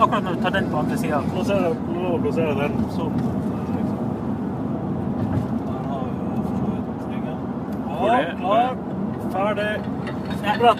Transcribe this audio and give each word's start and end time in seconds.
akkurat 0.00 0.22
når 0.24 0.32
du 0.34 0.40
tar 0.42 0.50
den 0.50 0.70
på 0.70 0.76
andre 0.78 0.98
sida. 0.98 1.20
Plassere, 1.32 1.68
lov 1.94 2.14
å 2.14 2.18
plassere 2.22 2.54
den 2.60 2.72
sånn. 2.96 3.14
Der 5.66 5.82
har 5.88 6.04
vi 6.04 6.18
jo 6.18 6.30
for 6.34 6.54
så 6.58 6.66
vidt 6.74 7.00
riggen. 7.12 7.36
Hvor 7.88 8.06
Ja, 8.06 8.18
er- 8.20 8.36
klar, 8.40 8.70
ferdig. 9.32 9.72
Ja. 10.44 10.52
Bra. 10.58 10.72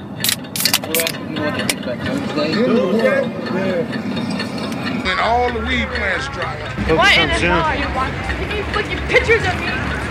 When 3.88 5.18
all 5.20 5.50
the 5.52 5.60
weed 5.60 5.88
plants 5.88 6.28
dry 6.28 6.60
up. 6.60 6.96
What 6.98 7.16
in 7.16 7.28
the 7.28 7.34
hell 7.34 7.60
are 7.62 7.76
you 7.76 7.88
watching? 7.94 8.36
Can 8.36 8.50
you 8.56 8.62
look 8.74 8.84
at 8.92 9.08
pictures 9.08 9.44
of 9.46 9.54
me? 9.60 9.68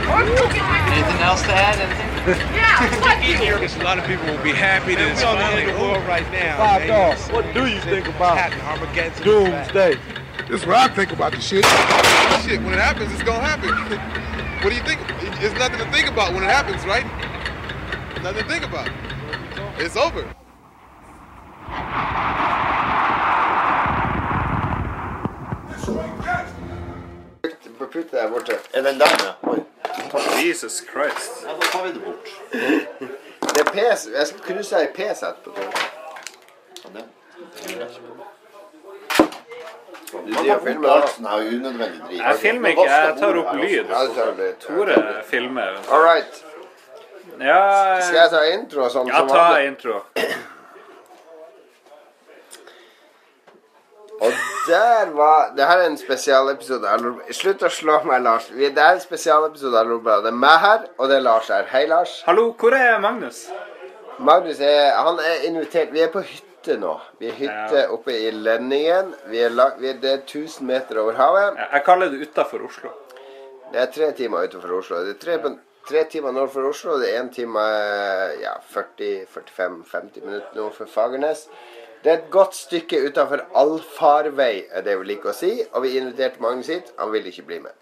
Or 0.09 0.23
look 0.23 0.55
at 0.57 0.65
my 0.71 0.79
Anything 0.95 1.21
else 1.21 1.43
to 1.43 1.53
add? 1.53 1.96
Anything? 2.27 2.55
Yeah, 2.55 2.89
fuck 2.99 3.23
you. 3.23 3.81
A 3.81 3.83
lot 3.83 3.97
of 3.97 4.05
people 4.05 4.25
will 4.25 4.43
be 4.43 4.51
happy 4.51 4.95
that 4.95 5.11
it's 5.11 5.23
finally 5.23 5.71
the 5.71 5.79
world 5.79 5.97
over. 5.97 6.07
right 6.07 6.29
now. 6.31 6.57
Five 6.57 6.81
man. 6.81 7.15
dollars. 7.15 7.27
What 7.31 7.53
do 7.53 7.67
you 7.67 7.79
think 7.79 8.07
about 8.07 8.51
Armageddon. 8.63 9.23
doomsday? 9.23 9.95
This 10.49 10.61
is 10.61 10.67
what 10.67 10.75
I 10.75 10.87
think 10.89 11.13
about 11.13 11.31
the 11.31 11.39
shit. 11.39 11.63
Shit, 12.43 12.59
when 12.63 12.73
it 12.73 12.83
happens, 12.83 13.13
it's 13.13 13.23
gonna 13.23 13.39
happen. 13.39 13.71
what 14.61 14.69
do 14.71 14.75
you 14.75 14.83
think? 14.83 14.99
It's 15.39 15.57
nothing 15.57 15.79
to 15.79 15.89
think 15.91 16.09
about 16.09 16.33
when 16.33 16.43
it 16.43 16.49
happens, 16.49 16.83
right? 16.85 17.05
Nothing 18.21 18.43
to 18.43 18.49
think 18.49 18.65
about. 18.65 18.91
It's 19.79 19.95
over. 19.95 20.27
Putt 27.97 28.11
der 28.11 28.27
borte. 28.27 28.59
Er 28.73 28.83
den 28.83 28.99
der, 28.99 29.07
ja? 29.07 29.49
Oi. 29.49 29.65
Jesus 30.43 30.81
Christ. 30.91 31.43
Ja, 31.45 31.53
da 31.53 31.67
tar 31.71 31.83
vi 31.83 31.91
det 31.91 31.99
bort. 31.99 32.29
Det 33.55 33.61
er 33.61 33.71
PC. 33.71 34.11
Jeg 34.13 34.27
skal 34.27 34.41
krysse 34.47 34.81
ei 34.81 34.87
PC 34.95 35.25
etterpå. 35.27 35.61
Ja, 36.83 37.01
jeg. 37.69 37.87
Du 40.11 40.33
driver 40.33 40.59
filmer 40.63 40.87
da? 40.87 41.29
har 41.29 41.39
unødvendig 41.39 42.01
drit. 42.07 42.19
Jeg 42.19 42.35
filmer 42.39 42.69
ikke, 42.69 42.83
jeg 42.91 43.15
tar 43.19 43.37
opp 43.37 43.55
lyd. 43.55 43.85
Tore 44.67 45.23
filmer. 45.27 45.79
All 45.91 46.03
right. 46.03 46.43
Ja, 47.39 48.01
Skal 48.01 48.19
jeg 48.21 48.29
ta 48.31 48.43
intro 48.53 48.87
og 48.87 48.91
sånn? 48.91 49.11
ja 49.11 49.21
ta 49.29 49.59
intro. 49.61 49.99
Og 54.21 54.31
der 54.67 55.11
var 55.13 55.53
Det 55.57 55.65
her 55.67 55.77
er 55.77 55.87
en 55.89 55.97
spesialepisode 55.97 56.89
av 56.89 57.05
Slutt 57.31 57.63
å 57.63 57.69
slå 57.69 57.99
meg, 58.07 58.23
Lars. 58.25 58.47
Det 58.49 58.71
er 58.77 58.95
en 58.95 59.01
spesialepisode 59.03 59.77
av. 59.77 59.91
Det 60.25 60.31
er 60.31 60.39
meg 60.45 60.59
her, 60.63 60.87
og 60.97 61.09
det 61.11 61.19
er 61.19 61.25
Lars 61.27 61.51
her. 61.53 61.67
Hei, 61.71 61.85
Lars. 61.89 62.23
Hallo, 62.25 62.49
hvor 62.57 62.73
er 62.75 62.99
Magnus? 63.03 63.43
Magnus 64.19 64.59
er, 64.59 64.95
han 64.97 65.19
er 65.21 65.45
invitert. 65.49 65.91
Vi 65.93 66.01
er 66.01 66.09
på 66.13 66.23
hytte 66.25 66.79
nå. 66.81 66.95
Vi 67.19 67.29
er 67.29 67.37
hytte 67.37 67.83
Ja. 67.83 67.87
oppe 67.93 68.15
i 68.17 68.31
Lenningen. 68.31 69.13
Vi 69.29 69.39
er 69.45 69.49
lag, 69.53 69.77
vi 69.79 69.89
er, 69.89 69.99
det 70.01 70.11
er 70.11 70.23
1000 70.25 70.65
meter 70.67 70.99
over 71.03 71.13
havet. 71.13 71.55
Jeg 71.57 71.69
jeg 71.73 71.83
kaller 71.85 72.09
det 72.09 72.27
utafor 72.27 72.65
Oslo. 72.65 72.89
Det 73.71 73.81
er 73.81 73.85
tre 73.93 74.11
timer 74.17 74.47
utenfor 74.47 74.77
Oslo. 74.79 75.03
Det 75.05 75.15
er 75.15 75.19
tre, 75.25 75.37
ja. 75.43 75.55
tre 75.89 76.03
timer 76.09 76.31
nord 76.31 76.49
for 76.51 76.65
Oslo. 76.69 76.93
og 76.93 76.99
Det 77.01 77.13
er 77.13 77.23
én 77.23 77.29
time 77.33 77.59
ja, 78.41 78.53
40-45-50 78.73 80.25
minutter 80.25 80.55
nord 80.55 80.73
for 80.73 80.85
Fagernes. 80.85 81.47
Det 82.07 82.13
er 82.13 82.21
et 82.21 82.29
godt 82.31 82.53
stykke 82.55 83.01
utenfor 83.03 83.41
allfarvei, 83.59 84.61
er 84.71 84.83
det 84.85 84.93
vi 84.95 85.09
liker 85.09 85.27
å 85.27 85.35
si. 85.35 85.49
Og 85.75 85.83
vi 85.83 85.97
inviterte 85.99 86.39
Magnus 86.39 86.69
hit. 86.71 86.93
Han 86.95 87.09
ville 87.11 87.27
ikke 87.27 87.43
bli 87.49 87.57
med. 87.59 87.73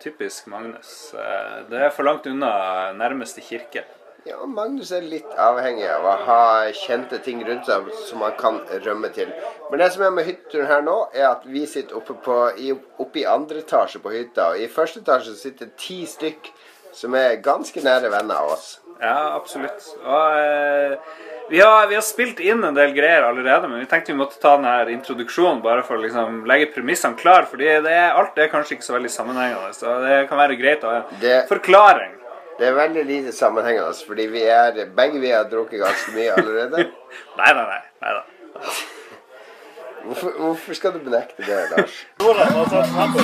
Typisk 0.00 0.46
Magnus. 0.48 1.12
Eh, 1.12 1.58
Det 1.68 1.76
er 1.76 1.90
for 1.90 2.08
langt 2.08 2.24
unna 2.26 2.92
nærmeste 2.96 3.44
kirke. 3.44 3.84
Ja, 4.24 4.38
Magnus 4.46 4.94
er 4.96 5.04
litt 5.04 5.28
avhengig 5.36 5.90
av 5.92 6.08
å 6.08 6.16
ha 6.24 6.72
kjente 6.72 7.18
ting 7.22 7.44
rundt 7.44 7.68
seg 7.68 7.92
som 8.08 8.24
han 8.24 8.32
kan 8.40 8.62
rømme 8.86 9.12
til. 9.12 9.28
Men 9.70 9.78
det 9.78 9.92
som 9.92 10.06
er 10.06 10.10
med 10.16 10.24
hytteturen 10.24 10.72
her 10.72 10.80
nå, 10.80 10.96
er 11.12 11.28
at 11.34 11.44
vi 11.44 11.66
sitter 11.66 12.00
oppe, 12.00 12.14
på, 12.14 12.38
oppe 12.98 13.20
i 13.20 13.26
andre 13.28 13.60
etasje 13.60 14.00
på 14.00 14.08
hytta. 14.08 14.54
Og 14.54 14.64
i 14.64 14.72
første 14.72 15.04
etasje 15.04 15.36
sitter 15.36 15.68
ti 15.76 16.06
stykk 16.06 16.48
som 16.96 17.12
er 17.14 17.42
ganske 17.44 17.84
nære 17.84 18.08
venner 18.08 18.40
av 18.40 18.56
oss. 18.56 18.78
Ja, 19.00 19.34
absolutt. 19.36 19.86
Og 20.04 20.38
eh, 20.38 20.94
vi, 21.50 21.60
har, 21.60 21.86
vi 21.90 21.96
har 21.98 22.04
spilt 22.06 22.40
inn 22.40 22.64
en 22.64 22.76
del 22.76 22.94
greier 22.96 23.26
allerede, 23.26 23.68
men 23.68 23.82
vi 23.82 23.88
tenkte 23.90 24.12
vi 24.12 24.18
måtte 24.20 24.40
ta 24.42 24.54
denne 24.56 24.94
introduksjonen 24.94 25.62
bare 25.64 25.84
for 25.86 25.98
å 25.98 26.04
liksom, 26.04 26.42
legge 26.48 26.70
premissene 26.74 27.18
klar. 27.18 27.48
fordi 27.50 27.70
det 27.86 27.92
er, 27.92 28.14
alt 28.18 28.38
er 28.38 28.52
kanskje 28.52 28.78
ikke 28.78 28.88
så 28.88 28.96
veldig 28.96 29.12
sammenhengende, 29.12 29.74
så 29.76 29.98
det 30.04 30.24
kan 30.30 30.40
være 30.40 30.58
greit 30.60 30.86
å 30.86 30.92
ha 30.92 31.02
en 31.02 31.48
forklaring. 31.50 32.18
Det 32.58 32.68
er 32.68 32.76
veldig 32.76 33.04
lite 33.08 33.34
sammenhengende, 33.34 33.92
fordi 34.06 34.28
vi 34.30 34.46
er, 34.46 34.84
begge 34.96 35.20
vi 35.22 35.32
har 35.34 35.48
drukket 35.50 35.82
ganske 35.82 36.16
mye 36.16 36.34
allerede. 36.36 36.88
Nei, 37.40 37.52
nei, 37.56 37.64
nei. 37.68 37.80
nei 38.04 38.18
da. 38.18 38.72
Hvorfor, 40.04 40.32
hvorfor 40.38 40.74
skal 40.74 40.92
du 40.92 40.98
benekte 40.98 41.42
det, 41.46 41.58
Lars? 41.76 42.06
Snapper. 42.92 43.22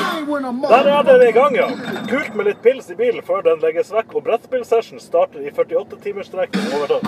Der 0.68 0.90
er 0.98 1.02
dere 1.02 1.28
i 1.28 1.32
gang, 1.32 1.56
ja. 1.56 1.66
Kult 2.08 2.34
med 2.34 2.44
litt 2.50 2.62
pils 2.62 2.90
i 2.90 2.96
bilen 2.98 3.22
før 3.26 3.42
den 3.46 3.58
legges 3.64 3.90
vekk 3.94 4.14
og 4.14 4.24
brettspillsession 4.28 5.02
starter 5.02 5.42
i 5.42 5.50
48-timersstrekket 5.50 6.72
overtatt. 6.78 7.04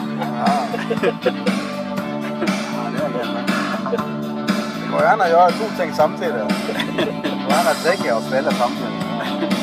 Du 3.94 4.90
må 4.90 5.04
gjerne 5.06 5.30
gjøre 5.30 5.56
to 5.60 5.70
ting 5.78 5.94
samtidig. 5.94 6.42
Du 6.42 7.30
må 7.46 7.54
gjerne 7.54 7.78
drikke 7.84 8.14
og 8.14 8.22
spille 8.26 8.58
samtidig. 8.58 9.59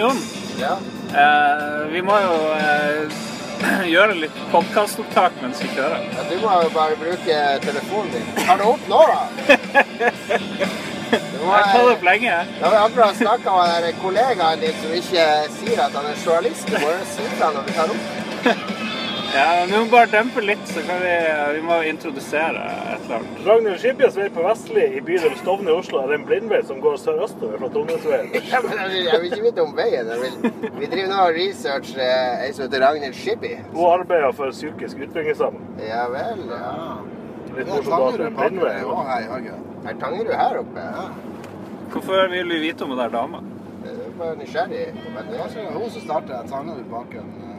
Jon, 0.00 0.20
Ja. 0.60 0.76
eh, 1.22 1.80
vi 1.92 2.00
må 2.02 2.16
jo 2.22 2.36
eh, 2.56 3.16
gjøre 3.94 4.14
litt 4.22 4.38
podkastopptak 4.52 5.36
mens 5.42 5.60
vi 5.62 5.68
kjører. 5.74 6.06
ja 6.16 6.24
du 6.30 6.36
må 6.44 6.54
jo 6.64 6.70
bare 6.76 6.96
bruke 7.00 7.40
telefonen 7.66 8.14
din. 8.14 8.30
Har 8.48 8.60
du 8.62 8.64
opp 8.72 8.88
nå, 8.88 9.02
da? 9.12 9.20
Du 11.10 11.46
må, 11.46 11.52
Jeg 11.56 11.64
har 11.64 11.72
tatt 11.72 11.88
opp 11.90 12.04
lenge. 12.06 12.34
Da 12.60 12.68
har 12.68 12.70
vi 12.74 12.80
akkurat 12.84 13.16
snakka 13.18 13.54
med 13.82 13.96
kollegaen 14.02 14.60
din 14.62 14.76
som 14.82 14.92
ikke 14.94 15.24
sier 15.56 15.80
at 15.88 15.96
han 15.98 16.06
er 16.06 16.20
journalist. 16.22 16.68
Du 16.70 16.76
må 16.78 16.92
jo 16.92 17.00
si 17.16 17.24
fra 17.38 17.48
når 17.56 17.66
vi 17.66 17.74
tar 17.80 17.94
opp. 17.96 18.76
Ja, 19.34 19.66
Vi 19.66 19.76
må 19.78 19.84
bare 19.92 20.08
dempe 20.10 20.42
litt, 20.42 20.62
så 20.66 20.82
kan 20.82 20.98
vi, 21.04 21.10
vi 21.54 21.60
må 21.62 21.76
introdusere 21.86 22.64
et 22.66 23.04
eller 23.04 23.20
annet. 23.20 23.42
Ragnhild 23.46 23.76
Skibjes 23.78 24.16
vei 24.18 24.26
på 24.34 24.42
Vestli 24.42 24.86
i 24.98 25.02
bydel 25.06 25.36
Stovner 25.38 25.70
i 25.70 25.76
Oslo 25.78 26.00
er 26.02 26.14
en 26.16 26.24
blindvei 26.26 26.58
som 26.66 26.80
går 26.82 26.96
sørøstover 26.98 27.60
fra 27.62 27.68
Tungnesveien. 27.76 28.32
Ja, 28.50 28.58
men 28.64 28.74
jeg 28.74 28.88
vil, 28.90 29.04
jeg 29.06 29.20
vil 29.22 29.28
ikke 29.30 29.44
vite 29.44 29.62
om 29.62 29.76
veien. 29.78 30.10
Jeg 30.10 30.24
vil, 30.24 30.72
vi 30.80 30.88
driver 30.90 31.12
nå 31.12 31.20
og 31.28 31.38
researcher 31.38 32.02
eh, 32.02 32.42
ei 32.46 32.50
som 32.56 32.64
heter 32.66 32.82
Ragnhild 32.82 33.14
Skibby. 33.20 33.52
Hun 33.76 33.86
arbeider 33.92 34.34
for 34.40 34.56
psykisk 34.56 35.04
utviklingshemmet. 35.06 35.68
Ja 35.86 36.08
vel, 36.10 36.42
ja. 36.50 36.72
Litt 37.54 37.70
morsomt 37.70 38.08
at 38.08 38.18
det 38.18 38.26
er 38.26 38.34
blindvei. 38.40 38.74
Er 39.90 40.00
Tangerud 40.02 40.34
her 40.42 40.58
oppe? 40.64 40.88
Ja. 40.88 41.06
Hvorfor 41.94 42.26
vil 42.34 42.50
du 42.50 42.58
vite 42.66 42.82
om 42.86 42.96
hun 42.96 42.98
der 43.04 43.14
dama? 43.14 43.44
Jeg 43.86 43.94
er 43.94 44.10
bare 44.18 44.34
nysgjerrig. 44.42 44.88
Men 45.06 45.30
det, 45.30 45.38
Det 45.54 45.62
er 45.68 45.78
hun 45.78 45.86
som 45.90 46.02
starter 46.08 46.34
Tangerud 46.50 46.82
Tangerudbakken. 46.90 47.49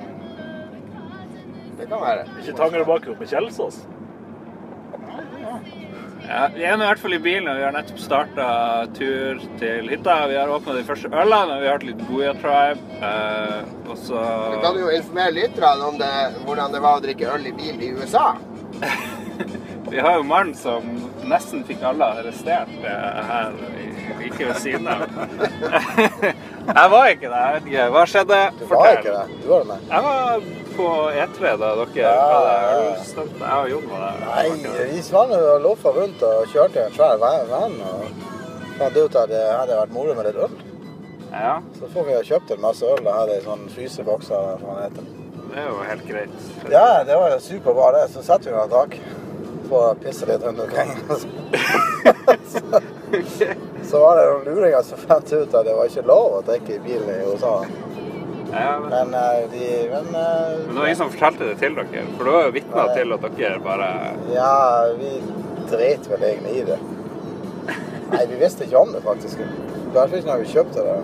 Det 1.82 1.90
kan 1.90 2.02
være. 2.04 2.28
Ikke 2.42 2.54
Tangerudbakken 2.58 3.16
oppe 3.16 3.26
i 3.26 3.32
Kjelsås. 3.32 3.82
Ja, 6.28 6.42
Vi 6.54 6.64
er 6.64 6.78
nå 6.78 6.86
i 6.86 6.88
hvert 6.88 7.02
fall 7.02 7.16
i 7.18 7.20
bilen, 7.20 7.48
og 7.50 7.58
vi 7.58 7.64
har 7.66 7.74
nettopp 7.76 8.00
starta 8.00 8.46
tur 8.96 9.42
til 9.60 9.90
hytta. 9.90 10.20
Vi 10.30 10.38
har 10.38 10.52
åpna 10.54 10.76
de 10.78 10.84
første 10.88 11.10
ølene, 11.10 11.58
og 11.58 11.64
vi 11.64 11.68
har 11.68 11.80
hatt 11.80 11.88
litt 11.88 12.04
Booyah 12.08 12.38
Tribe. 12.40 13.00
Eh, 13.02 13.90
og 13.90 13.98
så 14.00 14.22
Du 14.54 14.60
kan 14.64 14.78
jo 14.80 14.92
informere 14.94 15.34
lytterne 15.40 15.90
om 15.90 15.98
det, 16.00 16.14
hvordan 16.46 16.78
det 16.78 16.84
var 16.86 17.00
å 17.00 17.04
drikke 17.04 17.34
øl 17.34 17.50
i 17.50 17.56
bil 17.58 17.82
i 17.82 17.92
USA. 17.98 18.28
Vi 19.92 20.00
har 20.00 20.22
jo 20.22 20.24
mannen 20.24 20.54
som 20.56 20.86
nesten 21.28 21.66
fikk 21.68 21.82
alle 21.84 22.08
arrestert 22.22 22.70
eh, 22.80 23.18
her 23.28 23.58
ikke 23.82 24.14
like 24.22 24.48
ved 24.48 24.62
siden 24.62 24.88
av. 24.88 25.04
jeg 26.68 26.92
var 26.92 27.06
ikke 27.12 27.30
det. 27.32 27.40
Jeg 27.42 27.54
vet 27.56 27.70
ikke. 27.72 27.86
Hva 27.96 28.04
skjedde? 28.10 28.40
Du 28.60 28.66
var 28.72 28.90
ikke 28.98 29.14
det. 29.16 29.38
Du 29.44 29.48
var 29.52 29.64
det, 29.64 29.68
nei. 29.68 29.80
Jeg 29.92 30.04
var 30.08 30.50
på 30.76 30.88
E3 31.22 31.54
da 31.62 31.70
dere 31.82 31.96
Ja, 32.00 32.12
hadde 32.32 32.82
ølstunt. 32.82 33.40
Jeg 33.42 33.56
og 33.62 33.70
Jon 33.74 33.88
var 33.92 34.04
der. 34.06 34.26
Nei, 34.26 34.90
vi 34.94 35.02
svang 35.06 35.34
og 35.38 35.62
loffa 35.66 35.94
rundt 35.98 36.24
og 36.28 36.52
kjørte 36.54 36.86
en 36.86 36.94
svær 36.96 37.18
venn 37.22 37.80
og 37.86 38.28
fant 38.80 38.98
ut 38.98 39.16
at 39.24 39.30
det 39.34 39.42
hadde 39.52 39.80
vært 39.82 39.96
moro 39.96 40.16
med 40.18 40.30
litt 40.30 40.40
øl. 40.46 40.56
Ja, 41.32 41.58
Så 41.80 41.88
får 41.94 42.04
vi 42.08 42.14
ha 42.18 42.22
kjøpt 42.28 42.52
en 42.56 42.62
masse 42.64 42.84
øl 42.88 43.06
og 43.08 43.14
hadde 43.16 43.38
i 43.40 43.44
sånn 43.46 43.68
frysebokser. 43.72 44.64
det 45.52 45.60
er 45.60 45.68
jo 45.68 45.82
helt 45.88 46.06
greit. 46.08 46.38
Ja, 46.72 47.04
det 47.08 47.16
var 47.20 47.32
jo 47.36 47.40
superbra 47.40 47.92
det. 47.98 48.06
Så 48.14 48.24
setter 48.24 48.52
vi 48.52 48.58
noen 48.58 48.70
tak 48.72 48.98
for 49.72 49.92
å 49.92 50.00
pisse 50.04 50.28
litt 50.28 50.44
rundt 50.44 50.60
omkring. 50.60 50.92
så, 52.52 52.82
så 53.90 54.02
var 54.04 54.20
det 54.20 54.26
noen 54.28 54.46
luringer 54.50 54.84
som 54.88 55.00
fant 55.00 55.34
ut 55.34 55.56
at 55.56 55.68
det 55.68 55.76
var 55.78 55.88
ikke 55.88 56.04
lov 56.08 56.40
å 56.40 56.44
drikke 56.48 56.76
i 56.76 56.84
bilen 56.84 57.10
i 57.14 57.20
USA. 57.32 57.56
Ja, 58.52 58.80
men, 58.84 58.90
Men 58.92 59.14
uh, 59.16 59.52
de 59.52 59.68
Men 59.94 60.10
uh, 60.12 60.58
men 60.68 60.74
det 60.76 60.80
var 60.80 60.86
ingen 60.86 60.98
som 61.00 61.12
fortalte 61.14 61.46
det 61.48 61.56
til 61.62 61.78
dere, 61.78 62.04
for 62.18 62.28
du 62.28 62.32
var 62.36 62.50
jo 62.50 62.56
vitner 62.58 62.90
til 62.98 63.16
at 63.16 63.28
dere 63.38 63.62
bare 63.64 63.92
Ja, 64.34 64.56
vi 65.00 65.12
dreit 65.72 66.10
vel 66.12 66.26
egentlig 66.34 66.58
i 66.60 66.66
det. 66.68 66.80
Nei, 68.12 68.26
vi 68.28 68.42
visste 68.42 68.68
ikke 68.68 68.82
om 68.82 68.92
det, 68.92 69.00
faktisk. 69.06 69.40
Fall 69.94 70.18
ikke 70.18 70.28
når 70.28 70.44
vi 70.44 70.52
kjøpte 70.52 70.84
det. 70.84 70.98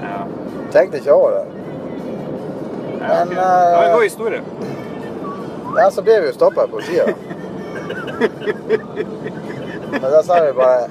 Ja. 0.00 0.16
Tenkte 0.72 1.02
ikke 1.02 1.12
over 1.12 1.36
det. 1.36 1.44
Men 3.04 3.28
Det 3.28 3.36
var 3.36 3.82
en 3.82 3.90
eh, 3.90 3.94
god 3.94 4.02
historie. 4.02 4.42
ja, 5.76 5.90
så 5.90 6.02
ble 6.02 6.20
vi 6.22 6.30
jo 6.30 6.36
stoppa 6.38 6.64
av 6.64 6.72
politiet. 6.72 7.12
Men 9.90 10.10
da 10.10 10.22
sa 10.22 10.40
vi 10.44 10.52
bare 10.52 10.88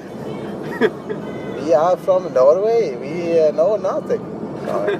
We 1.64 1.74
are 1.74 1.96
from 1.96 2.32
Norway. 2.34 2.96
We 3.00 3.50
know 3.52 3.76
nothing. 3.76 4.20
vi. 4.64 4.92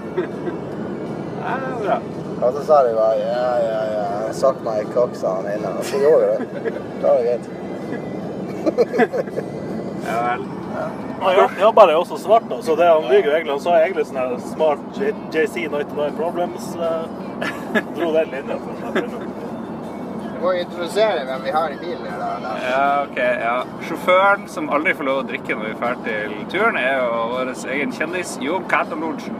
Ja, 1.45 1.57
det 1.61 1.67
er 1.73 1.79
bra. 1.85 1.99
Og 2.43 2.53
så 2.53 2.65
sa 2.67 2.83
de 2.87 2.95
bare 2.95 3.19
ja, 3.21 3.59
ja, 3.59 3.85
ja. 3.95 4.33
Suck 4.33 4.57
my 4.65 4.85
cock, 4.95 5.15
sa 5.15 5.35
han 5.37 5.47
inne. 5.55 5.69
Og 5.79 5.85
så 5.85 5.97
gjorde 6.01 6.27
vi 6.27 6.61
det. 6.65 6.73
Da 7.03 7.09
var 7.09 7.17
det 7.17 7.25
greit. 7.29 7.47
Ja 10.05 10.23
vel. 10.23 10.43
Han 11.21 11.37
bare 11.37 11.61
jobber 11.61 11.93
jo 11.93 11.99
også 11.99 12.17
svart, 12.19 12.43
da, 12.51 12.63
så 12.63 12.75
det 12.77 12.89
han 12.89 13.03
lyver 13.03 13.29
jo 13.29 13.37
egentlig. 13.37 13.53
Han 13.55 13.63
sa 13.65 13.77
egentlig 13.81 14.05
sånn 14.11 14.35
smart 14.51 14.99
JC 15.33 15.69
99 15.73 16.11
Problems. 16.19 16.75
Uh, 16.77 17.07
dro 17.97 18.11
den 18.13 18.35
linja 18.35 18.59
for 18.61 18.91
å 18.91 19.34
Må 20.45 20.53
introdusere 20.61 21.25
hvem 21.25 21.45
vi 21.47 21.53
har 21.55 21.73
i 21.73 21.79
bilen 21.81 22.05
Eller? 22.05 22.43
da. 22.45 22.55
Ja, 22.69 22.89
ok. 23.07 23.21
Ja. 23.47 23.55
Sjåføren 23.89 24.45
som 24.53 24.69
aldri 24.77 24.93
får 24.99 25.09
lov 25.09 25.23
å 25.23 25.29
drikke 25.31 25.57
når 25.57 25.71
vi 25.71 25.77
drar 25.81 25.97
til 26.05 26.35
turen, 26.53 26.77
er 26.77 26.99
jo 27.01 27.23
vår 27.33 27.53
egen 27.73 27.95
kjendis 27.97 28.35
Jon 28.45 28.67
Catalucci. 28.69 29.33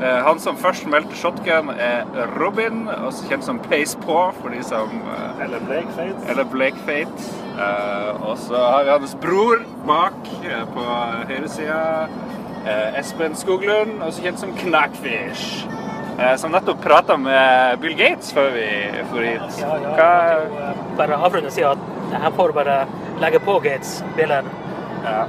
Eh, 0.00 0.22
Han 0.24 0.38
som 0.40 0.56
først 0.56 0.86
meldte 0.88 1.16
shotgun, 1.20 1.68
er 1.76 2.06
Robin, 2.40 2.86
også 2.88 3.28
kjent 3.28 3.44
som 3.44 3.58
Pace 3.68 3.98
Paw 4.06 4.30
for 4.40 4.48
de 4.54 4.62
som 4.64 4.88
eh, 5.12 5.44
Eller 5.44 5.60
Blake 5.68 5.92
Fates. 5.96 6.24
Eller 6.32 6.48
Blake 6.48 6.80
Fate. 6.86 7.28
Eh, 7.60 8.22
og 8.24 8.38
så 8.40 8.56
har 8.64 8.84
vi 8.88 8.94
hans 8.96 9.14
bror 9.20 9.60
bak 9.86 10.16
på 10.74 10.86
høyresida. 11.28 12.08
Espen 13.00 13.36
Skoglund, 13.36 14.02
også 14.04 14.24
kjent 14.24 14.40
som 14.40 14.50
Knackfish. 14.56 15.66
Eh, 16.20 16.34
som 16.40 16.52
nettopp 16.54 16.80
prata 16.84 17.16
med 17.20 17.78
Bill 17.82 17.96
Gates 17.98 18.32
før 18.36 18.50
vi 18.54 18.66
for 19.10 19.24
hit. 19.26 19.60
Ja, 19.60 19.76
ja, 19.82 19.94
Hva 19.96 20.10
jo, 20.32 20.74
bare 21.00 21.18
avrunde 21.20 21.50
og 21.50 21.56
si 21.56 21.64
at 21.66 21.86
jeg 22.12 22.32
får 22.36 22.52
bare 22.56 22.80
legge 23.22 23.40
på 23.44 23.58
Gates 23.64 24.00
bilen. 24.16 24.48
ja, 25.04 25.24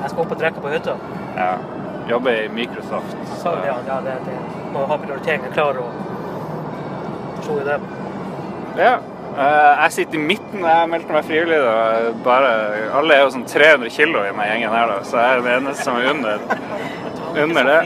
Jeg 0.00 0.10
skal 0.10 0.22
opp 0.24 0.32
og 0.32 0.38
drikke 0.40 0.60
på 0.64 0.72
hytta. 0.76 0.96
ja. 1.36 1.52
Jobber 2.10 2.32
i 2.32 2.48
Microsoft. 2.50 3.12
Så 3.38 3.50
ja, 3.62 3.74
ja, 3.86 4.00
det, 4.02 4.14
det 4.26 4.32
må 4.72 4.80
ha 4.88 4.96
prioriteringen 4.98 5.52
klare 5.54 5.78
og 5.84 5.92
forstå 7.36 7.58
i 7.60 7.66
det. 7.68 7.76
Ja. 8.80 8.94
eh, 9.36 9.82
jeg 9.84 9.92
sitter 9.92 10.18
i 10.18 10.22
midten. 10.24 10.64
Jeg 10.66 10.88
meldte 10.90 11.14
meg 11.14 11.28
frivillig. 11.28 11.60
Da. 11.62 12.10
Bare, 12.24 12.50
alle 12.98 13.14
er 13.14 13.22
jo 13.22 13.30
sånn 13.36 13.46
300 13.46 13.92
kilo 13.94 14.24
i 14.26 14.32
meg 14.34 14.50
gjengen 14.50 14.74
her, 14.74 14.90
da. 14.90 14.96
så 15.06 15.20
jeg 15.22 15.36
er 15.36 15.44
den 15.44 15.52
eneste 15.60 15.86
som 15.86 16.00
er 16.00 16.10
under, 16.10 16.42
under 17.36 17.64
det. 17.64 17.78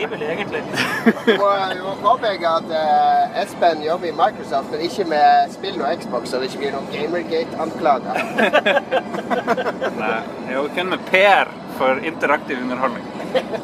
Vi 1.26 1.36
må, 1.40 1.50
vi 1.74 1.80
må 1.82 1.94
påpeke 2.02 2.48
at 2.48 2.70
uh, 2.70 3.42
Espen 3.42 3.82
jobber 3.84 4.08
i 4.08 4.14
Microsoft, 4.16 4.70
men 4.72 4.84
ikke 4.86 5.06
med 5.10 5.52
spill 5.54 5.78
og 5.82 6.00
Xbox, 6.00 6.30
så 6.30 6.40
det 6.40 6.50
ikke 6.50 6.64
blir 6.64 6.74
noen 6.76 6.88
Gamergate-anklager. 6.94 8.18
Nei, 10.00 10.16
jeg 10.46 10.56
jobber 10.56 10.74
kun 10.78 10.92
med 10.94 11.06
PR 11.10 11.52
for 11.78 12.02
interaktiv 12.12 12.62
underholdning. 12.64 13.06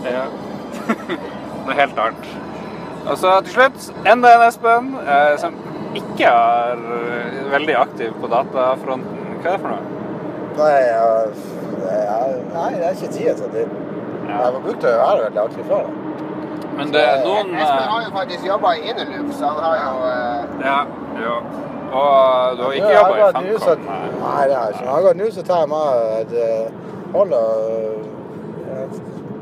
Ja. 0.05 0.29
Noe 1.67 1.77
helt 1.77 1.99
annet. 2.01 2.31
Og 3.07 3.17
så 3.19 3.37
til 3.45 3.55
slutt 3.55 4.09
enda 4.09 4.35
en 4.37 4.43
Espen 4.45 4.91
eh, 5.01 5.35
som 5.41 5.57
ikke 5.97 6.29
er 6.29 6.83
eh, 6.97 7.39
veldig 7.55 7.77
aktiv 7.81 8.13
på 8.21 8.29
datafronten. 8.31 9.17
Hva 9.41 9.55
er 9.55 9.57
det 9.57 9.63
for 9.63 9.73
noe? 9.73 9.97
Nei, 10.59 10.73
jeg, 10.85 11.31
jeg, 11.87 12.41
nei, 12.53 12.69
det 12.75 12.89
er 12.89 12.99
ikke 12.99 13.13
tid 13.15 13.41
til 13.41 13.55
det. 13.55 13.65
Jeg 14.31 14.55
var 14.55 14.61
å 14.61 15.01
være 15.01 15.25
veldig 15.27 15.43
aktiv 15.45 15.65
før. 15.71 15.91
Men 16.77 16.93
det 16.95 17.03
er 17.05 17.25
noen 17.27 17.51
Espen 17.53 17.89
har 17.91 17.99
eh, 17.99 18.07
jo 18.07 18.13
faktisk 18.15 18.47
jobba 18.47 18.71
i 18.79 18.93
så 19.37 19.51
han 19.51 19.65
har 19.65 19.81
jo 19.81 19.91
uh... 20.07 20.63
Ja, 20.65 20.79
jo. 21.21 21.35
Og 21.91 22.57
du 22.57 22.63
har 22.63 22.73
ikke 22.79 22.93
Ja, 22.95 23.01
jobba 23.01 23.17
i 23.17 23.33
Fancom? 23.35 23.85
nei. 23.85 24.47
Det 24.49 24.57
har 24.57 24.65
jeg 24.65 24.75
ikke. 24.75 24.85
Jeg 24.85 24.95
har 24.95 25.03
gått 25.07 25.21
nå, 25.21 25.29
så 25.37 25.45
tar 25.51 25.63
jeg 25.65 25.71
meg 25.75 25.85
et 26.21 26.35
eh, 26.47 26.91
hold 27.17 27.37
og 27.41 27.55
eh, 28.71 28.99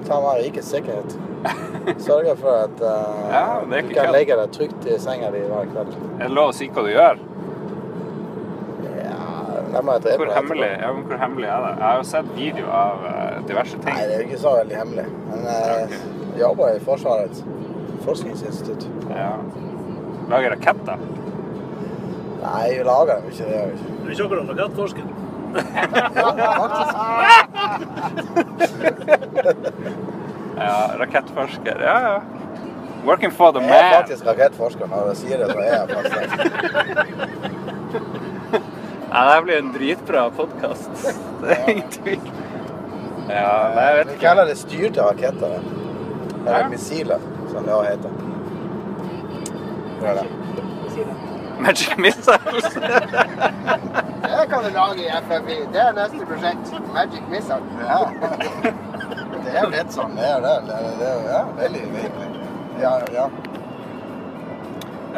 tar 0.09 0.23
meg 0.25 0.43
rikets 0.47 0.73
sikkerhet. 0.75 1.19
Sørger 2.09 2.35
for 2.41 2.65
at 2.65 2.81
uh, 2.83 3.19
Ja, 3.31 3.45
du 3.63 3.93
kan 3.95 4.11
legge 4.13 4.37
deg 4.41 4.55
trygt 4.57 4.89
i 4.91 4.99
senga 5.01 5.31
di 5.31 5.45
hver 5.47 5.69
kveld. 5.71 5.95
Er 6.19 6.25
det 6.25 6.35
lov 6.35 6.51
å 6.51 6.57
si 6.57 6.67
hva 6.73 6.83
du 6.83 6.91
gjør? 6.91 7.21
Hvor 9.83 10.35
hemmelig, 10.35 10.71
ja, 10.81 10.93
men 10.93 11.03
hvor 11.07 11.17
hemmelig 11.17 11.49
er 11.49 11.61
det? 11.65 11.69
Jeg 11.79 11.85
har 11.87 11.97
jo 11.97 12.03
sett 12.09 12.27
video 12.37 12.67
av 12.75 13.05
eh, 13.11 13.37
diverse 13.49 13.77
ting. 13.79 13.95
Nei, 13.95 14.07
det 14.09 14.15
er 14.15 14.19
jo 14.23 14.27
ikke 14.29 14.41
så 14.43 14.51
veldig 14.57 14.77
hemmelig. 14.77 15.05
Men 15.29 15.41
eh, 15.53 15.95
jeg 16.35 16.41
jobber 16.41 16.67
i 16.75 16.81
Forsvarets 16.87 17.45
forskningsinstitutt. 18.05 18.89
Ja. 19.15 19.33
Lager 20.33 20.51
raketter? 20.57 20.97
Nei, 22.43 22.67
vi 22.75 22.83
lager 22.87 23.13
dem 23.15 23.25
ikke, 23.31 23.45
det 23.45 23.55
gjør 23.55 23.67
vi 23.67 23.73
ikke. 23.79 23.89
Du 23.99 24.07
er 24.07 24.11
ikke 24.13 24.25
akkurat 24.25 24.49
rakettforsker. 24.53 25.07
Ja, 30.59 30.91
rakettforsker. 30.99 31.81
Ja, 31.81 32.01
ja. 32.01 32.21
Working 33.07 33.33
for 33.33 33.53
the 33.53 33.61
Jeg 33.61 33.79
er 33.79 33.95
faktisk 34.01 34.27
rakettforsker. 34.27 34.87
Når 34.91 35.07
jeg 35.09 35.17
sier 35.17 35.39
det, 35.39 35.53
så 35.53 35.59
er 35.59 35.65
jeg 35.75 35.89
faktisk 35.95 36.17
det. 36.43 38.03
Ja, 39.13 39.35
det 39.37 39.43
blir 39.43 39.59
en 39.59 39.73
dritbra 39.73 40.31
podkast. 40.31 40.91
Det 41.43 41.55
er 41.55 41.71
ingen 41.71 41.91
tvil. 41.91 42.21
Ja, 43.29 43.53
nei, 43.75 43.85
jeg 43.85 43.97
vet 43.99 44.07
Vi 44.09 44.13
ikke. 44.17 44.23
kaller 44.25 44.49
det 44.49 44.57
styrte 44.59 45.05
raketter. 45.05 45.59
Eller 46.47 46.59
Ja. 46.61 46.69
missiler, 46.69 47.21
som 47.53 47.65
det 47.65 47.75
også 47.75 47.91
heter. 47.91 48.11
Gjør 50.01 50.15
det. 50.19 50.27
Magic 51.61 51.97
Missiles. 51.99 52.69
Det 54.29 54.45
kan 54.51 54.63
du 54.65 54.71
lage 54.75 55.03
i 55.03 55.09
FFI. 55.29 55.57
Det 55.73 55.81
er 55.83 55.93
neste 55.97 56.27
prosjekt. 56.27 56.73
Magic 56.95 57.23
Missile. 57.31 57.63
Ja. 57.81 57.99
Det 59.45 59.55
er 59.57 59.63
jo 59.65 59.71
litt 59.73 59.93
sånn. 59.95 60.15
Det 60.19 60.27
er 60.29 60.41
det. 60.45 60.55
det, 60.69 60.75
er, 60.77 60.97
det 61.01 61.09
er, 61.09 61.23
ja, 61.33 61.43
veldig 61.59 61.83
veldig. 61.95 62.29
Ja, 62.83 62.93
ja. 63.15 63.27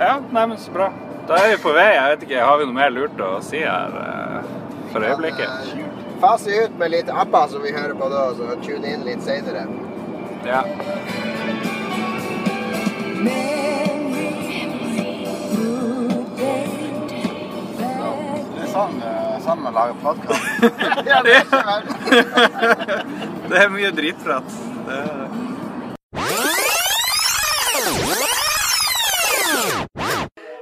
Ja, 0.01 0.13
nei, 0.31 0.47
men 0.47 0.57
så 0.63 0.73
bra. 0.73 0.89
Da 1.31 1.37
er 1.39 1.53
vi 1.53 1.59
på 1.63 1.71
vei. 1.71 1.91
Jeg 1.95 2.11
vet 2.11 2.23
ikke, 2.27 2.39
Har 2.43 2.57
vi 2.59 2.65
noe 2.67 2.75
mer 2.75 2.91
lurt 2.91 3.21
å 3.23 3.37
si 3.47 3.61
her 3.63 3.93
eh, 4.01 4.49
for 4.91 5.05
øyeblikket? 5.07 5.69
Fase 6.19 6.57
ut 6.65 6.73
med 6.81 6.91
litt 6.91 7.13
apper 7.23 7.53
som 7.53 7.63
vi 7.63 7.71
hører 7.71 7.95
på 7.95 8.09
da, 8.11 8.25
så 8.35 8.57
tune 8.65 8.91
inn 8.91 9.05
litt 9.07 9.23
senere. 9.23 9.63
Ja. 10.43 10.65
Det 18.57 18.67
sånn, 18.75 18.99
eh, 18.99 19.37
sånn 19.47 19.63
man 19.69 19.79
lager 19.79 20.03
podkast. 20.03 20.43
Ja, 21.13 21.23
det. 21.23 21.39
Det 23.47 23.63
er 23.63 23.71
mye 23.79 23.95
dritprat. 23.95 24.59
Det 24.91 24.99
er... 24.99 25.51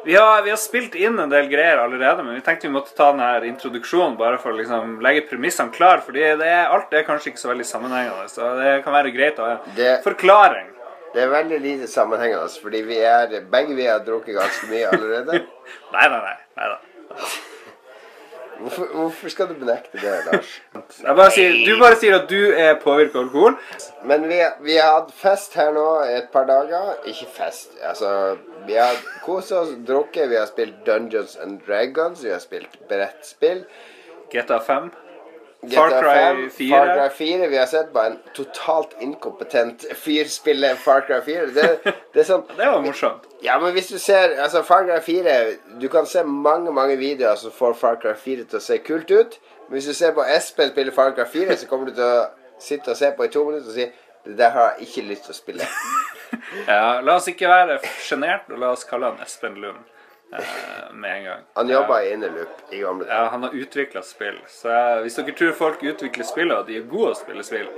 Vi 0.05 0.14
har, 0.17 0.43
vi 0.43 0.50
har 0.50 0.57
spilt 0.57 0.95
inn 0.95 1.19
en 1.19 1.31
del 1.31 1.49
greier 1.50 1.81
allerede, 1.83 2.23
men 2.23 2.38
vi 2.38 2.43
tenkte 2.47 2.69
vi 2.69 2.73
måtte 2.73 2.95
ta 2.97 3.11
denne 3.11 3.49
introduksjonen 3.50 4.17
bare 4.21 4.38
for 4.38 4.55
å 4.55 4.61
liksom 4.61 4.99
legge 5.05 5.26
premissene 5.28 5.75
klar. 5.75 6.05
fordi 6.07 6.23
det 6.38 6.49
er, 6.49 6.71
alt 6.71 6.95
er 6.95 7.07
kanskje 7.09 7.33
ikke 7.33 7.43
så 7.43 7.50
veldig 7.50 7.67
sammenhengende, 7.67 8.28
så 8.31 8.55
det 8.61 8.78
kan 8.87 8.95
være 8.95 9.12
greit 9.17 9.43
å 9.43 9.49
ha 9.49 9.59
en 9.59 10.05
forklaring. 10.07 10.71
Det 11.14 11.25
er 11.25 11.31
veldig 11.33 11.59
lite 11.64 11.90
sammenhengende, 11.90 12.49
fordi 12.62 12.83
vi 12.87 13.02
er, 13.02 13.38
begge 13.50 13.75
vi 13.75 13.88
har 13.88 14.05
drukket 14.07 14.38
ganske 14.38 14.71
mye 14.71 14.90
allerede. 14.93 15.45
Nei, 15.95 16.09
nei, 16.09 16.21
nei. 16.25 16.37
nei 16.57 16.73
da. 16.75 16.81
Hvorfor, 18.59 18.88
hvorfor 18.93 19.31
skal 19.31 19.49
du 19.49 19.55
benekte 19.55 20.00
det, 20.03 20.15
Lars? 20.27 20.55
Bare 21.05 21.31
sier, 21.31 21.55
du 21.62 21.79
bare 21.79 21.99
sier 22.00 22.17
at 22.17 22.27
du 22.31 22.41
er 22.50 22.79
påvirket 22.83 23.15
av 23.15 23.27
alkohol. 23.29 23.55
Men 24.11 24.27
vi, 24.31 24.41
vi 24.67 24.79
har 24.81 24.97
hatt 24.97 25.12
fest 25.15 25.55
her 25.59 25.71
nå 25.77 25.87
et 26.09 26.31
par 26.35 26.49
dager. 26.50 26.97
Ikke 27.07 27.29
fest, 27.38 27.77
altså 27.83 28.37
Vi 28.67 28.75
har 28.77 28.99
kosa 29.25 29.62
oss, 29.62 29.77
drukket, 29.87 30.27
vi 30.33 30.37
har 30.37 30.49
spilt 30.50 30.83
Dungeons 30.87 31.38
and 31.41 31.62
Dragons, 31.67 32.25
vi 32.25 32.35
har 32.35 32.43
spilt 32.43 32.75
brettspill. 32.91 33.62
GTA 34.33 34.59
5. 34.67 34.91
Far 35.61 35.91
Cry 35.91 36.15
5, 36.15 36.50
4. 36.50 36.71
Far 36.71 36.95
Cry 36.95 37.09
4. 37.17 37.49
Vi 37.49 37.57
har 37.59 37.67
sett 37.67 37.93
bare 37.93 38.07
en 38.07 38.19
totalt 38.35 38.95
inkompetent 39.00 39.85
fyr 39.95 40.25
spille 40.25 40.77
Far 40.77 41.00
Cry 41.00 41.21
4. 41.27 41.47
Det, 41.47 41.95
det 42.15 42.25
sånn 42.25 42.45
Det 42.57 42.69
var 42.71 42.83
morsomt. 42.85 43.27
Ja, 43.43 43.59
men 43.59 43.75
hvis 43.75 43.91
du 43.91 43.99
ser 43.99 44.37
altså 44.38 44.62
Far 44.62 44.87
Cry 44.87 45.00
4 45.03 45.37
Du 45.83 45.88
kan 45.91 46.07
se 46.07 46.23
mange 46.23 46.73
mange 46.75 46.97
videoer 47.00 47.35
som 47.41 47.55
får 47.55 47.75
Far 47.81 47.99
Cry 48.03 48.15
4 48.15 48.47
til 48.47 48.61
å 48.61 48.62
se 48.62 48.79
kult 48.87 49.11
ut. 49.11 49.38
Men 49.67 49.81
hvis 49.81 49.91
du 49.91 49.99
ser 49.99 50.15
på 50.15 50.27
Espen 50.37 50.71
spille 50.71 50.95
Far 50.95 51.17
Cry 51.19 51.27
4, 51.35 51.59
så 51.59 51.71
kommer 51.71 51.91
du 51.91 51.99
til 51.99 52.07
å 52.07 52.29
sitte 52.62 52.95
og 52.95 53.00
se 53.03 53.11
på 53.19 53.27
i 53.27 53.35
to 53.35 53.45
minutter 53.49 53.69
og 53.69 53.75
si 53.75 53.91
Det 54.29 54.37
der 54.38 54.50
har 54.55 54.75
jeg 54.77 54.88
ikke 54.88 55.09
lyst 55.11 55.29
til 55.29 55.35
å 55.35 55.43
spille. 55.43 55.73
Ja, 56.69 57.00
la 57.00 57.15
oss 57.17 57.27
ikke 57.29 57.49
være 57.49 57.79
sjenerte, 58.05 58.53
og 58.53 58.61
la 58.61 58.75
oss 58.75 58.85
kalle 58.88 59.09
han 59.09 59.23
Espen 59.25 59.57
Lund 59.62 59.81
eh, 60.32 60.92
med 60.92 61.16
en 61.16 61.25
gang. 61.25 61.47
Han 61.61 61.73
jobba 61.73 62.02
i 62.02 62.12
Innerloop 62.12 62.73
i 62.73 62.82
gamle 62.82 63.06
dager. 63.06 63.23
Ja, 63.23 63.30
han 63.32 63.47
har 63.47 63.56
utvikla 63.56 64.02
spill. 64.02 64.38
Så 64.49 64.73
eh, 64.75 65.00
hvis 65.04 65.18
dere 65.20 65.37
tror 65.40 65.56
folk 65.58 65.82
utvikler 65.82 66.28
spill, 66.28 66.52
og 66.54 66.66
de 66.68 66.78
er 66.80 66.90
gode 66.90 67.14
å 67.14 67.18
spille 67.18 67.47
spill, 67.47 67.70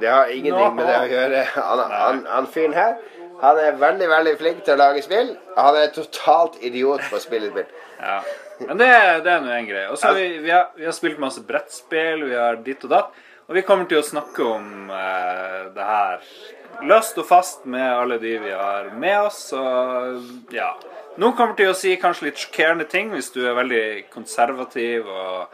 Det 0.00 0.08
har 0.08 0.30
ingenting 0.32 0.76
med 0.78 0.86
det 0.88 0.96
å 0.96 1.08
gjøre. 1.10 1.40
Han, 1.54 1.80
han, 1.92 2.22
han 2.24 2.46
fyren 2.48 2.72
her 2.72 2.94
han 3.40 3.56
er 3.56 3.78
veldig 3.80 4.08
veldig 4.10 4.36
flink 4.36 4.64
til 4.66 4.76
å 4.76 4.80
lage 4.82 5.02
spill. 5.04 5.32
Han 5.56 5.76
er 5.80 5.92
totalt 5.94 6.58
idiot 6.64 7.06
på 7.08 7.16
å 7.16 7.22
spille 7.22 7.48
spill. 7.52 7.70
Ja. 8.00 8.18
Men 8.66 8.80
det, 8.80 8.88
det 9.24 9.32
er 9.32 9.44
nå 9.44 9.52
en 9.54 9.68
greie. 9.68 9.88
Og 9.88 9.96
så 10.00 10.12
vi, 10.16 10.26
vi, 10.44 10.52
har, 10.52 10.68
vi 10.76 10.84
har 10.84 10.96
spilt 10.96 11.20
masse 11.22 11.40
brettspill, 11.48 12.26
vi 12.28 12.36
har 12.36 12.60
ditt 12.64 12.84
og 12.84 12.92
datt. 12.92 13.16
Og 13.48 13.56
vi 13.56 13.64
kommer 13.66 13.88
til 13.88 14.02
å 14.02 14.06
snakke 14.06 14.44
om 14.44 14.92
eh, 14.94 15.70
det 15.74 15.86
her 15.88 16.26
løst 16.88 17.18
og 17.18 17.26
fast 17.28 17.66
med 17.68 17.84
alle 17.84 18.18
de 18.22 18.36
vi 18.42 18.50
har 18.50 18.90
med 18.94 19.18
oss. 19.26 19.52
Og 19.56 20.54
ja. 20.54 20.72
Noen 21.20 21.34
kommer 21.36 21.56
til 21.58 21.70
å 21.72 21.76
si 21.76 21.96
kanskje 22.00 22.30
litt 22.30 22.38
sjokkerende 22.40 22.86
ting 22.88 23.10
hvis 23.14 23.32
du 23.34 23.42
er 23.44 23.54
veldig 23.58 23.84
konservativ 24.14 25.08
og 25.10 25.48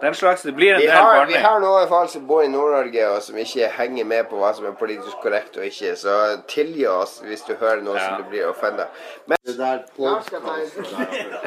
den 0.00 0.14
slags. 0.16 0.42
Det 0.46 0.54
blir 0.56 0.74
en 0.74 0.80
Vi 0.80 0.86
del 0.86 0.96
har, 0.96 1.26
vi 1.28 1.40
har 1.44 1.60
noen 1.60 1.88
folk 1.90 2.10
som 2.12 2.26
bor 2.28 2.44
i 2.44 2.48
Nord-Norge 2.48 3.08
og 3.10 3.22
som 3.26 3.36
ikke 3.42 3.68
henger 3.76 4.04
med 4.08 4.30
på 4.30 4.38
hva 4.40 4.54
som 4.56 4.68
er 4.70 4.76
politisk 4.80 5.20
korrekt 5.24 5.58
og 5.60 5.66
ikke, 5.66 5.96
så 5.98 6.16
tilgi 6.48 6.86
oss 6.88 7.18
hvis 7.26 7.44
du 7.48 7.54
hører 7.56 7.82
noe 7.84 7.98
som 8.00 8.22
du 8.22 8.30
blir 8.32 8.48
offenda. 8.48 8.88
Men 9.26 9.36
Det 9.44 9.58
der 9.58 9.78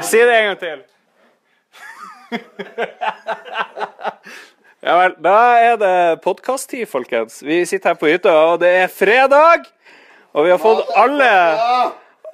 Si 0.11 0.17
det 0.21 0.35
en 0.37 0.45
gang 0.51 0.59
til. 0.67 0.83
Ja 4.83 4.97
vel. 4.99 5.13
Da 5.23 5.37
er 5.63 5.77
det 5.79 5.97
podkast-tid, 6.25 6.89
folkens. 6.91 7.37
Vi 7.39 7.61
sitter 7.63 7.93
her 7.93 7.99
på 8.01 8.09
hytta, 8.11 8.33
og 8.49 8.57
det 8.59 8.71
er 8.81 8.89
fredag! 8.91 9.69
Og 10.35 10.43
vi 10.43 10.51
har 10.51 10.59
fått 10.59 10.89
alle 10.99 11.29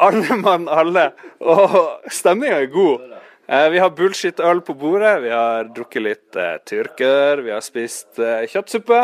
Alle 0.02 0.38
mann 0.40 0.66
alle. 0.72 1.12
Og 1.44 2.10
stemninga 2.10 2.58
er 2.64 2.72
god. 2.74 3.06
Eh, 3.50 3.68
vi 3.70 3.82
har 3.84 3.94
bullshit-øl 3.94 4.64
på 4.66 4.74
bordet, 4.80 5.14
vi 5.22 5.30
har 5.30 5.70
drukket 5.76 6.06
litt 6.06 6.38
eh, 6.40 6.58
tyrker, 6.66 7.44
vi 7.46 7.52
har 7.54 7.62
spist 7.62 8.18
eh, 8.18 8.48
kjøttsuppe. 8.50 9.00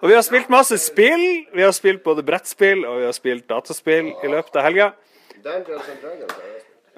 Og 0.00 0.10
vi 0.10 0.14
har 0.14 0.22
spilt 0.22 0.50
masse 0.52 0.78
spill. 0.78 1.24
Vi 1.50 1.64
har 1.64 1.74
spilt 1.74 2.04
både 2.04 2.22
brettspill 2.26 2.84
og 2.84 3.00
vi 3.00 3.08
har 3.08 3.16
spilt 3.16 3.48
dataspill 3.50 4.12
i 4.12 4.30
løpet 4.30 4.58
av 4.60 4.68
helga. 4.68 4.92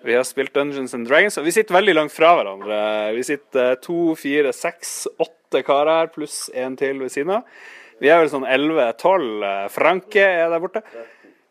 Vi 0.02 0.16
har 0.18 0.26
spilt 0.26 0.52
Dungeons 0.52 0.92
and 0.98 1.06
Dragons, 1.08 1.38
og 1.38 1.46
vi 1.46 1.54
sitter 1.54 1.78
veldig 1.78 1.94
langt 1.96 2.12
fra 2.12 2.34
hverandre. 2.36 2.80
Vi 3.16 3.24
sitter 3.30 3.78
to, 3.80 4.16
fire, 4.18 4.52
seks, 4.52 5.06
åtte 5.16 5.41
karer 5.60 6.08
pluss 6.14 6.46
en 6.56 6.78
til 6.80 7.04
ved 7.04 7.12
siden 7.12 7.36
av. 7.36 7.62
Vi 8.00 8.08
er 8.08 8.22
vel 8.22 8.32
sånn 8.32 8.48
elleve-tolv. 8.48 9.44
Franke 9.70 10.24
er 10.24 10.48
der 10.50 10.62
borte. 10.62 10.80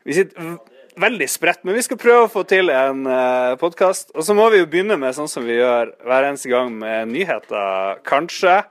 Vi 0.02 0.18
sitter 0.18 0.58
veldig 1.00 1.28
spredt, 1.30 1.64
men 1.64 1.78
vi 1.78 1.84
skal 1.86 2.00
prøve 2.02 2.26
å 2.26 2.32
få 2.32 2.44
til 2.50 2.72
en 2.74 3.06
uh, 3.08 3.56
podkast. 3.62 4.12
Og 4.18 4.26
så 4.28 4.36
må 4.38 4.50
vi 4.52 4.62
jo 4.62 4.68
begynne 4.70 4.98
med 5.00 5.16
sånn 5.16 5.30
som 5.32 5.46
vi 5.48 5.60
gjør 5.60 5.94
hver 6.08 6.28
eneste 6.28 6.52
gang 6.52 6.74
med 6.82 7.12
nyheter, 7.14 8.02
kanskje. 8.08 8.62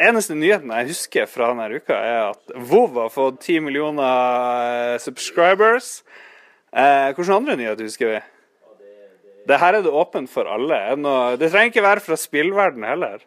Eneste 0.00 0.36
nyheten 0.36 0.72
jeg 0.72 0.90
husker 0.90 1.28
fra 1.28 1.50
denne 1.52 1.80
uka, 1.80 1.96
er 1.96 2.20
at 2.30 2.54
Vov 2.70 2.96
har 3.00 3.12
fått 3.12 3.42
10 3.44 3.66
millioner 3.66 4.94
eh, 4.94 5.00
subscribers. 5.02 6.00
Eh, 6.72 7.10
hvilke 7.12 7.36
andre 7.36 7.56
nyheter 7.60 7.88
husker 7.88 8.14
vi? 8.14 8.20
Det 9.48 9.58
her 9.60 9.76
er 9.76 9.84
det 9.84 9.92
åpent 9.92 10.30
for 10.30 10.48
alle. 10.48 10.78
Det 11.40 11.50
trenger 11.50 11.72
ikke 11.72 11.84
være 11.84 12.04
fra 12.04 12.16
spillverden 12.20 12.84
heller. 12.86 13.20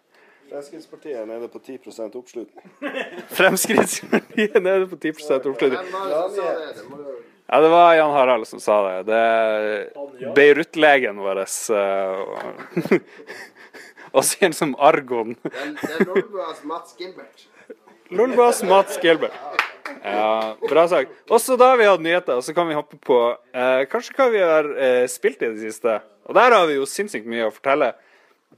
Fremskrittspartiet 0.54 1.18
er 1.18 1.26
nede 1.26 1.48
på 1.50 1.58
10 1.66 1.80
oppslutning. 2.14 2.66
Fremskrittspartiet 3.38 4.54
er 4.60 4.62
nede 4.62 4.86
på 4.92 5.00
10 5.02 5.10
oppslutning. 5.50 5.80
Ja, 7.50 7.60
det 7.62 7.70
var 7.74 7.96
Jan 7.98 8.14
Harald 8.14 8.46
som 8.48 8.62
sa 8.62 8.76
det. 8.86 9.00
Det 9.10 9.18
er 9.18 10.34
Beirut-legen 10.38 11.18
vår. 11.22 11.42
eh, 11.74 13.00
Også 14.14 14.38
kjent 14.44 14.56
som 14.60 14.76
Argon. 14.78 15.34
Det 15.42 15.54
er- 15.90 16.06
er 16.06 16.66
Mats 16.70 16.94
Gilbert. 17.00 17.48
Lolbas 18.14 18.62
Mats 18.64 19.00
Gilbert. 19.02 19.34
Ja, 20.04 20.54
bra 20.70 20.86
sak. 20.88 21.10
Også 21.34 21.58
da 21.58 21.72
har 21.74 21.78
vi 21.82 21.90
hatt 21.90 22.00
nyheter, 22.06 22.38
og 22.38 22.44
så 22.46 22.54
kan 22.54 22.68
vi 22.70 22.78
hoppe 22.78 22.98
på 23.02 23.18
eh, 23.54 23.86
kanskje 23.90 24.14
hva 24.20 24.30
vi 24.32 24.40
har 24.46 24.70
eh, 24.78 25.08
spilt 25.10 25.42
i 25.42 25.50
det 25.50 25.60
siste. 25.66 25.98
Og 26.30 26.38
der 26.38 26.54
har 26.54 26.68
vi 26.70 26.78
jo 26.78 26.86
sinnssykt 26.86 27.26
mye 27.26 27.50
å 27.50 27.52
fortelle. 27.56 27.94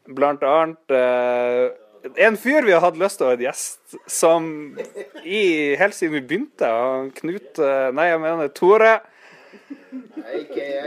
Blant 0.05 0.43
annet 0.45 0.91
eh, 0.93 1.71
en 2.15 2.37
fyr 2.37 2.65
vi 2.67 2.73
har 2.75 2.83
hatt 2.83 2.99
lyst 2.99 3.19
til 3.19 3.27
å 3.27 3.31
ha 3.31 3.37
et 3.37 3.43
gjest, 3.45 3.97
som 4.11 4.47
i, 5.23 5.73
helt 5.79 5.97
siden 5.97 6.15
vi 6.17 6.23
begynte, 6.29 6.69
han 6.69 7.11
Knut 7.15 7.61
Nei, 7.95 8.09
jeg 8.11 8.21
mener 8.23 8.51
Tore. 8.55 8.93
AKA 10.25 10.85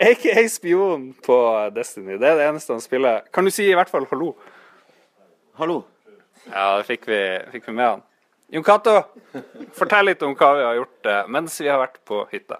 Aka 0.00 0.48
spion 0.48 1.10
på 1.22 1.36
Destiny. 1.74 2.16
Det 2.16 2.28
er 2.28 2.38
det 2.38 2.46
eneste 2.48 2.72
han 2.72 2.82
spiller. 2.82 3.24
Kan 3.32 3.44
du 3.44 3.52
si 3.52 3.66
i 3.68 3.76
hvert 3.76 3.90
fall 3.92 4.06
hallo? 4.10 4.32
Hallo. 5.60 5.82
Ja, 6.48 6.78
det 6.78 6.86
fikk 6.88 7.04
vi, 7.10 7.20
fikk 7.52 7.68
vi 7.68 7.74
med 7.76 7.86
han. 7.86 8.04
Jon 8.50 8.64
Cato, 8.66 8.96
fortell 9.76 10.08
litt 10.08 10.22
om 10.26 10.32
hva 10.34 10.54
vi 10.56 10.64
har 10.66 10.78
gjort 10.80 11.06
eh, 11.06 11.26
mens 11.30 11.58
vi 11.60 11.68
har 11.70 11.78
vært 11.82 12.00
på 12.08 12.24
hytta. 12.32 12.58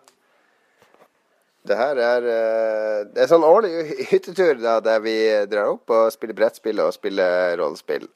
Det 1.69 1.77
her 1.77 1.99
er 2.01 2.25
eh, 2.25 3.01
Det 3.13 3.25
er 3.25 3.29
sånn 3.31 3.45
årlig 3.45 4.07
hyttetur 4.11 4.57
da, 4.63 4.79
der 4.85 5.03
vi 5.05 5.17
drar 5.51 5.75
opp 5.75 5.93
og 5.93 6.13
spiller 6.15 6.37
brettspill 6.39 6.81
og 6.81 6.95
spiller 6.97 7.57
rollespill. 7.61 8.09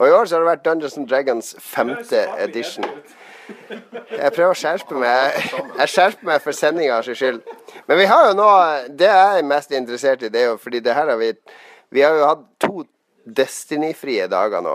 Og 0.00 0.08
i 0.08 0.14
år 0.14 0.26
så 0.26 0.36
har 0.36 0.42
det 0.42 0.50
vært 0.50 0.64
Dungeons 0.64 0.96
and 0.98 1.08
Dragons 1.08 1.52
femte 1.62 2.24
edition. 2.42 2.86
Jeg 3.46 4.32
prøver 4.34 4.50
å 4.50 4.58
skjerpe 4.58 4.96
meg. 4.98 5.36
Jeg 5.78 5.92
skjerper 5.92 6.26
meg 6.26 6.42
for 6.42 6.56
sendingas 6.56 7.10
skyld. 7.14 7.44
Men 7.86 8.00
vi 8.00 8.08
har 8.08 8.30
jo 8.30 8.38
nå 8.38 8.48
Det 8.96 9.10
jeg 9.10 9.38
er 9.38 9.46
mest 9.46 9.74
interessert 9.76 10.24
i, 10.24 10.32
det 10.32 10.40
er 10.40 10.50
jo 10.54 10.58
fordi 10.58 10.80
det 10.82 10.96
her 10.96 11.12
har 11.12 11.20
vi 11.20 11.30
Vi 11.94 12.02
har 12.02 12.16
jo 12.18 12.26
hatt 12.26 12.44
to 12.58 12.84
Destiny-frie 13.24 14.26
dager 14.28 14.60
nå. 14.60 14.74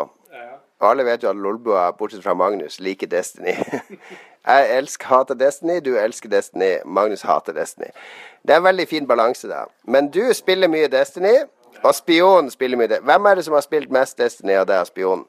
Alle 0.82 1.06
vet 1.06 1.24
jo 1.24 1.30
at 1.30 1.36
Lolbua, 1.36 1.92
bortsett 1.92 2.24
fra 2.24 2.34
Magnus, 2.34 2.80
liker 2.80 3.08
Destiny. 3.08 3.52
Jeg 4.48 4.78
elsker, 4.78 5.08
hater 5.08 5.36
Destiny, 5.36 5.80
du 5.86 5.98
elsker 6.00 6.30
Destiny, 6.30 6.78
Magnus 6.86 7.22
hater 7.22 7.54
Destiny. 7.54 7.92
Det 8.48 8.54
er 8.54 8.58
en 8.58 8.64
veldig 8.64 8.88
fin 8.88 9.08
balanse 9.08 9.48
der. 9.48 9.66
Men 9.84 10.08
du 10.12 10.34
spiller 10.34 10.68
mye 10.68 10.88
Destiny, 10.88 11.36
og 11.84 11.96
Spion 11.96 12.50
spiller 12.52 12.78
mye 12.78 12.88
det. 12.88 13.02
Hvem 13.04 13.26
er 13.26 13.36
det 13.36 13.46
som 13.46 13.54
har 13.54 13.62
spilt 13.62 13.92
mest 13.92 14.18
Destiny 14.18 14.56
av 14.56 14.68
deg 14.68 14.80
og 14.80 14.88
Spion? 14.88 15.26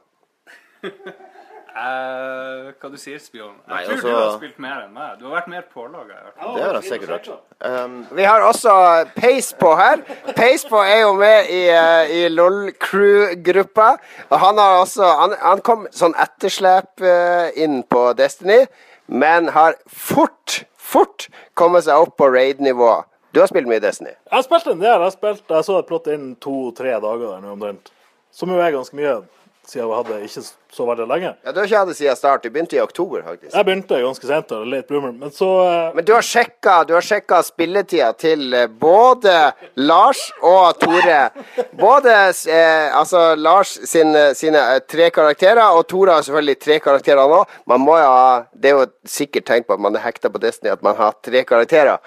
Eh, 1.71 2.71
hva 2.81 2.89
du 2.91 2.97
sier, 2.99 3.19
spion? 3.23 3.53
Jeg 3.63 3.71
Nei, 3.71 3.81
tror 3.87 3.95
også... 3.95 4.09
du 4.09 4.15
har 4.17 4.33
spilt 4.35 4.59
mer 4.63 4.79
enn 4.83 4.95
meg. 4.95 5.13
Du 5.21 5.27
har 5.29 5.37
vært 5.39 5.51
mer 5.53 5.67
pålaga. 5.71 6.17
Det 6.41 6.63
har 6.65 6.79
jeg 6.81 6.89
sikkert 6.89 7.13
vært. 7.15 7.29
Um, 7.63 7.95
Vi 8.17 8.27
har 8.27 8.43
også 8.43 8.73
Pace 9.15 9.57
på 9.61 9.71
her. 9.79 10.03
Pace 10.35 10.67
på 10.69 10.81
er 10.83 11.05
jo 11.05 11.13
med 11.21 11.53
i, 11.55 11.61
uh, 11.71 12.11
i 12.11 12.25
LOL-crew-gruppa. 12.33 13.89
Og 14.31 14.37
han 14.43 14.59
har 14.59 14.81
også 14.81 15.13
Han, 15.21 15.37
han 15.41 15.63
kom 15.67 15.87
sånn 15.95 16.17
etterslep 16.19 17.05
uh, 17.07 17.55
inn 17.55 17.83
på 17.87 18.09
Destiny, 18.19 18.65
men 19.07 19.53
har 19.55 19.79
fort, 19.87 20.65
fort 20.77 21.29
kommet 21.55 21.87
seg 21.87 22.03
opp 22.03 22.17
på 22.19 22.29
raid-nivå. 22.35 22.93
Du 23.31 23.39
har 23.39 23.51
spilt 23.51 23.71
mye 23.71 23.83
Destiny. 23.83 24.11
Jeg 24.11 24.35
har 24.35 24.47
spilt 24.47 24.67
en 24.73 24.83
del. 24.83 25.05
Jeg, 25.07 25.15
spilt, 25.15 25.45
jeg 25.47 25.67
så 25.67 25.79
et 25.79 25.91
plott 25.91 26.11
inn 26.11 26.33
to-tre 26.43 26.97
dager 26.99 27.29
der 27.29 27.45
nå 27.45 27.55
omtrent. 27.55 27.93
Som 28.35 28.51
jo 28.51 28.59
er 28.63 28.75
ganske 28.75 28.97
mye, 28.99 29.21
siden 29.67 29.85
jeg 29.87 29.95
hadde 30.01 30.19
ikke 30.27 30.43
så 30.73 30.87
veldig 30.87 31.07
lenge. 31.11 31.31
Ja, 31.45 31.53
Du 31.53 31.61
har 31.61 31.67
ikke 31.67 31.79
hatt 31.81 31.89
det 31.91 31.97
siden 31.99 32.17
start. 32.19 32.43
Du 32.43 32.51
begynte 32.51 32.77
i 32.77 32.81
oktober, 32.81 33.23
faktisk. 33.27 33.55
Jeg 33.55 33.67
begynte 33.67 33.99
ganske 34.03 34.29
sent, 34.29 34.49
da, 34.53 34.59
late 34.65 34.87
bloomer, 34.89 35.13
men 35.13 35.33
så 35.35 35.49
eh, 35.67 35.95
Men 35.97 36.07
du 36.07 36.13
har 36.15 36.23
sjekka, 36.27 36.77
du 36.89 36.95
har 36.95 37.05
sjekka 37.07 37.41
spilletida 37.47 38.13
til 38.19 38.55
eh, 38.55 38.67
både 38.67 39.35
Lars 39.83 40.23
og 40.43 40.79
Tore. 40.81 41.21
Både 41.81 42.15
eh, 42.31 42.97
altså 42.97 43.35
Lars 43.37 43.75
sin, 43.91 44.15
sine 44.39 44.63
eh, 44.77 44.81
tre 44.87 45.11
karakterer, 45.15 45.65
og 45.75 45.87
Tore 45.91 46.19
har 46.19 46.27
selvfølgelig 46.27 46.59
tre 46.61 46.79
karakterer 46.85 47.31
nå. 47.35 47.43
Man 47.71 47.85
må 47.85 47.99
jo 47.99 48.07
ha 48.11 48.27
Det 48.53 48.71
er 48.71 48.79
jo 48.79 48.87
sikkert 49.09 49.47
tenkt 49.49 49.67
på 49.69 49.75
at 49.75 49.81
man 49.83 49.97
er 49.97 50.05
hekta 50.05 50.31
på 50.31 50.41
Disney, 50.43 50.71
at 50.73 50.83
man 50.87 50.97
har 50.99 51.17
tre 51.25 51.43
karakterer. 51.45 51.99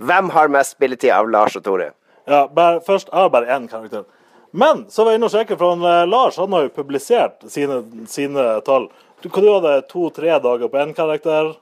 Hvem 0.00 0.30
har 0.32 0.48
mest 0.48 0.76
spilletid 0.78 1.12
av 1.12 1.28
Lars 1.28 1.56
og 1.58 1.64
Tore? 1.66 1.90
Ja, 2.30 2.46
bare, 2.46 2.80
først 2.86 3.10
jeg 3.10 3.18
har 3.18 3.28
bare 3.32 3.50
én 3.50 3.68
karakter. 3.68 4.04
Men 4.50 4.84
så 4.90 5.04
var 5.04 5.14
jeg 5.14 5.20
inne 5.20 5.28
og 5.28 5.34
sjekket, 5.34 5.58
for 5.60 5.76
han, 5.76 5.84
eh, 5.86 6.06
Lars 6.10 6.38
han 6.40 6.52
har 6.52 6.66
jo 6.66 6.74
publisert 6.74 7.44
sine, 7.50 7.82
sine 8.10 8.46
tall. 8.66 8.88
Du, 9.22 9.28
hva 9.28 9.42
du 9.44 9.50
hadde 9.52 9.74
to-tre 9.90 10.32
dager 10.42 10.70
på 10.70 10.80
én 10.80 10.94
karakter? 10.96 11.52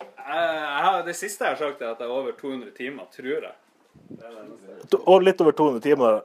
Jeg, 0.00 0.56
jeg 0.56 1.04
det 1.06 1.14
siste 1.14 1.46
jeg 1.46 1.54
har 1.54 1.60
sagt, 1.60 1.82
er 1.82 1.92
at 1.92 2.02
jeg 2.02 2.08
er 2.08 2.16
over 2.16 2.34
200 2.34 2.72
timer, 2.74 3.06
tror 3.14 3.46
jeg. 3.46 3.54
Og 5.04 5.22
litt 5.22 5.40
over 5.42 5.54
200 5.54 5.84
timer. 5.84 6.20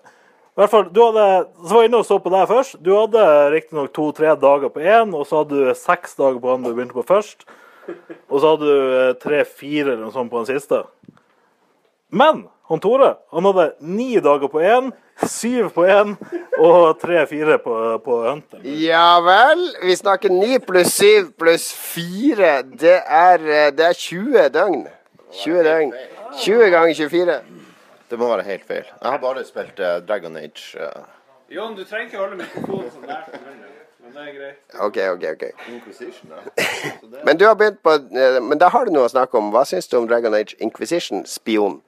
I 0.51 0.60
hvert 0.60 0.72
fall, 0.74 0.88
du 0.91 1.00
hadde, 1.05 1.25
så 1.63 1.75
var 1.75 1.84
jeg 1.84 1.89
inne 1.91 2.00
og 2.01 2.08
så 2.10 2.17
på 2.20 2.31
deg 2.34 2.50
først. 2.50 2.79
Du 2.84 2.91
hadde 2.98 3.27
riktignok 3.53 3.93
to-tre 3.96 4.34
dager 4.39 4.74
på 4.74 4.81
én, 4.84 5.13
og 5.15 5.27
så 5.29 5.43
hadde 5.43 5.60
du 5.60 5.77
seks 5.79 6.17
dager 6.20 6.41
på 6.43 6.55
den 6.55 6.65
du 6.65 6.74
begynte 6.74 6.98
på 6.98 7.05
først. 7.08 7.46
Og 8.27 8.41
så 8.41 8.51
hadde 8.51 8.67
du 8.67 8.98
eh, 8.98 9.13
tre-fire 9.22 9.93
eller 9.93 10.03
noe 10.03 10.15
sånt 10.15 10.31
på 10.34 10.41
den 10.41 10.50
siste. 10.51 10.81
Men 12.12 12.43
han 12.72 12.80
Tore 12.80 13.10
han 13.36 13.46
hadde 13.50 13.66
ni 13.84 14.13
dager 14.24 14.48
på 14.51 14.62
én, 14.63 14.92
syv 15.28 15.70
på 15.75 15.84
én 15.92 16.13
og 16.58 17.00
tre-fire 17.01 17.58
på, 17.62 17.75
på 18.06 18.20
Hunter. 18.30 18.63
Ja 18.63 19.20
vel. 19.25 19.66
Vi 19.84 19.96
snakker 20.00 20.32
ni 20.32 20.58
pluss 20.63 20.96
syv 21.01 21.34
pluss 21.40 21.68
fire. 21.75 22.62
Det 22.63 22.96
er, 23.06 23.44
eh, 23.44 23.70
det 23.75 23.86
er 23.92 23.98
20 23.98 24.48
døgn. 24.56 24.86
20 25.44 25.63
døgn. 25.68 25.92
20 26.40 26.70
ganger 26.72 26.94
24. 26.96 27.40
det 28.12 28.20
må 28.20 28.28
være 28.32 28.44
helt 28.48 28.66
feil. 28.68 28.88
Jeg 28.88 29.12
har 29.12 29.18
bare 29.20 29.44
spilt 29.48 29.80
uh, 29.80 30.00
Dragon 30.08 30.38
Age. 30.38 30.78
Uh. 30.80 31.04
Jon, 31.51 31.75
du 31.75 31.84
trenger 31.84 32.08
ikke 32.08 32.18
holde 32.24 32.40
mikrofonen 32.40 32.90
sånn 32.92 33.08
der. 33.08 33.28
Men 34.01 34.16
det 34.16 34.24
er 34.25 34.34
greit. 34.40 34.60
OK, 34.80 34.98
OK. 35.13 35.24
ok. 35.36 35.70
Inquisition, 35.75 36.32
ja. 36.32 36.42
Så 37.01 37.08
det- 37.12 37.24
Men 37.25 37.38
du 37.40 37.46
har 37.46 37.56
begynt 37.56 37.84
på 37.84 37.98
Men 38.42 38.58
da 38.60 38.68
har 38.72 38.86
du 38.88 38.92
noe 38.96 39.08
å 39.08 39.12
snakke 39.12 39.38
om. 39.40 39.51
Hva 39.51 39.63
syns 39.68 39.88
du 39.92 39.98
om 40.00 40.08
Dragon 40.08 40.34
Age 40.36 40.56
Inquisition? 40.60 41.25
Spion. 41.25 41.82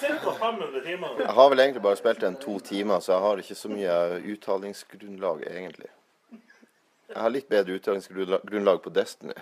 Cirka 0.00 0.32
500 0.38 0.80
timer. 0.84 1.08
Jeg 1.18 1.34
har 1.34 1.48
vel 1.50 1.60
egentlig 1.60 1.82
bare 1.82 1.96
spilt 1.96 2.20
den 2.20 2.36
to 2.36 2.58
timer, 2.58 3.00
så 3.00 3.12
jeg 3.12 3.20
har 3.20 3.36
ikke 3.42 3.54
så 3.54 3.68
mye 3.72 3.94
uttalingsgrunnlag, 4.32 5.42
egentlig. 5.50 5.90
Jeg 7.08 7.22
har 7.24 7.32
litt 7.32 7.48
bedre 7.48 7.72
uttalingsgrunnlag 7.78 8.82
på 8.84 8.90
Destiny. 8.92 9.32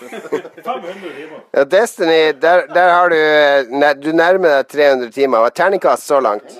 500 0.00 1.12
timer. 1.14 1.44
Ja, 1.54 1.64
Destiny, 1.64 2.32
der, 2.42 2.66
der 2.74 2.88
har 2.90 3.08
du 3.08 3.16
eh, 3.16 3.94
Du 4.02 4.10
nærmer 4.12 4.56
deg 4.58 4.66
300 4.72 5.10
timer. 5.14 5.46
Er 5.46 5.54
Terningkast 5.54 6.06
så 6.10 6.18
langt? 6.20 6.58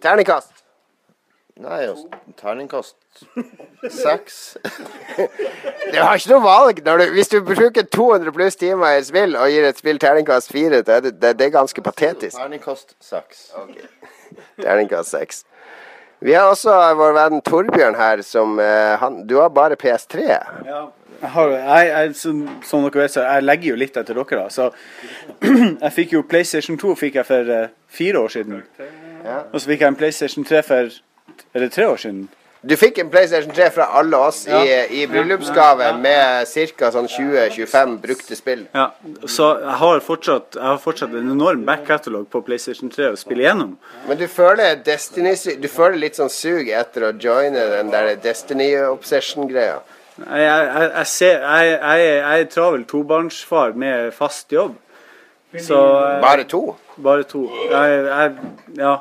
Terningkast. 0.00 0.59
Nei, 1.60 1.80
altså, 1.84 2.06
terningkast 2.40 2.96
seks. 3.90 4.56
Du 5.90 5.98
har 5.98 6.14
ikke 6.14 6.30
noe 6.30 6.42
valg. 6.44 6.80
Når 6.86 7.00
du, 7.00 7.04
hvis 7.16 7.28
du 7.28 7.40
bruker 7.44 7.82
200 7.82 8.32
pluss 8.32 8.56
timer 8.56 8.94
i 8.94 9.00
et 9.00 9.08
spill 9.08 9.34
og 9.36 9.50
gir 9.50 9.66
et 9.66 9.80
spill 9.80 9.98
terningkast 10.00 10.52
4, 10.54 10.82
det, 10.86 10.98
det, 11.04 11.32
det, 11.38 11.46
er 11.46 11.52
ganske 11.52 11.82
patetisk. 11.82 12.36
Terningkast 12.38 12.94
seks. 13.04 13.50
Terningkast 14.62 15.16
6. 15.18 15.42
Vi 16.20 16.36
har 16.36 16.48
også 16.52 16.76
vår 16.96 17.16
venn 17.16 17.42
Torbjørn 17.44 17.98
her, 17.98 18.22
som 18.24 18.58
eh, 18.60 18.94
han, 19.00 19.22
Du 19.26 19.36
har 19.40 19.50
bare 19.52 19.76
PS3. 19.80 20.24
Ja, 20.68 20.80
jeg 21.20 21.34
har, 21.34 21.52
jeg, 21.58 21.90
jeg, 21.90 22.14
som, 22.16 22.40
som 22.64 22.86
dere 22.86 23.02
vet, 23.02 23.16
så 23.16 23.26
jeg 23.26 23.44
legger 23.44 23.72
jo 23.72 23.78
litt 23.82 24.00
etter 24.00 24.16
dere. 24.16 24.40
da, 24.40 24.48
Så 24.48 24.70
jeg 25.84 25.92
fikk 25.98 26.16
jo 26.16 26.24
PlayStation 26.28 26.80
2 26.80 26.96
fikk 27.02 27.20
jeg 27.20 27.28
for 27.28 27.52
uh, 27.52 27.68
fire 27.88 28.24
år 28.24 28.36
siden. 28.38 28.64
Og 29.50 29.60
så 29.60 29.66
fikk 29.66 29.84
jeg 29.84 29.88
en 29.90 30.00
PlayStation 30.00 30.46
3 30.46 30.64
for 30.64 31.00
Er 31.54 31.66
det 31.66 31.72
tre 31.74 31.88
år 31.90 31.98
siden? 32.00 32.28
Du 32.60 32.74
fikk 32.76 32.98
en 33.00 33.08
PlayStation 33.08 33.54
3 33.56 33.70
fra 33.72 33.86
alle 33.96 34.18
oss 34.20 34.42
i, 34.44 34.64
i 35.00 35.06
bryllupsgave 35.08 35.86
med 35.96 36.48
ca. 36.76 36.90
Sånn 36.92 37.06
20-25 37.08 37.94
brukte 38.02 38.36
spill. 38.36 38.66
Ja, 38.76 38.90
så 39.24 39.46
jeg 39.62 39.76
har 39.80 40.02
fortsatt, 40.04 40.58
jeg 40.58 40.66
har 40.66 40.82
fortsatt 40.82 41.14
en 41.16 41.30
enorm 41.32 41.62
back-catalog 41.64 42.26
på 42.28 42.42
PlayStation 42.44 42.92
3 42.92 43.14
å 43.14 43.16
spille 43.16 43.46
gjennom. 43.46 43.78
Men 44.10 44.20
du 44.20 44.26
føler 44.28 44.82
Destiny 44.84 45.32
Du 45.62 45.70
føler 45.72 45.96
litt 46.02 46.20
sånn 46.20 46.32
sug 46.32 46.68
etter 46.68 47.08
å 47.08 47.14
joine 47.16 47.64
den 47.72 47.94
der 47.94 48.12
Destiny 48.20 48.74
Obsession-greia? 48.90 49.80
Jeg, 50.20 50.44
jeg, 50.44 50.68
jeg, 50.68 50.92
jeg, 50.98 51.08
ser, 51.14 51.48
jeg, 51.48 52.12
er 52.34 52.46
travel 52.52 52.84
tobarnsfar 52.84 53.72
med 53.72 54.12
fast 54.12 54.52
jobb. 54.52 54.76
Så 55.56 55.80
eh, 55.80 56.20
Bare 56.20 56.44
to? 56.44 56.62
Bare 57.00 57.24
to. 57.24 57.46
Jeg, 57.72 58.04
jeg, 58.04 58.54
ja. 58.84 58.94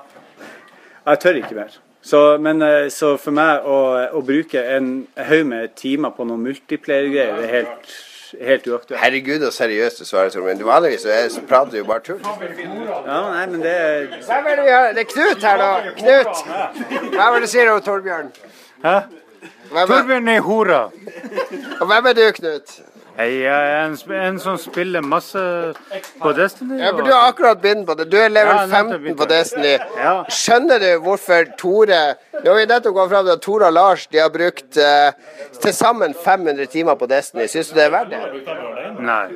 Jeg 1.10 1.24
tør 1.25 1.43
ikke 1.43 1.60
mer. 1.60 1.79
Så, 2.01 2.38
men, 2.39 2.62
eh, 2.62 2.88
så 2.89 3.18
for 3.20 3.32
meg 3.36 3.65
å, 3.68 3.79
å 4.15 4.22
bruke 4.25 4.62
en 4.77 5.08
haug 5.18 5.46
med 5.50 5.74
timer 5.75 6.13
på 6.15 6.24
noen 6.27 6.46
multiplayer-greier, 6.48 7.36
det 7.41 7.48
er 7.50 7.53
helt, 7.58 7.91
helt 8.39 8.68
uaktuelt. 8.72 9.00
Herregud, 9.01 9.44
så 9.44 9.51
seriøst 9.51 10.00
du 10.00 10.06
svarer. 10.08 10.56
Du 10.58 10.63
Vanligvis 10.65 11.03
så 11.03 11.10
er- 11.12 11.29
så 11.34 11.41
prater 11.50 11.72
du 11.72 11.77
jo 11.82 11.86
bare 11.89 12.00
tull. 12.06 12.20
Ja, 12.24 13.20
nei, 13.34 13.46
men 13.51 13.60
det 13.62 13.74
er 13.75 14.08
Hvem 14.25 14.48
er 14.48 14.56
det 14.56 14.65
vi 14.65 14.72
har? 14.72 14.94
Det 14.94 15.03
er 15.06 15.10
Knut 15.13 15.44
her, 15.44 15.58
da. 15.58 15.70
Knut! 16.00 16.44
Hva 17.15 17.29
var 17.32 17.39
det 17.39 17.41
du 17.50 17.51
sier 17.51 17.72
om 17.74 17.82
Torbjørn? 17.82 18.32
Hæ? 18.86 18.96
Hvem 19.70 19.82
er, 19.84 19.91
Torbjørn 19.91 20.27
er 20.38 20.39
hora. 20.41 20.82
og 21.82 21.88
hvem 21.91 22.06
er 22.13 22.13
du, 22.13 22.24
Knut? 22.39 22.79
Jeg 23.19 23.41
er 23.43 23.81
en, 23.83 23.95
en 24.15 24.38
som 24.39 24.55
spiller 24.57 25.01
masse 25.03 25.39
på 26.21 26.31
Destiny. 26.38 26.77
Ja, 26.79 26.93
men 26.95 27.03
Du 27.03 27.11
har 27.11 27.25
akkurat 27.27 27.59
begynt 27.61 27.83
på 27.88 27.95
det. 27.99 28.05
Du 28.11 28.15
er 28.17 28.29
level 28.31 28.55
Ja, 28.55 28.65
15 28.79 29.17
på. 29.19 29.25
Destiny. 29.27 29.73
Ja. 29.97 30.13
Skjønner 30.31 30.79
du 30.79 30.88
hvorfor 31.03 31.51
Tore 31.59 31.99
Nå 32.39 32.45
har 32.45 32.55
vi 32.61 32.65
nettopp 32.69 32.95
gått 32.95 33.11
fram 33.11 33.25
til 33.27 33.33
at 33.35 33.43
Tore 33.43 33.67
og 33.67 33.75
Lars 33.75 34.07
de 34.07 34.21
har 34.23 34.31
brukt 34.31 34.79
uh, 34.79 35.11
til 35.59 35.75
sammen 35.75 36.15
500 36.15 36.71
timer 36.71 36.95
på 36.95 37.10
Destiny. 37.12 37.49
Syns 37.51 37.73
du 37.73 37.75
det 37.82 37.89
er 37.89 37.93
verdt 37.97 38.15
det? 38.15 38.23
Nei. 39.03 39.27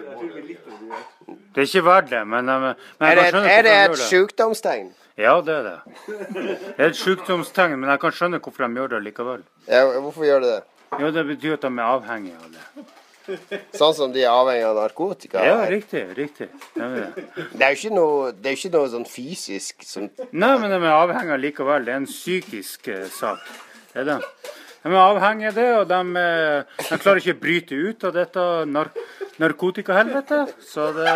Det 1.53 1.65
er 1.65 1.67
ikke 1.67 1.85
verdt 1.85 2.09
det, 2.15 2.23
men, 2.27 2.45
men 2.45 2.61
men 2.63 3.07
Er 3.09 3.15
det, 3.19 3.45
er 3.51 3.61
det 3.67 3.77
et 3.83 3.97
sykdomstegn? 4.07 4.93
Ja, 5.19 5.35
det 5.45 5.59
er 5.59 5.63
det. 5.67 5.77
Det 6.07 6.79
er 6.79 6.87
et 6.87 6.95
sykdomstegn, 6.97 7.75
men 7.79 7.91
jeg 7.91 7.99
kan 8.01 8.15
skjønne 8.15 8.39
hvorfor 8.39 8.63
de 8.63 8.79
gjør 8.79 8.95
det 8.95 9.03
likevel. 9.11 9.43
Ja, 9.67 9.83
hvorfor 9.99 10.23
gjør 10.25 10.39
det 10.39 10.55
det? 10.55 10.61
Jo, 11.01 11.11
det 11.11 11.27
betyr 11.27 11.59
at 11.59 11.67
de 11.67 11.75
er 11.77 11.89
avhengige 11.91 12.39
av 12.39 12.51
det. 12.55 12.93
Sånn 13.79 13.93
som 13.95 14.13
de 14.13 14.23
er 14.23 14.31
avhengig 14.31 14.65
av 14.67 14.77
narkotika? 14.77 15.43
Ja, 15.45 15.61
riktig. 15.71 16.03
riktig. 16.17 16.49
Det 16.75 17.63
er 17.63 17.73
jo 17.73 17.79
ikke 17.79 17.93
noe, 17.95 18.33
ikke 18.53 18.73
noe 18.73 18.89
sånn 18.91 19.07
fysisk 19.07 19.85
som 19.87 20.09
Nei, 20.31 20.51
men 20.59 20.73
de 20.73 20.79
er 20.81 20.91
avhengig 20.91 21.39
likevel. 21.47 21.87
Det 21.87 21.95
er 21.95 22.01
en 22.01 22.09
psykisk 22.09 22.91
eh, 22.91 23.07
sak. 23.13 23.47
Det 23.93 24.03
er 24.03 24.09
det. 24.13 24.19
De 24.83 24.91
er 24.91 24.99
avhengige 24.99 25.47
av 25.47 25.55
det, 25.55 25.67
og 25.79 25.87
de, 25.87 25.99
eh, 26.19 26.87
de 26.89 26.97
klarer 26.99 27.21
ikke 27.21 27.35
å 27.37 27.41
bryte 27.43 27.75
ut 27.75 28.03
av 28.09 28.15
dette 28.17 28.47
nar 28.67 28.89
narkotikahelvete. 29.41 30.39
Så 30.61 30.91
det 30.93 31.13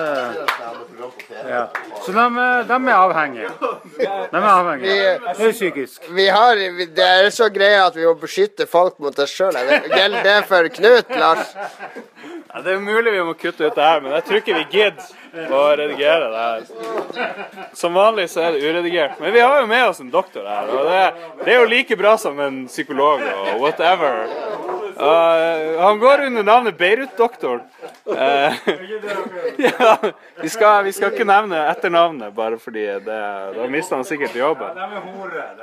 ja. 1.50 1.68
Så 2.06 2.12
de, 2.16 2.26
de 2.70 2.78
er 2.78 2.96
avhengige. 2.96 3.52
De 4.00 4.40
er 4.40 4.48
avhengige. 4.54 5.12
Det 5.38 5.50
er 5.50 5.52
psykisk. 5.52 6.10
Vi 6.16 6.28
har, 6.28 6.56
Det 6.96 7.06
er 7.06 7.30
så 7.30 7.50
greia 7.54 7.86
at 7.88 7.96
vi 7.96 8.08
må 8.08 8.16
beskytte 8.20 8.68
folk 8.70 8.98
mot 9.04 9.20
oss 9.20 9.36
sjøl. 9.36 9.58
Gjelder 9.92 10.24
det 10.24 10.38
for 10.50 10.72
Knut, 10.80 11.14
Lars? 11.20 11.54
Ja, 12.58 12.64
det 12.64 12.72
er 12.74 12.80
mulig 12.82 13.12
vi 13.14 13.24
må 13.24 13.34
kutte 13.38 13.68
ut 13.68 13.76
det 13.78 13.84
her, 13.86 14.00
men 14.02 14.16
jeg 14.16 14.24
tror 14.26 14.40
ikke 14.40 14.56
vi 14.56 14.64
gidder 14.72 15.52
å 15.54 15.60
redigere 15.78 16.30
det 16.34 16.46
her. 16.46 17.68
Som 17.78 17.94
vanlig 17.94 18.24
så 18.32 18.48
er 18.48 18.56
det 18.56 18.64
uredigert. 18.66 19.20
Men 19.22 19.36
vi 19.36 19.44
har 19.44 19.60
jo 19.62 19.68
med 19.70 19.84
oss 19.92 20.02
en 20.02 20.10
doktor 20.10 20.48
her, 20.50 20.72
og 20.74 20.90
det, 20.90 21.04
det 21.44 21.54
er 21.54 21.60
jo 21.62 21.68
like 21.70 21.98
bra 22.00 22.16
som 22.18 22.40
en 22.42 22.64
psykolog 22.66 23.22
og 23.22 23.62
whatever. 23.62 24.26
Uh, 24.98 25.78
han 25.84 26.02
går 26.02 26.24
under 26.32 26.48
navnet 26.48 26.80
Beirut-doktoren. 26.82 27.62
Uh, 28.10 28.18
ja, 29.68 29.98
vi, 30.42 30.50
skal, 30.50 30.82
vi 30.90 30.96
skal 30.98 31.14
ikke 31.14 31.30
nevne 31.30 31.62
etternavnet, 31.70 32.34
bare 32.34 32.58
fordi 32.58 32.88
det, 33.06 33.22
da 33.54 33.70
mister 33.70 34.00
han 34.00 34.10
sikkert 34.10 34.34
jobben. 34.42 34.82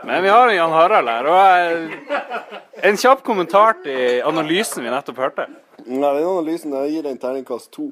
Men 0.06 0.22
vi 0.22 0.30
har 0.30 0.46
en 0.46 0.60
Jan 0.60 0.78
Harald 0.78 1.10
her. 1.10 1.32
Og 1.34 2.14
uh, 2.14 2.56
en 2.86 3.02
kjapp 3.02 3.26
kommentar 3.26 3.80
til 3.82 4.22
analysen 4.22 4.86
vi 4.86 4.94
nettopp 4.94 5.18
hørte. 5.26 5.50
Nei, 5.84 6.10
den 6.16 6.24
analysen 6.24 6.72
jeg 6.72 6.92
gir 6.94 7.06
en 7.10 7.18
terningkast 7.20 7.68
to. 7.74 7.90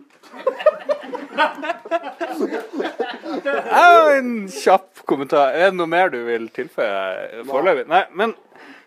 En 3.72 4.31
kjapp 4.48 5.02
kommentar. 5.09 5.52
Er 5.52 5.70
det 5.70 5.76
noe 5.76 5.90
mer 5.90 6.12
du 6.12 6.22
vil 6.24 6.48
tilføye 6.55 7.42
foreløpig? 7.48 7.85
Nei, 7.90 8.05
men 8.16 8.33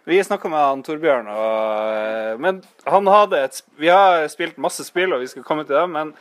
vi 0.06 0.24
snakka 0.24 0.50
med 0.50 0.62
han 0.62 0.84
Torbjørn, 0.86 1.30
og 1.34 2.42
Men 2.42 2.64
han 2.86 3.08
hadde 3.10 3.44
et 3.46 3.62
Vi 3.78 3.90
har 3.90 4.28
spilt 4.30 4.58
masse 4.62 4.86
spill, 4.86 5.14
og 5.14 5.22
vi 5.24 5.30
skal 5.32 5.46
komme 5.46 5.66
til 5.66 5.78
det, 5.78 5.88
men 5.90 6.14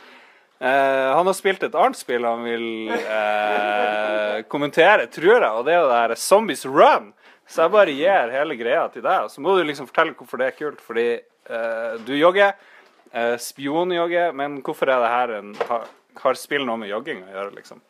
eh, 0.59 1.09
han 1.13 1.25
har 1.25 1.37
spilt 1.37 1.63
et 1.63 1.75
annet 1.77 1.99
spill 1.99 2.25
han 2.25 2.45
vil 2.45 2.67
eh, 2.95 4.41
kommentere, 4.53 5.05
tror 5.13 5.35
jeg, 5.35 5.51
og 5.51 5.65
det 5.65 5.73
er 5.77 5.85
det 5.85 5.93
der 5.93 6.15
Zombies 6.21 6.65
Run. 6.65 7.13
Så 7.45 7.61
jeg 7.65 7.75
bare 7.75 7.93
gir 7.93 8.33
hele 8.33 8.57
greia 8.57 8.87
til 8.89 9.05
deg, 9.05 9.27
og 9.27 9.29
så 9.29 9.41
må 9.41 9.53
du 9.53 9.65
liksom 9.65 9.89
fortelle 9.89 10.17
hvorfor 10.17 10.41
det 10.41 10.47
er 10.49 10.57
kult. 10.57 10.81
Fordi 10.81 11.09
eh, 11.13 11.91
du 12.07 12.15
jogger, 12.17 12.55
eh, 13.15 13.35
spionjogger, 13.41 14.33
men 14.37 14.59
hvorfor 14.65 14.91
er 14.91 15.03
det 15.03 15.11
her 15.13 15.35
en 15.39 15.53
har, 15.69 15.87
har 16.21 16.39
spill 16.39 16.67
noe 16.67 16.79
med 16.81 16.91
jogging 16.91 17.23
å 17.25 17.31
gjøre, 17.33 17.55
liksom? 17.57 17.81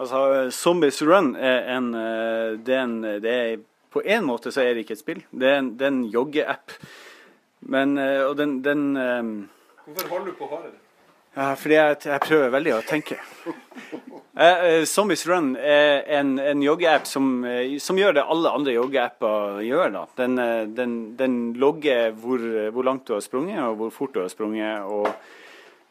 Altså, 0.00 0.20
Zombies 0.54 1.00
Run 1.04 1.34
er 1.36 1.66
en, 1.76 1.92
eh, 1.94 2.58
det 2.58 2.76
er 2.76 2.84
en 2.86 3.00
det 3.02 3.32
er, 3.36 3.58
På 3.90 4.02
en 4.06 4.22
måte 4.24 4.52
så 4.54 4.62
er 4.62 4.74
det 4.74 4.84
ikke 4.84 4.94
et 4.94 5.02
spill. 5.02 5.24
Det 5.34 5.48
er 5.48 5.56
en, 5.58 5.72
det 5.76 5.86
er 5.86 5.90
en 5.90 6.04
joggeapp. 6.12 6.76
Men 7.60 7.98
eh, 7.98 8.22
Og 8.22 8.36
den, 8.38 8.60
den 8.64 8.96
um, 8.96 9.32
Hvorfor 9.84 10.08
holder 10.08 10.30
du 10.30 10.38
på 10.38 10.46
håret 10.46 10.78
fordi 11.56 11.76
jeg, 11.76 11.96
jeg 12.04 12.20
prøver 12.26 12.50
veldig 12.52 12.72
å 12.76 12.80
tenke. 12.86 13.16
Eh, 14.40 14.84
Zombies 14.86 15.26
Run 15.28 15.56
er 15.56 16.04
en, 16.16 16.38
en 16.38 16.62
joggeapp 16.62 17.06
som, 17.08 17.44
eh, 17.44 17.78
som 17.82 17.98
gjør 17.98 18.14
det 18.16 18.22
alle 18.24 18.52
andre 18.56 18.72
joggeapper 18.76 19.58
gjør. 19.66 19.90
da. 19.96 20.04
Den, 20.16 20.38
eh, 20.38 20.62
den, 20.78 20.94
den 21.18 21.36
logger 21.60 22.12
hvor, 22.12 22.44
hvor 22.70 22.86
langt 22.86 23.06
du 23.08 23.14
har 23.16 23.24
sprunget, 23.24 23.60
og 23.64 23.76
hvor 23.80 23.90
fort 23.90 24.14
du 24.14 24.20
har 24.22 24.28
sprunget. 24.32 24.80
og 24.86 25.08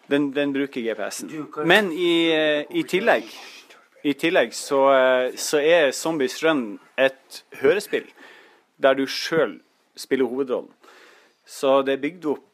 Den, 0.09 0.31
den 0.33 0.53
bruker 0.53 0.81
GPS-en. 0.81 1.47
Men 1.65 1.91
i, 1.93 2.31
i 2.69 2.83
tillegg 2.83 3.29
i 4.01 4.13
tillegg 4.15 4.53
så, 4.55 4.79
så 5.35 5.59
er 5.59 5.91
Zombies 5.91 6.38
Run 6.41 6.79
et 6.97 7.43
hørespill 7.59 8.07
der 8.79 8.95
du 8.95 9.03
sjøl 9.05 9.57
spiller 9.99 10.25
hovedrollen. 10.25 10.71
Så 11.45 11.81
det 11.83 11.97
er 11.97 12.03
bygd 12.05 12.29
opp 12.31 12.45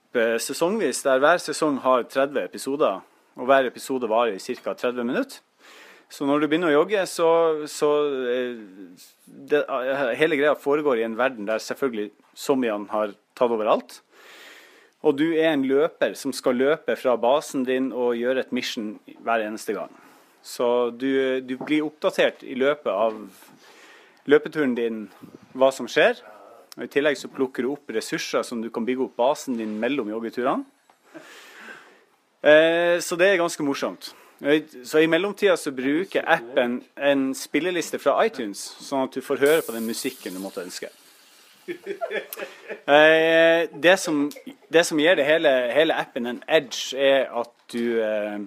sesongvis, 0.42 1.04
der 1.06 1.20
hver 1.24 1.42
sesong 1.42 1.80
har 1.84 2.06
30 2.08 2.44
episoder. 2.46 3.02
Og 3.36 3.50
hver 3.50 3.68
episode 3.68 4.08
varer 4.10 4.38
i 4.38 4.40
ca. 4.40 4.74
30 4.74 5.04
minutter. 5.04 5.42
Så 6.10 6.28
når 6.28 6.44
du 6.44 6.48
begynner 6.48 6.72
å 6.72 6.82
jogge, 6.82 7.02
så, 7.10 7.30
så 7.68 7.90
eh, 8.30 8.60
det, 9.26 9.64
eh, 9.66 10.04
Hele 10.20 10.38
greia 10.40 10.56
foregår 10.56 11.02
i 11.02 11.06
en 11.08 11.18
verden 11.18 11.48
der 11.50 11.64
selvfølgelig 11.64 12.12
zombiene 12.38 12.88
har 12.92 13.16
tatt 13.36 13.52
over 13.52 13.72
alt. 13.74 14.00
Og 15.06 15.18
du 15.20 15.28
er 15.34 15.52
en 15.52 15.66
løper 15.68 16.16
som 16.18 16.34
skal 16.34 16.58
løpe 16.58 16.96
fra 16.98 17.18
basen 17.22 17.66
din 17.68 17.92
og 17.94 18.16
gjøre 18.18 18.46
et 18.46 18.54
mission 18.56 18.96
hver 19.26 19.44
eneste 19.46 19.76
gang. 19.76 19.92
Så 20.46 20.92
du, 20.94 21.42
du 21.42 21.58
blir 21.62 21.86
oppdatert 21.86 22.46
i 22.46 22.56
løpet 22.58 22.92
av 22.94 23.18
løpeturen 24.30 24.74
din 24.78 25.04
hva 25.58 25.72
som 25.74 25.90
skjer. 25.90 26.22
Og 26.76 26.84
I 26.84 26.92
tillegg 26.92 27.18
så 27.20 27.32
plukker 27.32 27.64
du 27.64 27.72
opp 27.72 27.92
ressurser 27.96 28.44
som 28.44 28.62
du 28.62 28.70
kan 28.74 28.86
bygge 28.88 29.08
opp 29.08 29.16
basen 29.20 29.56
din 29.60 29.78
mellom 29.80 30.10
joggeturene. 30.12 30.66
Eh, 32.46 33.00
så 33.02 33.18
det 33.18 33.32
er 33.32 33.42
ganske 33.42 33.64
morsomt. 33.66 34.12
Så 34.84 35.00
I 35.00 35.08
mellomtida 35.08 35.56
så 35.58 35.72
bruker 35.72 36.28
appen 36.28 36.82
en 37.00 37.30
spilleliste 37.34 37.98
fra 38.04 38.18
iTunes, 38.28 38.60
sånn 38.84 39.08
at 39.08 39.16
du 39.16 39.24
får 39.24 39.40
høre 39.42 39.64
på 39.64 39.74
den 39.74 39.88
musikken 39.88 40.36
du 40.36 40.42
måtte 40.44 40.66
ønske. 40.66 40.92
Eh, 42.86 43.66
det, 43.72 43.96
som, 43.98 44.28
det 44.70 44.84
som 44.86 45.00
gir 45.02 45.16
det 45.18 45.26
hele, 45.26 45.50
hele 45.74 45.96
appen 45.98 46.28
en 46.30 46.44
edge, 46.46 46.94
er 46.94 47.32
at 47.34 47.54
du 47.74 47.98
eh, 48.04 48.44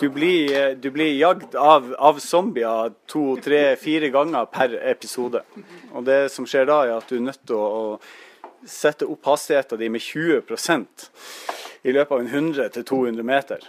du 0.00 0.08
blir, 0.10 0.52
eh, 0.56 0.90
blir 0.92 1.12
jagd 1.16 1.54
av, 1.54 1.94
av 1.98 2.18
zombier 2.18 2.92
to, 3.06 3.36
tre, 3.42 3.76
fire 3.76 4.10
ganger 4.14 4.46
per 4.52 4.76
episode. 4.82 5.42
Og 5.92 6.04
det 6.04 6.26
som 6.32 6.46
skjer 6.48 6.68
da, 6.68 6.82
er 6.84 6.96
at 6.96 7.08
du 7.08 7.16
er 7.18 7.26
nødt 7.28 7.42
til 7.46 7.56
å, 7.56 7.66
å 7.96 8.66
sette 8.66 9.06
opp 9.06 9.24
hastigheten 9.30 9.80
din 9.80 9.94
med 9.94 10.02
20% 10.02 11.08
i 11.86 11.94
løpet 11.94 12.14
av 12.16 12.26
100-200 12.26 13.26
meter. 13.26 13.66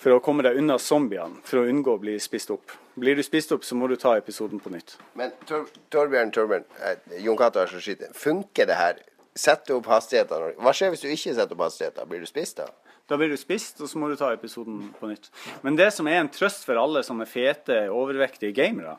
For 0.00 0.14
å 0.14 0.22
komme 0.24 0.44
deg 0.46 0.60
unna 0.60 0.78
zombiene, 0.80 1.40
for 1.44 1.60
å 1.60 1.68
unngå 1.68 1.96
å 1.96 2.00
bli 2.00 2.14
spist 2.22 2.52
opp. 2.54 2.72
Blir 2.96 3.18
du 3.18 3.24
spist 3.26 3.52
opp, 3.52 3.64
så 3.66 3.76
må 3.76 3.88
du 3.90 3.96
ta 4.00 4.14
episoden 4.16 4.60
på 4.62 4.70
nytt. 4.72 4.94
Men 5.18 5.34
Tor 5.48 5.66
Torbjørn, 5.92 6.32
Torbjørn, 6.32 6.64
eh, 6.80 7.20
Jon 7.24 7.36
Cato 7.36 7.60
er 7.60 7.68
så 7.72 7.80
skitten. 7.82 8.14
Funker 8.16 8.68
det 8.70 8.78
her? 8.78 9.02
Setter 9.36 9.74
du 9.74 9.78
opp 9.80 9.90
hastigheten. 9.90 10.54
Hva 10.62 10.72
skjer 10.72 10.94
hvis 10.94 11.04
du 11.04 11.10
ikke 11.10 11.34
setter 11.34 11.52
opp 11.52 11.66
hastigheten? 11.66 12.08
Blir 12.08 12.24
du 12.24 12.30
spist 12.30 12.62
da? 12.62 12.70
Da 13.08 13.14
blir 13.16 13.28
du 13.30 13.36
spist, 13.38 13.78
og 13.80 13.86
så 13.86 14.00
må 14.02 14.08
du 14.10 14.16
ta 14.18 14.32
episoden 14.34 14.88
på 14.98 15.06
nytt. 15.06 15.28
Men 15.62 15.76
det 15.78 15.92
som 15.94 16.08
er 16.10 16.18
en 16.18 16.30
trøst 16.32 16.64
for 16.66 16.74
alle 16.80 17.04
som 17.06 17.20
er 17.22 17.28
fete, 17.30 17.76
overvektige 17.94 18.50
gamere, 18.56 18.96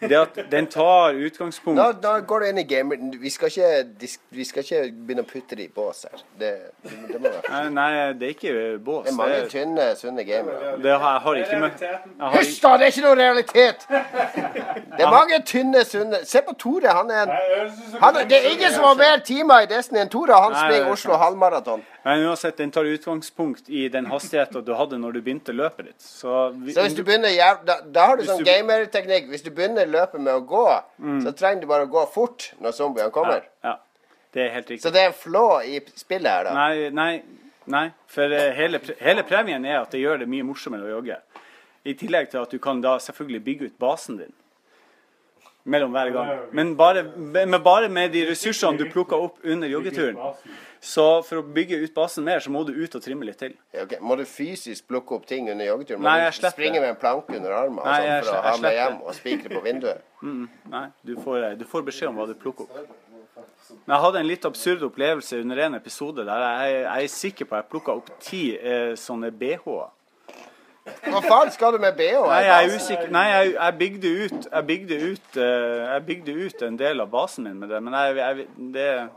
det 0.00 0.16
er 0.16 0.22
at 0.22 0.38
den 0.48 0.68
tar 0.72 1.12
utgangspunkt 1.12 1.76
Da, 1.76 1.90
da 1.92 2.14
går 2.24 2.40
du 2.40 2.46
inn 2.48 2.60
i 2.62 2.64
gamer... 2.64 3.02
Vi 3.20 3.30
skal 3.34 3.52
ikke, 3.52 4.08
vi 4.32 4.46
skal 4.48 4.64
ikke 4.64 4.80
begynne 4.94 5.24
å 5.26 5.28
putte 5.28 5.58
det 5.58 5.66
i 5.66 5.72
bås 5.74 6.06
her. 6.08 6.22
Det, 6.40 6.52
det 6.88 7.20
må 7.20 7.26
være 7.26 7.66
Nei, 7.76 7.90
det 8.16 8.30
er 8.30 8.32
ikke 8.32 8.54
bås. 8.80 9.04
Det 9.04 9.12
er 9.12 9.18
mange 9.18 9.42
tynne, 9.52 9.90
sunne 10.00 10.24
gamere. 10.24 10.72
det 10.80 10.96
har, 10.96 11.18
jeg 11.18 11.24
har 11.26 11.42
ikke 11.42 11.60
med 11.66 12.34
Hysj 12.38 12.56
da, 12.64 12.72
det 12.80 12.88
er 12.88 12.94
ikke 12.94 13.04
noe 13.10 13.20
realitet! 13.20 13.86
Det 13.90 15.04
er 15.04 15.12
mange 15.12 15.42
tynne, 15.44 15.84
sunne 15.84 16.24
Se 16.24 16.40
på 16.48 16.56
Tore, 16.56 16.96
han 16.96 17.12
er 17.12 17.28
en 17.28 17.36
han, 18.00 18.22
Det 18.24 18.40
er 18.40 18.50
ingen 18.54 18.72
som 18.72 18.88
har 18.88 18.96
mer 18.96 19.20
timer 19.24 19.68
i 19.68 19.70
Destiny 19.70 20.00
enn 20.00 20.10
Tore. 20.12 20.40
Han 20.48 20.56
springer 20.56 20.88
er 20.88 20.92
Oslo 20.96 21.20
halvmaraton. 21.20 21.84
Men 22.04 22.24
uansett, 22.24 22.56
den 22.56 22.72
tar 22.72 22.88
utgangspunkt 22.88 23.49
i 23.68 23.88
den 23.88 24.06
hastigheten 24.10 24.64
du 24.64 24.72
hadde 24.74 24.98
når 24.98 25.12
du 25.16 25.20
begynte 25.22 25.52
løpet 25.56 25.86
ditt. 25.90 26.00
Så, 26.02 26.50
vi, 26.54 26.72
Så 26.76 26.82
hvis 26.86 26.94
du 26.98 27.02
begynner. 27.04 27.30
Da, 27.66 27.80
da 27.84 28.06
har 28.10 28.16
du 28.20 28.24
sånn 28.28 28.44
gamerteknikk. 28.46 29.28
Hvis 29.32 29.42
du 29.46 29.50
begynner 29.50 29.86
løpet 29.90 30.20
med 30.20 30.32
å 30.34 30.40
gå, 30.46 30.64
så 31.24 31.32
trenger 31.36 31.60
du 31.62 31.66
bare 31.70 31.86
å 31.88 31.90
gå 31.92 32.04
fort 32.12 32.50
når 32.60 32.72
zombiene 32.78 33.10
kommer. 33.14 33.44
ja, 33.64 33.76
det 34.32 34.46
er 34.46 34.50
helt 34.54 34.68
riktig. 34.70 34.82
Så 34.86 34.92
det 34.94 35.02
er 35.02 35.10
en 35.12 35.18
flå 35.18 35.44
i 35.66 35.80
spillet 35.98 36.30
her, 36.30 36.44
da. 36.44 36.54
Nei, 36.54 36.90
nei, 36.90 37.22
nei. 37.66 37.86
For 38.06 38.30
eh, 38.30 38.52
hele, 38.54 38.78
pre- 38.78 38.96
hele 39.00 39.22
premien 39.26 39.64
er 39.66 39.80
at 39.82 39.90
det 39.90 40.00
gjør 40.04 40.22
det 40.22 40.28
mye 40.30 40.46
morsommere 40.46 40.86
å 40.86 40.96
jogge. 41.00 41.16
I 41.84 41.94
tillegg 41.96 42.30
til 42.30 42.42
at 42.42 42.50
du 42.52 42.58
kan 42.62 42.80
da 42.84 42.98
selvfølgelig 43.00 43.44
bygge 43.44 43.70
ut 43.72 43.78
basen 43.80 44.18
din 44.20 44.32
mellom 45.64 45.92
hver 45.94 46.10
gang. 46.14 46.32
Men 46.56 46.74
bare, 46.76 47.04
men 47.16 47.62
bare 47.62 47.88
med 47.92 48.12
de 48.14 48.24
ressursene 48.30 48.78
du 48.80 48.86
plukka 48.90 49.18
opp 49.18 49.38
under 49.44 49.68
joggeturen. 49.68 50.18
Så 50.80 51.04
for 51.26 51.42
å 51.42 51.44
bygge 51.44 51.76
ut 51.82 51.92
basen 51.92 52.24
mer, 52.24 52.40
så 52.40 52.48
må 52.52 52.62
du 52.64 52.72
ut 52.72 52.94
og 52.96 53.02
trimme 53.04 53.26
litt 53.28 53.36
til. 53.42 53.52
Ja, 53.74 53.84
okay. 53.84 53.98
Må 54.00 54.16
du 54.16 54.22
fysisk 54.24 54.86
plukke 54.88 55.18
opp 55.18 55.26
ting 55.28 55.50
under 55.52 55.68
joggeturen? 55.68 56.00
Må 56.00 56.08
Nei, 56.08 56.22
du 56.22 56.24
jeg 56.24 56.38
slipper 56.38 56.56
springe 56.56 56.80
med 56.80 56.94
en 56.94 57.00
planke 57.02 57.36
under 57.36 57.52
armen 57.52 57.84
Nei, 57.84 57.98
sånn, 58.00 58.24
for 58.24 58.38
å 58.38 58.40
ha 58.46 58.54
med 58.62 58.76
hjem 58.78 58.96
og 59.04 59.18
spikre 59.18 59.52
på 59.52 59.60
vinduet? 59.66 60.00
Mm, 60.24 60.48
nei, 60.72 60.86
du 61.04 61.12
får, 61.20 61.50
du 61.60 61.66
får 61.68 61.84
beskjed 61.90 62.08
om 62.08 62.22
hva 62.22 62.26
du 62.30 62.34
plukker 62.40 62.64
opp. 62.64 62.96
Men 63.84 63.94
jeg 63.94 64.04
hadde 64.06 64.22
en 64.22 64.28
litt 64.30 64.48
absurd 64.48 64.82
opplevelse 64.88 65.38
under 65.44 65.60
en 65.66 65.76
episode 65.78 66.24
der 66.26 66.44
jeg, 66.46 66.80
jeg 66.80 67.04
er 67.04 67.12
sikker 67.12 67.48
på 67.50 67.56
at 67.58 67.62
jeg 67.62 67.72
plukka 67.74 67.96
opp 68.00 68.10
ti 68.24 68.42
eh, 68.56 68.96
sånne 68.98 69.30
BH-er. 69.36 69.92
Hva 71.10 71.22
faen 71.24 71.50
skal 71.54 71.74
du 71.74 71.80
med 71.82 71.96
BH? 71.98 72.20
Nei, 72.26 72.42
jeg 72.46 72.54
er 72.68 72.76
usikker. 72.76 73.10
Nei, 73.14 73.24
jeg, 73.30 73.54
jeg 73.56 73.78
bygde 73.80 74.12
ut 74.20 74.46
Jeg 74.50 74.66
bygde 74.70 75.00
ut, 75.06 75.32
eh, 75.36 75.80
jeg 75.86 76.06
bygde 76.06 76.36
ut 76.44 76.62
en 76.68 76.78
del 76.80 77.04
av 77.04 77.10
basen 77.12 77.48
min 77.48 77.58
med 77.60 77.72
det, 77.72 77.82
men 77.84 77.96
jeg, 77.96 78.16
jeg, 78.20 78.46
det 78.74 78.86
er 78.90 79.10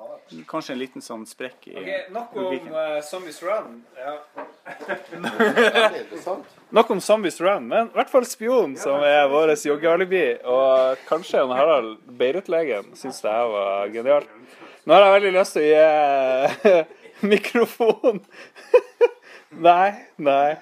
kanskje 0.50 0.74
en 0.74 0.80
liten 0.82 1.04
sånn 1.04 1.26
sprekk 1.28 1.68
i 1.70 1.76
Ok, 1.78 1.90
Nok 2.16 2.38
om 2.40 2.48
uh, 2.74 2.98
Zombies 3.06 3.40
Run. 3.44 3.82
Ja. 4.00 4.16
Nok 6.78 6.94
om 6.96 7.02
Zombies 7.04 7.40
Run, 7.44 7.68
men 7.70 7.92
i 7.92 7.98
hvert 7.98 8.12
fall 8.12 8.26
Spion, 8.28 8.78
som 8.80 9.04
er 9.06 9.28
vår 9.32 9.54
joggealibi. 9.60 10.26
Og 10.50 11.04
kanskje 11.10 11.44
han 11.44 11.54
Harald 11.54 11.98
Beirut-legen 12.20 12.94
syns 12.98 13.22
det 13.24 13.34
her 13.36 13.52
var 13.52 13.94
genialt. 13.94 14.32
Nå 14.84 14.96
har 14.96 15.06
jeg 15.06 15.16
veldig 15.20 15.34
lyst 15.38 15.56
til 15.56 15.64
å 15.64 15.68
gi 15.70 15.76
eh, 16.72 16.80
mikrofon 17.34 18.20
Nei, 19.68 19.94
nei. 20.18 20.56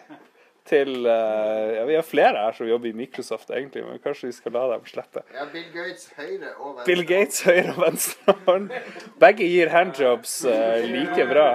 Til 0.72 1.06
eh, 1.06 1.70
Ja, 1.76 1.86
vi 1.90 1.98
har 1.98 2.06
flere 2.08 2.46
her 2.46 2.56
som 2.56 2.70
jobber 2.70 2.92
i 2.92 2.96
Microsoft, 2.96 3.50
egentlig, 3.52 3.84
men 3.84 4.00
kanskje 4.04 4.30
vi 4.30 4.36
skal 4.38 4.56
la 4.56 4.66
dem 4.74 4.88
slette. 4.88 5.24
Ja, 5.36 5.48
Bill 5.52 5.70
Gates 5.76 6.12
høyre 6.16 6.54
og 6.56 6.78
venstre. 6.78 6.86
Bill 6.88 7.06
Gates 7.10 7.44
høyre 7.48 7.76
og 7.76 7.82
venstre 7.86 8.38
hånd. 8.48 8.70
Begge 9.22 9.50
gir 9.52 9.74
handjobs 9.74 10.38
eh, 10.48 10.88
like 10.88 11.28
bra. 11.32 11.50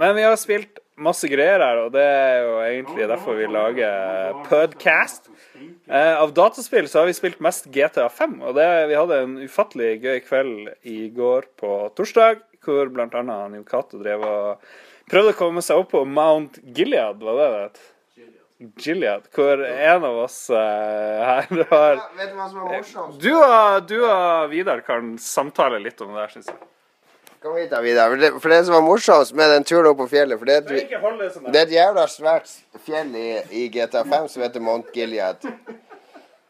Men 0.00 0.16
vi 0.16 0.24
har 0.24 0.38
spilt 0.40 0.80
masse 1.00 1.28
greier 1.32 1.62
her, 1.64 1.84
og 1.86 1.94
det 1.94 2.04
er 2.04 2.42
jo 2.44 2.56
egentlig 2.64 3.08
derfor 3.08 3.38
vi 3.38 3.48
lager 3.50 4.36
podcast. 4.48 5.30
Eh, 5.60 6.14
av 6.16 6.32
dataspill 6.36 6.88
så 6.88 7.02
har 7.02 7.08
vi 7.08 7.16
spilt 7.16 7.40
mest 7.44 7.68
GTA 7.72 8.08
5, 8.12 8.38
og 8.44 8.56
det, 8.56 8.68
vi 8.90 8.98
hadde 8.98 9.18
en 9.24 9.34
ufattelig 9.44 9.90
gøy 10.04 10.20
kveld 10.24 10.70
i 10.88 11.00
går 11.16 11.50
på 11.60 11.72
torsdag, 11.96 12.44
hvor 12.64 12.92
han 12.92 13.32
Jon 13.56 13.64
Cato 13.68 14.00
drev 14.00 14.24
og 14.28 14.70
prøvde 15.10 15.32
å 15.34 15.38
komme 15.38 15.62
seg 15.64 15.80
opp 15.82 15.90
på 15.94 16.04
Mount 16.06 16.58
Gilead, 16.76 17.22
var 17.22 17.38
det 17.40 17.48
det 17.54 17.62
het? 17.64 17.80
Gilead, 18.84 19.22
hvor 19.34 19.62
en 19.64 20.04
av 20.04 20.18
oss 20.26 20.50
uh, 20.52 20.56
her 20.58 21.46
har 21.70 22.02
Vet 22.18 22.28
du 22.28 22.34
hva 22.36 22.48
som 22.50 22.58
er 22.60 22.66
morsomt? 22.74 23.14
du 23.22 23.30
og, 23.38 23.86
du 23.88 23.96
og 24.04 24.50
Vidar 24.52 24.82
kan 24.84 25.14
samtale 25.22 25.78
litt 25.80 26.00
om 26.04 26.12
det 26.12 26.20
her, 26.26 26.34
syns 26.34 26.50
jeg. 26.52 26.58
Kom 27.40 27.54
hit 27.56 27.70
da, 27.72 27.78
Vidar. 27.80 28.10
For 28.12 28.20
det, 28.20 28.28
for 28.44 28.52
det 28.52 28.58
som 28.68 28.74
var 28.76 28.82
morsomst 28.84 29.32
med 29.38 29.48
den 29.54 29.64
turen 29.64 29.88
opp 29.88 29.96
på 30.02 30.10
fjellet 30.12 30.36
For 30.36 30.44
det, 30.44 30.58
er 30.58 30.60
et- 30.60 30.90
det 30.90 31.52
det 31.54 31.60
er 31.62 31.66
et 31.70 31.72
jævla 31.72 32.04
svært 32.12 32.50
fjell 32.84 33.14
i, 33.16 33.30
i 33.62 33.62
GTA 33.72 34.02
5 34.04 34.28
som 34.28 34.42
heter 34.44 34.60
Mount 34.60 34.92
Gilead. 34.92 35.46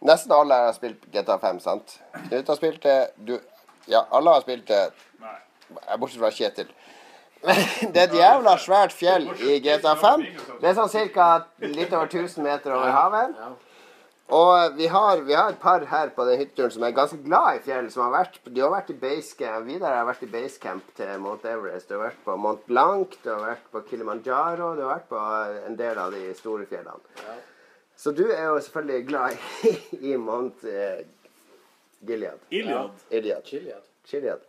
Nesten 0.03 0.33
alle 0.35 0.57
her 0.59 0.67
har 0.73 0.75
spilt 0.75 1.07
GTA 1.15 1.37
5, 1.39 1.61
sant? 1.63 1.95
Knut 2.27 2.51
har 2.51 2.59
spilt 2.59 2.83
det. 2.83 2.99
Du 3.23 3.37
Ja, 3.87 4.03
alle 4.11 4.35
har 4.35 4.43
spilt 4.43 4.67
det. 4.67 4.83
Bortsett 5.99 6.19
fra 6.25 6.31
Kjetil. 6.35 6.67
Det 7.93 7.97
er 7.97 8.07
et 8.07 8.15
jævla 8.19 8.55
svært 8.61 8.93
fjell 8.93 9.27
i 9.41 9.57
GTA 9.65 9.95
5. 9.97 10.23
Det 10.61 10.71
er 10.71 10.77
sånn 10.77 11.11
ca. 11.15 11.29
litt 11.65 11.93
over 11.93 12.07
1000 12.07 12.45
meter 12.45 12.75
over 12.77 12.93
havet. 12.93 13.37
Og 14.31 14.77
vi 14.77 14.87
har, 14.87 15.21
vi 15.27 15.35
har 15.35 15.51
et 15.51 15.59
par 15.59 15.83
her 15.91 16.13
på 16.15 16.25
den 16.29 16.39
hytteturen 16.39 16.71
som 16.71 16.85
er 16.87 16.95
ganske 16.95 17.19
glad 17.25 17.57
i 17.59 17.63
fjell. 17.65 17.89
Som 17.91 18.05
har 18.05 18.13
vært, 18.15 18.37
de 18.47 18.63
har 18.63 18.71
vært 18.71 18.93
i 18.93 18.99
basecamp. 19.01 19.67
Vidar 19.67 19.97
har 19.97 20.07
vært 20.07 20.23
i 20.23 20.31
basecamp 20.31 20.93
til 20.99 21.11
Mount 21.25 21.47
Everest. 21.51 21.89
Du 21.89 21.97
har 21.97 22.05
vært 22.11 22.21
på 22.27 22.37
Mont 22.39 22.63
Blanc, 22.69 23.17
du 23.25 23.31
har 23.33 23.43
vært 23.43 23.65
på 23.73 23.83
Kilimanjaro, 23.89 24.75
du 24.79 24.85
har 24.85 25.01
vært 25.01 25.09
på 25.11 25.25
en 25.67 25.81
del 25.81 25.99
av 25.99 26.15
de 26.15 26.29
store 26.39 26.69
fjellene. 26.71 27.41
Så 28.01 28.15
du 28.17 28.29
er 28.31 28.47
jo 28.53 28.61
selvfølgelig 28.63 29.09
glad 29.09 29.35
i, 29.67 29.75
i 30.13 30.17
Mount 30.21 30.63
eh, 30.69 31.03
Gilead. 32.07 32.47
Iliad. 32.51 33.03
Iliad. 33.11 33.51
Chiliad. 34.07 34.47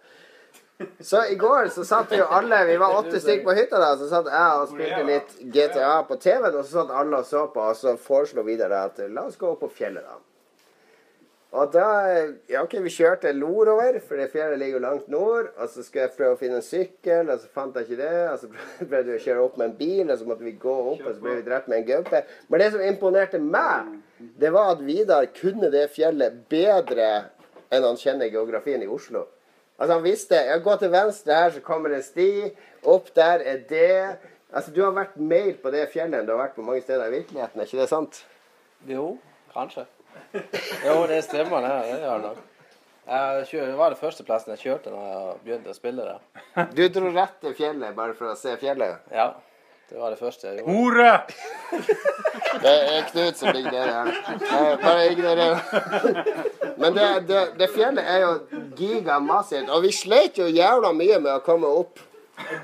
Så 0.99 1.23
i 1.31 1.35
går 1.39 1.69
så 1.75 1.85
satt 1.87 2.11
vi 2.11 2.19
jo 2.21 2.25
alle 2.29 2.63
Vi 2.69 2.77
var 2.81 2.97
åtte 2.97 3.19
stykker 3.19 3.45
på 3.45 3.55
hytta 3.57 3.79
da. 3.81 3.93
Så 3.99 4.09
satt 4.11 4.29
jeg 4.31 4.57
og 4.63 4.73
spilte 4.73 5.03
litt 5.07 5.37
GTA 5.53 5.93
på 6.09 6.17
TV-en, 6.21 6.57
og 6.57 6.65
så 6.65 6.81
satt 6.81 6.97
alle 7.03 7.21
og 7.21 7.29
så 7.29 7.45
på, 7.53 7.69
og 7.71 7.79
så 7.79 7.95
foreslo 7.99 8.45
videre 8.47 8.85
at 8.89 9.01
la 9.09 9.25
oss 9.29 9.39
gå 9.39 9.53
opp 9.53 9.65
på 9.65 9.71
fjellet, 9.81 10.05
da. 10.05 10.19
Og 11.51 11.73
da 11.73 11.87
Ja, 12.47 12.61
OK, 12.63 12.77
vi 12.79 12.91
kjørte 12.93 13.33
nordover, 13.35 13.97
for 14.05 14.19
det 14.19 14.29
fjellet 14.31 14.59
ligger 14.59 14.79
jo 14.79 14.83
langt 14.85 15.09
nord. 15.11 15.49
Og 15.57 15.67
så 15.69 15.83
skulle 15.83 16.05
jeg 16.05 16.15
prøve 16.15 16.37
å 16.37 16.39
finne 16.39 16.61
en 16.61 16.65
sykkel, 16.65 17.27
og 17.27 17.41
så 17.41 17.51
fant 17.51 17.75
jeg 17.75 17.89
ikke 17.89 17.99
det. 17.99 18.21
Og 18.29 18.39
så 18.39 18.51
prøvde 18.91 19.03
vi 19.09 19.17
å 19.17 19.25
kjøre 19.25 19.43
opp 19.43 19.59
med 19.59 19.67
en 19.67 19.75
bil, 19.81 20.05
og 20.05 20.15
så 20.19 20.29
måtte 20.29 20.47
vi 20.47 20.55
gå 20.61 20.77
opp, 20.93 21.03
og 21.03 21.11
så 21.11 21.19
ble 21.19 21.35
vi 21.41 21.45
drept 21.49 21.67
med 21.71 21.81
en 21.81 21.89
gaupe. 21.89 22.23
Men 22.47 22.63
det 22.63 22.71
som 22.71 22.85
imponerte 22.87 23.43
meg, 23.43 23.91
det 24.39 24.53
var 24.55 24.77
at 24.77 24.85
Vidar 24.87 25.27
kunne 25.35 25.71
det 25.73 25.89
fjellet 25.91 26.39
bedre 26.51 27.11
enn 27.71 27.87
han 27.87 27.99
kjenner 27.99 28.31
geografien 28.31 28.83
i 28.83 28.89
Oslo. 28.91 29.27
Altså 29.81 29.95
Han 29.97 30.03
visste 30.05 30.37
jeg 30.37 30.61
gå 30.61 30.75
til 30.77 30.91
venstre 30.93 31.37
her, 31.39 31.53
så 31.55 31.63
kommer 31.65 31.89
det 31.89 32.01
en 32.01 32.05
sti. 32.05 32.27
Opp 32.91 33.09
der 33.17 33.41
er 33.41 33.63
det. 33.69 34.17
Altså 34.53 34.73
Du 34.75 34.83
har 34.85 34.93
vært 34.93 35.17
mer 35.17 35.55
på 35.63 35.71
det 35.73 35.87
fjellet 35.93 36.19
enn 36.21 36.27
du 36.29 36.35
har 36.35 36.43
vært 36.43 36.55
på 36.59 36.65
mange 36.67 36.83
steder 36.85 37.09
i 37.09 37.15
virkeligheten. 37.17 37.61
Er 37.61 37.69
ikke 37.69 37.81
det 37.81 37.89
sant? 37.89 38.21
Jo, 38.89 39.15
kanskje. 39.55 39.87
Jo, 40.85 41.01
det 41.09 41.23
stemmer 41.25 41.65
det. 41.65 41.75
Det 41.89 41.99
gjør 42.03 42.21
det 42.21 42.29
nok. 42.29 42.47
Det 43.51 43.75
var 43.79 43.89
det 43.89 43.99
første 43.99 44.23
plassen 44.23 44.53
jeg 44.53 44.61
kjørte 44.61 44.91
når 44.93 45.07
jeg 45.09 45.39
begynte 45.45 45.73
å 45.73 45.77
spille 45.77 46.05
der. 46.05 46.67
Du 46.77 46.83
dro 46.93 47.09
rett 47.15 47.39
til 47.41 47.55
fjellet 47.57 47.97
bare 47.97 48.13
for 48.17 48.31
å 48.31 48.37
se 48.39 48.53
fjellet? 48.61 49.01
Ja. 49.11 49.31
Det 49.91 49.99
var 49.99 50.13
det 50.13 50.21
første 50.21 50.47
jeg 50.47 50.61
gjorde. 50.61 50.71
Hore! 50.71 51.13
Det 52.61 52.71
er 52.71 53.09
Knut 53.09 53.39
som 53.41 53.51
ligger 53.51 53.71
der. 53.73 54.05
Bare 54.79 55.09
ignorer 55.11 55.57
Men 56.81 56.95
det, 56.97 57.09
det, 57.29 57.41
det 57.59 57.67
fjellet 57.73 58.07
er 58.07 58.23
jo 58.25 58.61
gigamassivt, 58.77 59.69
og 59.69 59.83
vi 59.85 59.91
sleit 59.95 60.39
jo 60.41 60.47
jævla 60.49 60.93
mye 60.97 61.19
med 61.21 61.35
å 61.35 61.43
komme 61.45 61.69
opp. 61.81 62.01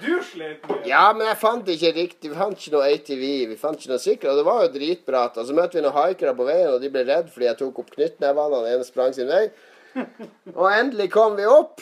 Du 0.01 0.09
slet 0.25 0.63
mye. 0.65 0.81
Ja, 0.89 1.03
men 1.13 1.27
jeg 1.27 1.37
fant 1.37 1.67
ikke 1.69 1.91
riktig 1.93 2.31
Vi 2.31 2.37
fant 2.39 2.57
ikke 2.57 2.73
noe 2.73 2.87
ATV, 2.87 3.23
vi 3.51 3.57
fant 3.59 3.77
ikke 3.77 3.91
noe 3.93 4.01
sykler, 4.01 4.31
og 4.31 4.39
det 4.39 4.45
var 4.47 4.63
jo 4.63 4.73
dritbrat. 4.73 5.37
Og 5.37 5.47
så 5.47 5.57
møtte 5.57 5.77
vi 5.77 5.85
noen 5.85 5.97
haikere 5.99 6.33
på 6.37 6.47
veien, 6.47 6.73
og 6.73 6.81
de 6.81 6.91
ble 6.93 7.05
redd 7.07 7.29
fordi 7.33 7.49
jeg 7.49 7.59
tok 7.61 7.81
opp 7.83 7.91
knyttnevene, 7.93 8.57
og 8.61 8.65
den 8.65 8.77
ene 8.77 8.87
sprang 8.87 9.13
sin 9.15 9.29
vei. 9.29 9.45
Og 10.55 10.65
endelig 10.71 11.11
kom 11.13 11.37
vi 11.37 11.45
opp, 11.49 11.81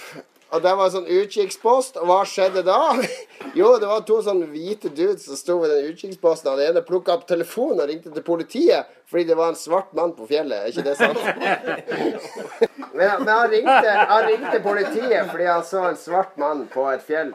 og 0.54 0.62
det 0.64 0.74
var 0.78 0.92
sånn 0.94 1.08
utkikkspost, 1.10 1.98
og 2.02 2.06
hva 2.10 2.20
skjedde 2.30 2.62
da? 2.68 2.80
Jo, 3.60 3.78
det 3.80 3.88
var 3.88 4.02
to 4.08 4.18
sånne 4.24 4.50
hvite 4.52 4.90
dudes 4.92 5.26
som 5.28 5.38
sto 5.40 5.56
ved 5.62 5.72
den 5.72 5.86
utkikksposten, 5.94 6.52
og 6.52 6.60
den 6.60 6.74
ene 6.74 6.82
plukka 6.84 7.14
opp 7.16 7.26
telefonen 7.30 7.82
og 7.84 7.90
ringte 7.92 8.12
til 8.12 8.24
politiet 8.26 8.90
fordi 9.08 9.24
det 9.30 9.38
var 9.38 9.54
en 9.54 9.60
svart 9.60 9.94
mann 9.96 10.12
på 10.18 10.26
fjellet. 10.28 10.58
Er 10.60 10.68
ikke 10.74 10.84
det 10.84 10.98
sant? 10.98 11.22
Men, 12.96 13.10
men 13.26 13.28
han, 13.28 13.50
ringte, 13.52 13.90
han 14.10 14.24
ringte 14.24 14.60
politiet 14.64 15.28
fordi 15.28 15.46
han 15.50 15.64
så 15.68 15.82
en 15.90 15.98
svart 16.00 16.38
mann 16.40 16.62
på 16.72 16.86
et 16.94 17.04
fjell. 17.04 17.34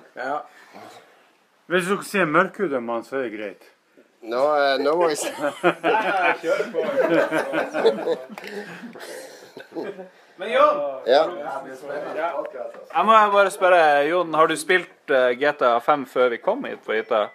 Hvis 1.68 1.90
dere 1.90 2.07
ser 2.09 2.25
mørkhudet 2.33 2.81
mann, 2.83 3.05
så 3.05 3.18
er 3.20 3.27
det 3.27 3.35
greit. 3.37 3.68
Nå, 4.25 4.40
eh, 4.57 4.79
nå 4.81 4.96
må 4.96 5.09
vi 5.09 5.16
se. 5.20 5.31
Men 10.40 10.53
Jon, 10.53 10.79
Ja. 11.07 11.26
jeg 12.94 13.05
må 13.05 13.16
bare 13.33 13.50
spørre, 13.53 13.81
Jon, 14.09 14.33
har 14.35 14.48
du 14.48 14.55
spilt 14.57 15.12
eh, 15.12 15.35
GTA 15.37 15.74
5 15.85 16.07
før 16.09 16.31
vi 16.33 16.38
kom 16.40 16.64
hit 16.64 16.81
på 16.87 16.96
hytta? 16.96 17.26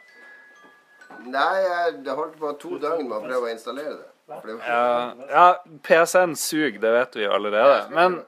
Nei, 1.25 1.51
jeg 1.61 1.99
det 2.05 2.15
holdt 2.17 2.39
på 2.41 2.53
to 2.61 2.79
døgn 2.81 3.05
med 3.05 3.19
å 3.19 3.21
prøve 3.27 3.45
å 3.45 3.51
installere 3.53 3.93
det. 3.99 4.09
Det 4.25 4.55
Ja, 4.65 5.13
ja 5.29 5.45
PC-en 5.85 6.33
suger, 6.35 6.79
det 6.81 6.93
vet 6.95 7.15
vi 7.19 7.27
jo 7.27 7.35
allerede. 7.37 7.91
Men 7.93 8.23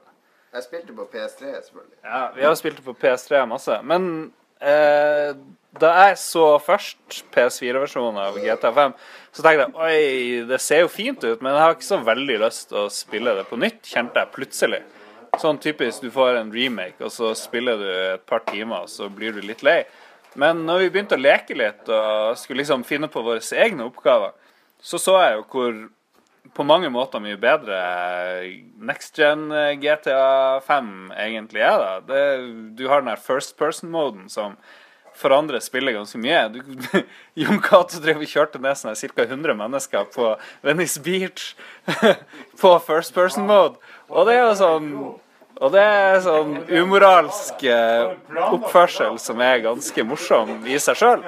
Jeg 0.54 0.62
spilte 0.68 0.94
på 0.94 1.08
PS3, 1.10 1.56
selvfølgelig. 1.66 1.98
Ja, 2.04 2.22
vi 2.36 2.46
har 2.46 2.54
spilt 2.54 2.76
det 2.78 2.84
på 2.86 2.94
PS3 3.02 3.42
masse. 3.50 3.80
Men 3.82 4.32
eh, 4.62 5.34
da 5.76 5.90
jeg 6.00 6.16
så 6.22 6.44
først 6.64 7.18
PS4-versjonen 7.34 8.20
av 8.22 8.38
GTA5, 8.40 8.94
så 9.36 9.44
tenkte 9.44 9.66
jeg 9.66 9.74
oi, 9.76 10.46
det 10.48 10.60
ser 10.64 10.84
jo 10.84 10.92
fint 10.92 11.20
ut, 11.20 11.42
men 11.42 11.52
jeg 11.52 11.60
har 11.60 11.76
ikke 11.76 11.88
så 11.90 11.98
veldig 12.06 12.38
lyst 12.40 12.70
til 12.70 12.80
å 12.86 12.92
spille 12.92 13.34
det 13.36 13.44
på 13.50 13.58
nytt, 13.60 13.82
kjente 13.86 14.22
jeg 14.22 14.32
plutselig. 14.34 14.80
Sånn 15.38 15.60
typisk 15.60 16.02
du 16.02 16.08
får 16.14 16.40
en 16.40 16.52
remake, 16.54 16.96
og 17.04 17.12
så 17.12 17.34
spiller 17.36 17.78
du 17.78 17.88
et 17.90 18.24
par 18.26 18.42
timer, 18.48 18.86
og 18.86 18.92
så 18.92 19.10
blir 19.12 19.36
du 19.36 19.44
litt 19.44 19.62
lei. 19.66 19.82
Men 20.38 20.64
når 20.66 20.86
vi 20.86 20.90
begynte 20.94 21.18
å 21.18 21.20
leke 21.20 21.56
litt 21.56 21.88
og 21.92 22.38
skulle 22.40 22.62
liksom 22.62 22.84
finne 22.88 23.10
på 23.12 23.22
våre 23.26 23.44
egne 23.60 23.86
oppgaver, 23.88 24.34
så 24.80 25.00
så 25.02 25.16
jeg 25.20 25.38
jo 25.38 25.46
hvor 25.52 25.78
på 26.56 26.64
mange 26.64 26.88
måter 26.88 27.20
mye 27.20 27.36
bedre 27.40 27.78
next 28.88 29.18
gen 29.18 29.48
GTA 29.82 30.60
5 30.64 31.10
egentlig 31.12 31.60
er. 31.60 31.76
da. 31.82 31.90
Det, 32.08 32.22
du 32.78 32.86
har 32.88 33.02
den 33.02 33.10
der 33.12 33.20
first 33.20 33.58
person-moden 33.58 34.30
som 34.32 34.56
forandrer 35.18 35.62
spillet 35.62 35.96
ganske 35.96 36.20
mye. 36.22 36.42
Du, 36.54 36.60
Jon 37.42 37.62
Cato 37.64 38.00
kjørte 38.00 38.60
ned 38.62 38.78
sånn 38.78 38.96
ca. 39.14 39.26
100 39.28 39.56
mennesker 39.58 40.10
på 40.14 40.34
Venice 40.66 41.02
Beach 41.04 41.54
på 42.60 42.74
first 42.86 43.14
person-mode. 43.16 43.80
Og 44.08 44.28
det 44.28 44.38
er 44.38 44.46
jo 44.46 44.60
sånn 44.62 44.92
og 45.58 45.72
det 45.74 45.82
er 45.82 46.20
sånn 46.22 46.52
umoralsk 46.70 47.64
eh, 47.66 48.12
oppførsel 48.46 49.16
som 49.18 49.40
er 49.42 49.64
ganske 49.64 50.04
morsom 50.06 50.52
i 50.70 50.78
seg 50.78 51.00
sjøl. 51.00 51.24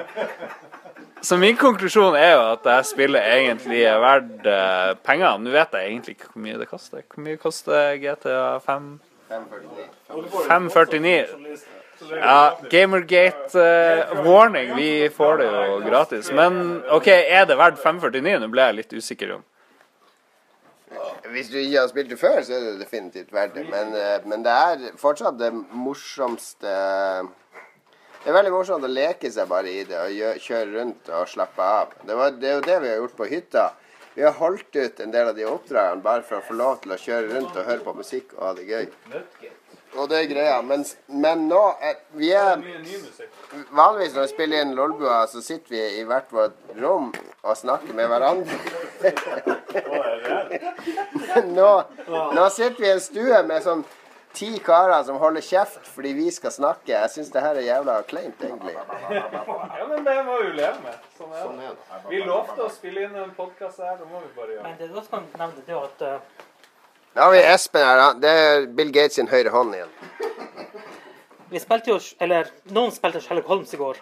Så 1.21 1.37
min 1.37 1.57
konklusjon 1.59 2.15
er 2.17 2.31
jo 2.31 2.45
at 2.53 2.63
dette 2.63 2.87
spillet 2.89 3.27
egentlig 3.35 3.83
er 3.85 3.99
verdt 4.01 4.47
eh, 4.47 4.93
penger. 5.03 5.35
Nå 5.43 5.51
vet 5.53 5.75
jeg 5.75 5.91
egentlig 5.91 6.15
ikke 6.15 6.31
hvor 6.31 6.45
mye 6.47 6.61
det 6.61 6.69
koster. 6.71 7.03
Hvor 7.11 7.27
mye 7.27 7.41
koster 7.41 7.99
GTA 8.01 8.45
5? 8.63 8.87
549. 10.47 11.80
Ja, 12.11 12.57
Gamergate 12.69 13.61
eh, 13.61 14.23
warning. 14.25 14.75
Vi 14.75 15.09
får 15.09 15.37
det 15.37 15.47
jo 15.47 15.79
gratis. 15.85 16.31
Men 16.31 16.83
OK, 16.91 17.07
er 17.07 17.45
det 17.47 17.57
verdt 17.59 17.79
549? 17.79 18.39
Nå 18.41 18.49
ble 18.51 18.67
jeg 18.67 18.77
litt 18.79 18.95
usikker, 18.97 19.35
om. 19.37 19.45
Hvis 21.31 21.51
du 21.51 21.55
ikke 21.61 21.79
har 21.79 21.91
spilt 21.91 22.09
det 22.11 22.19
før, 22.19 22.41
så 22.43 22.57
er 22.57 22.65
det 22.65 22.81
definitivt 22.81 23.31
verdt 23.33 23.55
det. 23.55 23.67
Men, 23.71 23.93
eh, 23.95 24.17
men 24.27 24.43
det 24.43 24.55
er 24.55 24.97
fortsatt 24.99 25.39
det 25.39 25.53
morsomste 25.53 26.73
Det 28.21 28.29
er 28.29 28.35
veldig 28.35 28.51
morsomt 28.53 28.83
å 28.85 28.89
leke 28.91 29.31
seg 29.33 29.47
bare 29.49 29.71
i 29.71 29.85
det 29.87 29.97
og 29.97 30.41
kjøre 30.43 30.75
rundt 30.75 31.07
og 31.09 31.29
slappe 31.31 31.63
av. 31.65 31.95
Det, 32.05 32.13
var, 32.13 32.35
det 32.37 32.49
er 32.49 32.59
jo 32.59 32.67
det 32.67 32.75
vi 32.83 32.91
har 32.91 32.99
gjort 32.99 33.15
på 33.17 33.29
hytta. 33.31 33.63
Vi 34.13 34.21
har 34.21 34.35
holdt 34.37 34.75
ut 34.75 34.99
en 34.99 35.13
del 35.15 35.31
av 35.31 35.39
de 35.39 35.47
oppdragene 35.49 36.03
bare 36.05 36.21
for 36.27 36.37
å 36.37 36.45
få 36.45 36.59
lov 36.59 36.83
til 36.83 36.93
å 36.93 36.99
kjøre 36.99 37.31
rundt 37.31 37.55
og 37.55 37.65
høre 37.65 37.81
på 37.85 37.95
musikk 37.97 38.35
og 38.37 38.43
ha 38.45 38.53
det 38.59 38.67
gøy. 38.67 38.85
Og 39.99 40.09
det 40.09 40.19
er 40.21 40.27
greia. 40.31 40.57
Men, 40.63 40.85
men 41.07 41.47
nå 41.51 41.61
er 41.83 41.97
vi 42.15 42.31
er 42.35 42.61
Vanligvis 43.75 44.13
når 44.15 44.27
vi 44.27 44.31
spiller 44.31 44.63
inn 44.63 44.75
Lolbua, 44.77 45.25
så 45.27 45.41
sitter 45.43 45.75
vi 45.75 45.81
i 45.99 46.03
hvert 46.07 46.31
vårt 46.31 46.75
rom 46.79 47.09
og 47.41 47.57
snakker 47.57 47.95
med 47.97 48.07
hverandre. 48.11 48.59
Men 51.31 51.51
nå, 51.57 51.71
nå 52.07 52.45
sitter 52.53 52.79
vi 52.79 52.87
i 52.87 52.93
en 52.93 53.03
stue 53.03 53.41
med 53.47 53.65
sånn 53.65 53.83
ti 54.33 54.59
karer 54.63 55.03
som 55.03 55.17
holder 55.19 55.43
kjeft 55.43 55.87
fordi 55.91 56.13
vi 56.15 56.27
skal 56.31 56.53
snakke. 56.55 56.93
Jeg 56.93 57.11
syns 57.15 57.31
det 57.33 57.43
her 57.43 57.59
er 57.59 57.67
jævla 57.67 57.97
kleint, 58.07 58.43
egentlig. 58.43 58.75
Ja, 58.77 59.87
men 59.89 60.05
det 60.07 60.15
må 60.27 60.37
vi 60.39 60.47
jo 60.47 60.53
leve 60.59 60.77
med. 60.85 61.09
Sånn 61.17 61.33
er 61.35 61.49
det. 61.57 61.99
Vi 62.09 62.21
lovte 62.27 62.67
å 62.67 62.69
spille 62.71 63.07
inn 63.07 63.17
en 63.19 63.33
podkast 63.37 63.83
her, 63.83 63.97
det 63.99 64.07
må 64.07 64.23
vi 64.23 64.31
bare 64.37 64.55
gjøre. 64.55 64.63
Men 64.69 64.79
det 64.79 64.91
du 64.91 64.97
også 65.01 65.17
kan 65.17 65.27
nevne, 65.35 65.65
det 65.67 65.75
er 65.75 65.83
at 65.83 66.05
eh, 66.07 66.47
Da 67.13 67.25
har 67.25 67.31
vi 67.31 67.41
Espen 67.43 67.83
her. 67.83 67.97
da. 67.97 68.13
Det 68.13 68.29
er 68.29 68.67
Bill 68.77 68.91
Gates 68.95 69.15
sin 69.19 69.27
høyre 69.27 69.51
hånd 69.51 69.75
igjen. 69.75 69.89
vi 71.51 71.59
spilte 71.59 71.91
jo 71.91 71.97
Eller 72.23 72.47
noen 72.71 72.91
spilte 72.95 73.19
Sherlock 73.19 73.47
Holmes 73.51 73.73
i 73.73 73.77
går. 73.77 73.97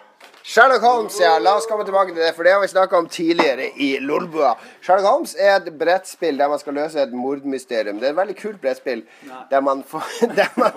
Sherlock 0.46 0.82
Holmes, 0.82 1.16
ja. 1.20 1.32
La 1.38 1.56
oss 1.58 1.66
komme 1.66 1.84
tilbake 1.84 2.14
til 2.14 2.22
det, 2.22 2.34
for 2.36 2.46
det 2.46 2.52
har 2.54 2.60
vi 2.62 2.68
snakka 2.70 2.96
om 2.98 3.08
tidligere 3.10 3.66
i 3.76 3.98
Lolbua. 4.00 4.54
Sherlock 4.80 5.06
Holmes 5.08 5.34
er 5.38 5.56
et 5.58 5.72
brettspill 5.78 6.38
der 6.38 6.48
man 6.48 6.58
skal 6.62 6.74
løse 6.78 7.02
et 7.02 7.12
mordmysterium. 7.12 7.98
Det 8.00 8.08
er 8.08 8.14
et 8.14 8.20
veldig 8.22 8.36
kult 8.38 8.60
brettspill 8.62 9.02
der 9.50 9.60
man 9.60 9.82
får, 9.86 10.06
der 10.38 10.54
man, 10.56 10.72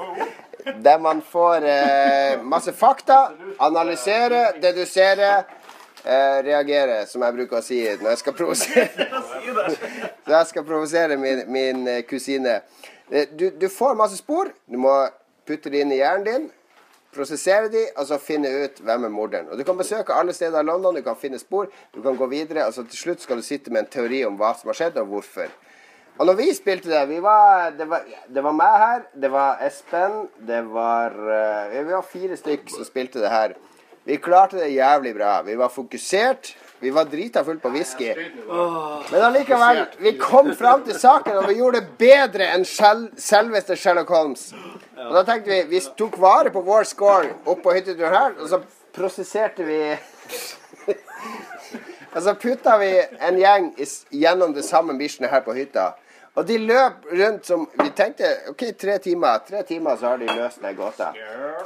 der 0.83 0.97
man 0.97 1.21
får 1.21 1.65
eh, 1.69 2.41
masse 2.41 2.73
fakta, 2.73 3.27
analysere, 3.59 4.47
dedusere, 4.61 5.43
eh, 6.05 6.39
reagere, 6.45 7.03
som 7.09 7.25
jeg 7.25 7.37
bruker 7.39 7.59
å 7.59 7.65
si 7.65 7.81
når 8.01 8.13
jeg 8.13 8.21
skal 8.23 8.37
provosere. 8.37 9.09
Så 10.25 10.35
jeg 10.35 10.49
skal 10.53 10.67
provosere 10.67 11.17
min, 11.19 11.45
min 11.51 11.87
eh, 11.87 12.03
kusine. 12.07 12.61
Eh, 13.11 13.27
Du, 13.31 13.49
du 13.49 13.69
får 13.69 13.95
masse 13.99 14.17
spor. 14.19 14.51
Du 14.65 14.77
må 14.77 14.93
putte 15.47 15.69
det 15.69 15.83
inn 15.83 15.91
i 15.91 16.01
hjernen 16.01 16.27
din 16.27 16.51
prosessere 17.13 17.69
de, 17.69 17.83
og 17.97 18.07
så 18.09 18.17
finne 18.21 18.49
ut 18.63 18.79
hvem 18.83 19.07
er 19.07 19.11
morderen. 19.13 19.49
Og 19.51 19.59
Du 19.59 19.63
kan 19.67 19.77
besøke 19.77 20.15
alle 20.17 20.33
steder 20.33 20.63
i 20.63 20.65
London, 20.65 20.95
du 20.97 21.03
kan 21.05 21.19
finne 21.19 21.39
spor, 21.39 21.69
du 21.93 22.01
kan 22.01 22.17
gå 22.17 22.27
videre, 22.31 22.65
og 22.67 22.73
så 22.73 22.85
til 22.87 22.99
slutt 22.99 23.21
skal 23.21 23.37
du 23.37 23.45
sitte 23.45 23.69
med 23.73 23.85
en 23.85 23.91
teori 23.93 24.23
om 24.25 24.37
hva 24.39 24.53
som 24.57 24.71
har 24.71 24.79
skjedd, 24.79 24.97
og 25.01 25.11
hvorfor. 25.11 25.51
Og 26.19 26.27
når 26.29 26.37
vi 26.37 26.47
spilte 26.53 26.91
det 26.91 27.03
vi 27.09 27.19
var, 27.23 27.71
det, 27.77 27.87
var, 27.89 28.03
det 28.29 28.43
var 28.45 28.53
meg 28.57 28.73
her, 28.83 29.05
det 29.17 29.31
var 29.33 29.61
Espen, 29.65 30.27
det 30.45 30.59
var 30.69 31.15
eh, 31.37 31.71
Vi 31.73 31.85
var 31.89 32.05
fire 32.05 32.37
stykk 32.37 32.69
som 32.69 32.85
spilte 32.85 33.23
det 33.23 33.31
her. 33.33 33.55
Vi 34.03 34.17
klarte 34.19 34.59
det 34.59 34.73
jævlig 34.73 35.13
bra. 35.15 35.41
Vi 35.41 35.55
var 35.55 35.69
fokusert. 35.69 36.55
Vi 36.83 36.91
var 36.91 37.05
drita 37.07 37.43
full 37.43 37.59
på 37.59 37.69
whisky. 37.71 38.09
Men 39.11 39.21
allikevel, 39.23 39.85
vi 39.99 40.11
kom 40.19 40.49
fram 40.55 40.83
til 40.83 40.99
saken, 40.99 41.37
og 41.39 41.47
vi 41.47 41.55
gjorde 41.61 41.79
det 41.79 41.93
bedre 41.97 42.49
enn 42.51 42.65
selveste 42.67 43.77
Sherlock 43.79 44.11
Holmes. 44.11 44.49
Og 44.97 45.13
da 45.15 45.23
tenkte 45.23 45.53
vi 45.53 45.61
vi 45.71 45.79
tok 45.97 46.17
vare 46.19 46.51
på 46.51 46.61
vår 46.65 46.83
score 46.89 47.31
oppå 47.47 47.71
hytteturen 47.77 48.17
her, 48.17 48.35
og 48.35 48.51
så 48.51 48.59
prosesserte 48.95 49.63
vi 49.63 49.79
Og 52.13 52.21
så 52.21 52.35
putta 52.37 52.75
vi 52.77 52.91
en 53.25 53.39
gjeng 53.39 53.71
gjennom 54.13 54.51
det 54.53 54.65
samme 54.67 54.93
missionet 54.93 55.31
her 55.31 55.41
på 55.41 55.55
hytta. 55.55 55.93
Og 56.33 56.47
de 56.47 56.57
løp 56.57 57.03
rundt 57.11 57.45
som 57.45 57.67
Vi 57.77 57.89
tenkte 57.93 58.29
OK, 58.49 58.63
tre 58.79 58.97
timer. 59.03 59.41
Tre 59.47 59.63
timer 59.67 59.97
så 59.99 60.13
har 60.13 60.21
de 60.21 60.29
løst 60.33 60.61
den 60.63 60.75
gåta. 60.75 61.11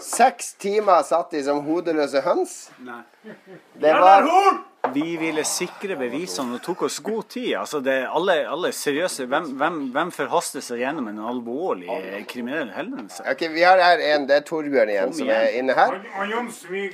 Seks 0.03 0.53
timer 0.60 1.06
satt 1.08 1.32
de 1.32 1.43
som 1.45 1.62
hodeløse 1.63 2.21
høns. 2.25 2.58
Nei. 2.84 3.01
Det 3.80 3.93
var 3.95 4.27
Vi 4.93 5.17
ville 5.17 5.43
sikre 5.47 5.95
bevisene 6.00 6.58
og 6.58 6.63
tok 6.65 6.84
oss 6.88 7.00
god 7.04 7.28
tid. 7.34 7.50
Altså 7.60 7.80
det, 7.84 7.95
alle, 8.08 8.38
alle 8.50 8.71
seriøse 8.76 9.28
hvem, 9.30 9.50
hvem, 9.60 9.80
hvem 9.95 10.12
forhaster 10.15 10.63
seg 10.63 10.82
gjennom 10.84 11.10
en 11.12 11.19
alvorlig 11.32 11.89
eh, 11.93 12.21
kriminell 12.30 12.71
hendelse? 12.76 13.23
Ok, 13.30 13.45
Vi 13.54 13.65
har 13.65 13.82
her 13.82 14.04
en, 14.13 14.28
det 14.30 14.39
er 14.39 14.45
Torbjørn 14.47 14.91
igjen, 14.93 15.13
som 15.17 15.32
er 15.34 15.58
inne 15.60 15.76
her. 15.78 15.97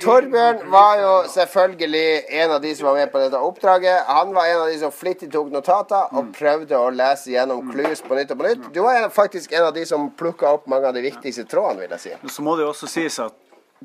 Torbjørn 0.02 0.64
var 0.72 1.00
jo 1.02 1.14
selvfølgelig 1.34 2.06
en 2.42 2.56
av 2.56 2.60
de 2.64 2.74
som 2.74 2.90
var 2.90 3.00
med 3.00 3.12
på 3.14 3.22
dette 3.22 3.44
oppdraget. 3.48 4.10
Han 4.10 4.34
var 4.36 4.50
en 4.50 4.64
av 4.64 4.72
de 4.72 4.80
som 4.82 4.94
flittig 4.94 5.30
tok 5.34 5.52
notater 5.54 6.12
og 6.14 6.34
prøvde 6.36 6.78
å 6.78 6.90
lese 6.94 7.34
gjennom 7.34 7.72
clues 7.72 8.04
på 8.04 8.18
nytt 8.18 8.34
og 8.34 8.42
på 8.42 8.50
nytt. 8.50 8.68
Du 8.74 8.82
var 8.84 9.08
faktisk 9.14 9.54
en 9.54 9.70
av 9.70 9.74
de 9.76 9.86
som 9.88 10.10
plukka 10.18 10.52
opp 10.58 10.68
mange 10.70 10.90
av 10.90 10.96
de 10.96 11.04
viktigste 11.04 11.46
trådene, 11.50 11.84
vil 11.84 11.96
jeg 11.96 12.06
si. 12.06 12.14
Så 12.34 12.44
må 12.44 12.56
det 12.58 12.66
jo 12.66 12.72
også 12.74 12.90
sies 12.90 13.18
at 13.22 13.36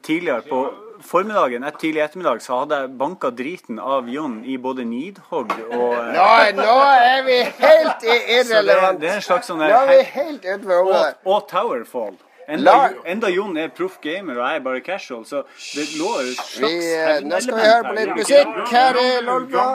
tidligere 0.06 0.46
på 0.48 0.89
formiddagen, 1.06 1.64
et 1.64 1.78
tidlig 1.82 2.02
ettermiddag, 2.06 2.42
så 2.44 2.62
hadde 2.62 2.80
jeg 2.84 2.94
banka 3.00 3.30
driten 3.36 3.80
av 3.80 4.08
Jon 4.12 4.40
i 4.46 4.58
både 4.62 4.86
Nidhogg 4.88 5.52
og 5.70 5.94
eh, 5.98 6.16
Nå, 6.16 6.30
nå 6.62 6.78
er 6.94 7.22
vi 7.28 7.38
helt 7.60 8.04
i 8.04 8.16
Så 8.16 8.24
det, 8.24 8.40
irrelevant. 8.40 9.00
det 9.02 9.10
er 9.12 9.20
en 9.20 9.28
slags 9.28 9.52
sånn 9.52 9.62
Nå 9.64 9.70
er 9.70 9.88
vi 9.94 10.02
helt 10.16 10.44
utenfor 10.46 10.90
og, 10.90 11.22
og 11.26 11.48
Towerfall. 11.52 12.18
Enda, 12.50 12.74
enda 13.06 13.30
Jon 13.30 13.54
er 13.62 13.68
proff 13.70 14.00
gamer 14.02 14.40
og 14.40 14.42
jeg 14.42 14.58
er 14.58 14.64
bare 14.66 14.80
casual, 14.82 15.22
så 15.30 15.44
det 15.76 15.84
lå 16.00 16.08
jo 16.10 16.32
et 16.32 16.40
Vi, 16.40 16.40
slags 16.56 16.88
eh, 16.98 17.20
nå 17.30 17.42
skal 17.46 17.60
vi 17.60 17.68
høre 17.68 17.84
på 17.86 17.98
litt 18.00 18.14
musikk 18.18 18.56
her 18.74 18.98
er 19.04 19.28
Lolka. 19.28 19.68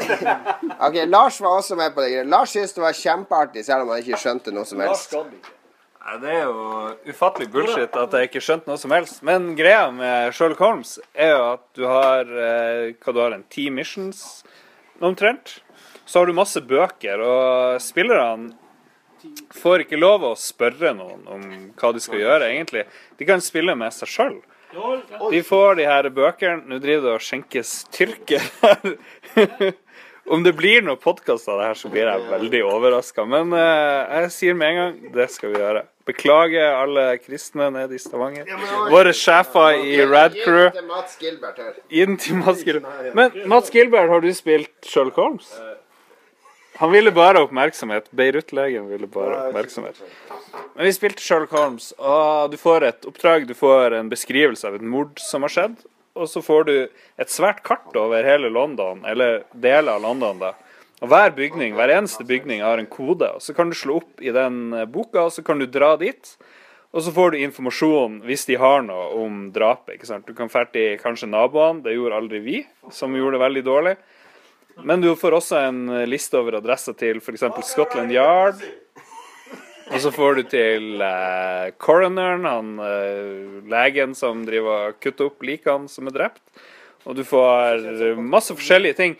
Ok, 0.86 1.00
Lars 1.10 1.40
var 1.42 1.56
også 1.58 1.74
med 1.80 1.90
på 1.96 2.04
det. 2.06 2.22
Lars 2.30 2.54
syntes 2.54 2.76
det 2.76 2.84
var 2.84 2.94
kjempeartig, 2.94 3.64
selv 3.66 3.82
om 3.88 3.90
han 3.96 4.04
ikke 4.04 4.20
skjønte 4.22 4.54
noe 4.54 4.68
som 4.70 4.84
helst. 4.86 5.16
Nei, 6.00 6.16
Det 6.22 6.30
er 6.32 6.46
jo 6.48 7.12
ufattelig 7.12 7.50
bullshit 7.52 7.96
at 7.96 8.14
jeg 8.16 8.30
ikke 8.30 8.42
skjønte 8.44 8.70
noe 8.70 8.80
som 8.80 8.94
helst. 8.94 9.20
Men 9.26 9.52
greia 9.58 9.90
med 9.94 10.32
Sherlock 10.34 10.62
Holmes 10.64 10.94
er 11.12 11.34
jo 11.34 11.42
at 11.52 11.66
du 11.76 11.84
har 11.88 12.30
eh, 12.30 12.94
hva 12.96 13.14
du 13.14 13.20
har, 13.20 13.36
en 13.36 13.44
ti 13.52 13.68
missions 13.74 14.42
omtrent. 15.00 15.58
Så 16.08 16.18
har 16.20 16.26
du 16.26 16.34
masse 16.34 16.60
bøker, 16.66 17.20
og 17.22 17.82
spillerne 17.84 18.56
får 19.54 19.84
ikke 19.84 20.00
lov 20.00 20.24
å 20.24 20.32
spørre 20.40 20.94
noen 20.96 21.26
om 21.28 21.44
hva 21.76 21.92
de 21.94 22.00
skal 22.02 22.22
gjøre, 22.22 22.48
egentlig. 22.48 22.86
De 23.20 23.28
kan 23.28 23.44
spille 23.44 23.76
med 23.78 23.92
seg 23.94 24.10
sjøl. 24.10 24.40
De 25.30 25.42
får 25.44 25.76
de 25.80 25.86
her 25.86 26.08
bøkene. 26.14 26.64
Nå 26.70 26.78
driver 26.82 27.08
det 27.08 27.14
og 27.18 27.24
skjenkes 27.26 27.72
tyrker 27.94 28.44
her. 28.62 28.94
Om 30.30 30.44
det 30.46 30.52
blir 30.54 30.84
noen 30.86 30.98
podkast 31.00 31.48
av 31.50 31.58
det 31.58 31.64
her, 31.66 31.78
så 31.78 31.88
blir 31.90 32.06
jeg 32.06 32.26
veldig 32.30 32.60
overraska. 32.68 33.24
Men 33.26 33.50
eh, 33.56 34.20
jeg 34.20 34.28
sier 34.36 34.54
med 34.58 34.68
en 34.70 34.78
gang 34.78 35.16
det 35.16 35.26
skal 35.34 35.50
vi 35.50 35.58
gjøre. 35.58 35.82
Beklager 36.06 36.76
alle 36.78 37.04
kristne 37.18 37.66
nede 37.74 37.98
i 37.98 38.02
Stavanger. 38.02 38.46
Våre 38.92 39.10
sjefer 39.16 39.82
i 39.82 39.98
Rad 40.06 40.38
Crew. 40.38 40.70
Gi 40.70 40.70
den 40.70 40.78
til 40.78 40.86
Mats 40.86 41.18
Gilbert 41.18 41.58
her. 41.58 41.74
Gi 41.90 42.06
den 42.06 42.16
til 42.22 42.38
Mats 42.38 42.64
Gilbert. 42.66 43.10
Men 43.18 43.36
Mats 43.50 43.74
Gilbert, 43.74 44.10
har 44.14 44.22
du 44.22 44.30
spilt 44.38 44.72
Sherlock 44.86 45.18
Holmes? 45.18 45.50
Han 46.78 46.94
ville 46.94 47.10
bare 47.12 47.42
oppmerksomhet. 47.44 48.06
Beirut-legen 48.16 48.86
ville 48.88 49.10
bare 49.10 49.48
oppmerksomhet. 49.48 49.98
Men 50.76 50.86
vi 50.86 50.94
spilte 50.94 51.26
Sherlock 51.26 51.58
Holmes, 51.58 51.90
og 51.98 52.54
du 52.54 52.60
får 52.60 52.86
et 52.86 53.10
oppdrag. 53.10 53.50
Du 53.50 53.56
får 53.58 53.98
en 53.98 54.14
beskrivelse 54.14 54.70
av 54.70 54.78
et 54.78 54.86
mord 54.94 55.18
som 55.20 55.42
har 55.44 55.58
skjedd. 55.58 55.80
Og 56.20 56.28
så 56.28 56.42
får 56.44 56.66
du 56.68 56.74
et 56.84 57.32
svært 57.32 57.62
kart 57.64 57.96
over 57.96 58.26
hele 58.26 58.50
London, 58.52 59.00
eller 59.08 59.42
deler 59.56 59.96
av 59.96 60.04
London. 60.04 60.42
da. 60.42 60.52
Og 61.00 61.08
Hver 61.08 61.32
bygning, 61.32 61.74
hver 61.78 61.94
eneste 61.94 62.26
bygning 62.28 62.60
har 62.60 62.78
en 62.78 62.88
kode. 62.90 63.28
og 63.36 63.40
Så 63.40 63.54
kan 63.56 63.70
du 63.70 63.76
slå 63.76 64.02
opp 64.02 64.20
i 64.20 64.32
den 64.36 64.74
eh, 64.76 64.84
boka, 64.84 65.24
og 65.24 65.32
så 65.32 65.44
kan 65.44 65.58
du 65.58 65.66
dra 65.66 65.94
dit. 65.96 66.34
Og 66.92 67.04
så 67.06 67.12
får 67.14 67.32
du 67.32 67.38
informasjon, 67.40 68.20
hvis 68.26 68.44
de 68.48 68.58
har 68.60 68.82
noe, 68.82 69.06
om 69.22 69.46
drapet. 69.54 69.94
ikke 69.96 70.10
sant? 70.10 70.26
Du 70.26 70.34
kan 70.36 70.50
dra 70.52 70.98
kanskje 71.00 71.30
naboene. 71.30 71.84
Det 71.84 71.94
gjorde 71.94 72.18
aldri 72.18 72.42
vi, 72.44 72.58
som 72.92 73.14
gjorde 73.16 73.38
det 73.38 73.44
veldig 73.46 73.64
dårlig. 73.64 73.96
Men 74.84 75.00
du 75.00 75.12
får 75.16 75.38
også 75.38 75.60
en 75.70 75.80
eh, 75.88 76.06
liste 76.08 76.36
over 76.36 76.58
adresser 76.60 76.96
til 76.98 77.22
f.eks. 77.22 77.48
Scotland 77.72 78.12
Yard. 78.12 78.60
Og 79.90 79.98
så 80.02 80.12
får 80.14 80.36
du 80.38 80.42
til 80.52 81.02
eh, 81.02 81.72
coroneren, 81.82 82.46
han 82.46 82.76
eh, 82.86 83.58
legen 83.70 84.14
som 84.14 84.44
driver 84.46 84.90
og 84.90 85.00
kutter 85.02 85.30
opp 85.30 85.42
likene 85.46 85.90
som 85.90 86.06
er 86.06 86.14
drept. 86.14 86.42
Og 87.08 87.16
du 87.18 87.24
får 87.26 88.14
masse 88.22 88.54
forskjellige 88.54 88.98
ting. 88.98 89.18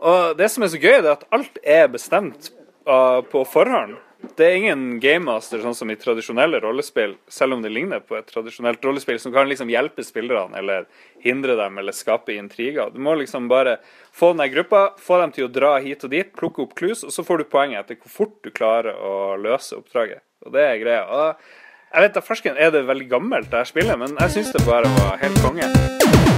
Og 0.00 0.36
det 0.36 0.48
som 0.52 0.64
er 0.64 0.72
så 0.72 0.80
gøy, 0.80 0.98
det 1.00 1.08
er 1.08 1.16
at 1.16 1.26
alt 1.36 1.60
er 1.62 1.90
bestemt 1.92 2.50
uh, 2.88 3.20
på 3.22 3.44
forhånd. 3.48 3.98
Det 4.20 4.46
er 4.46 4.56
ingen 4.56 4.82
gamemaster 5.00 5.62
sånn 5.62 5.74
som 5.76 5.90
i 5.92 5.96
tradisjonelle 6.00 6.60
rollespill, 6.60 7.14
selv 7.28 7.56
om 7.56 7.62
det 7.64 7.72
ligner 7.72 8.02
på 8.04 8.18
et 8.18 8.28
tradisjonelt 8.28 8.84
rollespill, 8.84 9.18
som 9.20 9.32
kan 9.32 9.48
liksom 9.48 9.70
hjelpe 9.72 10.04
spillerne 10.04 10.56
eller 10.60 10.86
hindre 11.24 11.56
dem 11.56 11.78
eller 11.80 11.96
skape 11.96 12.36
intriger. 12.36 12.92
Du 12.92 13.00
må 13.04 13.14
liksom 13.20 13.48
bare 13.52 13.78
få 14.16 14.32
den 14.36 14.52
gruppa, 14.52 14.94
få 15.00 15.20
dem 15.22 15.32
til 15.36 15.48
å 15.48 15.52
dra 15.52 15.74
hit 15.80 16.04
og 16.04 16.12
dit, 16.12 16.32
plukke 16.36 16.64
opp 16.66 16.76
clues, 16.76 17.04
og 17.04 17.14
så 17.16 17.24
får 17.24 17.42
du 17.42 17.50
poenget 17.52 17.84
etter 17.84 18.00
hvor 18.00 18.16
fort 18.16 18.36
du 18.44 18.52
klarer 18.52 18.96
å 18.96 19.36
løse 19.40 19.76
oppdraget. 19.80 20.24
Og 20.46 20.56
det 20.56 20.66
er 20.68 20.82
greia. 20.84 21.04
Og 21.04 21.94
jeg 21.94 22.06
vet 22.06 22.16
da 22.16 22.24
fersken 22.24 22.60
er 22.60 22.72
det 22.76 22.86
veldig 22.88 23.08
gammelt, 23.10 23.50
det 23.52 23.64
her 23.64 23.72
spillet, 23.72 24.00
men 24.00 24.16
jeg 24.20 24.36
syns 24.36 24.52
det 24.56 24.68
bare 24.68 24.92
var 25.00 25.20
helt 25.24 25.44
konge. 25.44 26.29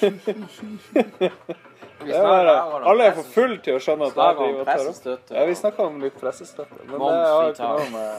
alle 2.90 3.04
er 3.04 3.12
for 3.18 3.26
fulle 3.34 3.58
til 3.64 3.74
å 3.76 3.80
skjønne 3.82 4.04
at 4.08 4.14
jeg 4.16 4.34
driver 4.38 4.60
og 4.60 4.66
tar 4.70 4.84
opp. 4.88 5.30
Ja, 5.36 5.42
vi 5.48 5.54
snakka 5.58 5.80
om 5.86 5.96
litt 6.02 6.16
pressestøtte. 6.20 6.78
Men 6.88 6.98
det 7.04 7.10
har 7.28 7.44
ikke 7.52 7.68
noe 7.74 7.88
med 7.94 8.10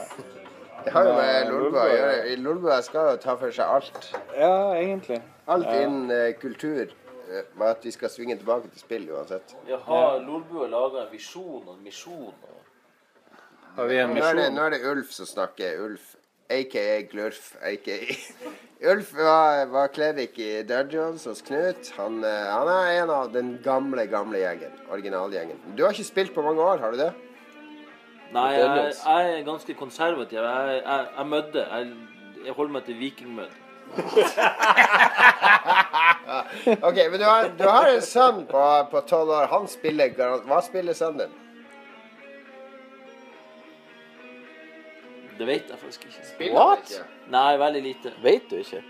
Det 0.84 0.90
har 0.96 1.02
jo 1.06 1.12
med 1.18 1.34
Lolbua 1.52 1.82
å 1.82 1.84
gjøre. 1.92 2.14
I 2.32 2.34
Lolbua 2.42 2.76
skal 2.82 3.02
jo 3.12 3.16
ta 3.22 3.32
for 3.38 3.50
seg 3.54 3.66
alt. 3.76 4.02
Ja, 4.38 4.54
egentlig. 4.78 5.20
Alt 5.46 5.66
Ja. 5.70 5.80
innen 5.82 6.10
uh, 6.10 6.32
kultur. 6.40 6.86
eh, 7.30 7.42
Med 7.56 7.68
at 7.68 7.84
vi 7.84 7.90
skal 7.90 8.08
svinge 8.10 8.36
tilbake 8.36 8.68
til 8.72 8.80
spill 8.80 9.08
uansett. 9.10 9.54
Ja, 9.68 9.76
har 9.86 10.18
Lolbua 10.20 10.66
laga 10.68 10.98
en 11.06 11.12
visjon 11.12 11.62
og 11.66 11.74
en 11.76 11.82
misjon? 11.84 12.34
Og... 12.34 12.38
Har 13.76 13.86
vi 13.88 13.96
en 13.98 14.08
Nå 14.10 14.16
er, 14.24 14.34
det, 14.34 14.42
misjon? 14.42 14.54
nå 14.54 14.62
er 14.66 14.70
det 14.70 14.84
Ulf 14.90 15.10
som 15.12 15.26
snakker. 15.26 15.80
Ulf, 15.86 16.11
aka 16.58 17.02
Glurf, 17.10 17.54
aka 17.62 17.98
Ulf 18.92 19.12
var, 19.14 19.66
var 19.70 19.86
klerk 19.94 20.38
i 20.42 20.62
Dungeons 20.66 21.24
hos 21.30 21.42
Knut. 21.46 21.92
Han, 21.96 22.24
eh, 22.26 22.48
han 22.50 22.68
er 22.68 23.02
en 23.02 23.10
av 23.14 23.28
den 23.30 23.52
gamle, 23.62 24.06
gamle 24.10 24.38
gjengen. 24.42 24.72
Originalgjengen. 24.90 25.56
Du 25.76 25.84
har 25.84 25.90
ikke 25.94 26.04
spilt 26.08 26.34
på 26.34 26.42
mange 26.42 26.62
år, 26.62 26.78
har 26.82 26.90
du 26.90 26.98
det? 26.98 27.12
Nei, 28.32 28.52
jeg, 28.56 28.94
jeg 28.96 29.32
er 29.36 29.42
ganske 29.46 29.74
konservativ. 29.78 30.38
Jeg, 30.40 30.82
jeg, 30.82 31.06
jeg 31.18 31.26
mødde. 31.30 31.62
Jeg, 31.62 31.86
jeg 32.46 32.52
holder 32.58 32.72
meg 32.72 32.84
til 32.88 32.98
vikingmødd. 32.98 33.54
OK, 36.88 36.98
men 37.10 37.20
du 37.20 37.24
har, 37.28 37.48
du 37.58 37.64
har 37.68 37.86
en 37.92 38.02
sønn 38.02 38.46
på 38.50 39.00
tolv 39.06 39.30
år. 39.36 39.46
Han 39.52 39.68
spiller. 39.70 40.10
Hva 40.48 40.60
spiller 40.64 40.92
sønnen 40.96 41.20
din? 41.26 41.41
Det 45.42 45.48
vet 45.48 45.70
jeg 45.74 45.78
faktisk 45.82 46.04
ikke. 46.08 46.26
Spiller 46.30 46.54
What? 46.60 46.90
ikke? 46.92 47.30
Nei, 47.34 47.48
veldig 47.62 47.82
lite. 47.88 48.12
Vet 48.22 48.44
du 48.52 48.56
ikke? 48.60 48.82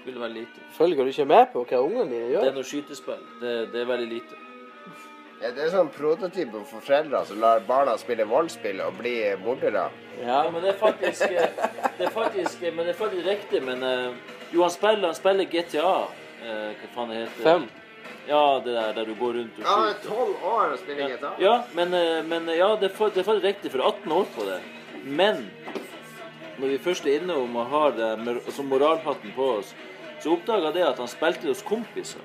Spiller 0.00 0.20
veldig 0.26 0.42
lite. 0.42 0.66
Følger 0.76 1.04
du 1.08 1.10
ikke 1.14 1.24
med 1.30 1.46
på 1.54 1.62
hva 1.70 1.80
ungene 1.86 2.10
dine 2.10 2.26
Det 2.26 2.34
gjør? 2.34 2.46
er 2.50 2.56
noe 2.58 2.68
skytespill. 2.72 3.24
Det, 3.40 3.54
det 3.72 3.80
er 3.82 3.88
veldig 3.88 4.08
lite. 4.12 4.44
Ja, 5.38 5.52
det 5.54 5.62
er 5.64 5.70
sånn 5.70 5.88
prototype 5.94 6.60
for 6.66 6.82
foreldre 6.82 7.20
som 7.28 7.38
lar 7.38 7.60
barna 7.66 7.92
spille 8.00 8.24
voldsspill 8.26 8.80
og 8.82 8.96
bli 8.98 9.12
mordere. 9.44 9.84
Ja, 10.18 10.40
men 10.50 10.64
det 10.64 10.72
er 10.72 10.78
faktisk 10.80 11.28
Det 11.30 12.06
er 12.08 12.10
faktisk, 12.10 12.64
men 12.74 12.80
det 12.88 12.94
er 12.96 12.98
faktisk 12.98 13.26
riktig. 13.28 13.60
Men 13.62 13.84
eh, 13.86 14.08
jo, 14.52 14.64
han 14.64 14.72
spiller, 14.74 15.06
han 15.12 15.14
spiller 15.18 15.46
GTA. 15.52 15.92
eh, 16.42 16.72
hva 16.80 16.90
faen 16.96 17.12
det 17.14 17.20
heter 17.22 17.46
Fem. 17.46 17.68
Ja, 18.28 18.42
det 18.64 18.74
der 18.74 18.92
der 18.98 19.06
du 19.08 19.14
går 19.16 19.38
rundt 19.38 19.56
og 19.56 19.62
Ja, 19.64 19.76
han 19.76 19.86
er 19.88 19.94
skyter. 19.94 20.08
tolv 20.10 20.42
år 20.44 20.72
og 20.74 20.78
spiller 20.82 21.14
GTA. 21.14 21.30
Ja, 21.46 21.54
men, 21.78 21.94
eh, 21.94 22.22
men 22.28 22.50
ja, 22.58 22.72
det 22.76 22.90
er, 22.90 22.96
fa- 22.98 23.08
det 23.14 23.22
er 23.22 23.28
faktisk 23.30 23.46
riktig, 23.46 23.70
for 23.72 23.86
18 23.86 24.12
år 24.18 24.26
på 24.34 24.44
det. 24.50 24.58
Men 25.04 25.46
når 26.58 26.74
vi 26.74 26.78
først 26.82 27.06
er 27.06 27.20
inne 27.20 27.36
og 27.38 27.58
har 27.70 27.94
det, 27.98 28.40
som 28.54 28.66
moralhatten 28.70 29.32
på 29.36 29.52
oss, 29.60 29.74
så 30.18 30.34
oppdaga 30.34 30.72
det 30.74 30.86
at 30.86 30.98
han 30.98 31.10
spilte 31.10 31.46
hos 31.46 31.62
kompiser. 31.62 32.24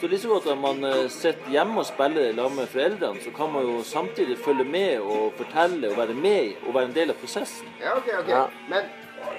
Så 0.00 0.08
like 0.08 0.20
så 0.20 0.28
godt 0.28 0.46
at 0.52 0.58
man 0.60 0.84
eh, 0.84 1.08
sitter 1.08 1.50
hjemme 1.50 1.80
og 1.80 1.86
spiller 1.88 2.34
sammen 2.34 2.56
med 2.60 2.66
foreldrene, 2.68 3.20
så 3.24 3.30
kan 3.36 3.52
man 3.52 3.62
jo 3.64 3.82
samtidig 3.82 4.36
følge 4.44 4.64
med 4.64 5.00
og 5.00 5.32
fortelle 5.38 5.90
og 5.90 5.96
være 5.96 6.14
med 6.14 6.52
og 6.66 6.74
være 6.74 6.90
en 6.90 6.94
del 6.94 7.10
av 7.14 7.16
prosessen. 7.22 7.70
Ja, 7.80 7.96
OK, 7.96 8.10
OK. 8.20 8.52
Men, 8.68 8.90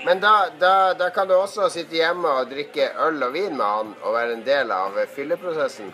men 0.05 0.19
da, 0.23 0.33
da, 0.59 0.71
da 0.99 1.09
kan 1.15 1.27
du 1.27 1.33
også 1.35 1.67
sitte 1.73 1.97
hjemme 1.97 2.29
og 2.41 2.49
drikke 2.51 2.85
øl 3.05 3.23
og 3.27 3.33
vin 3.33 3.55
med 3.57 3.65
han 3.65 3.89
og 4.01 4.13
være 4.15 4.35
en 4.38 4.43
del 4.45 4.71
av 4.71 4.95
fylleprosessen. 5.15 5.89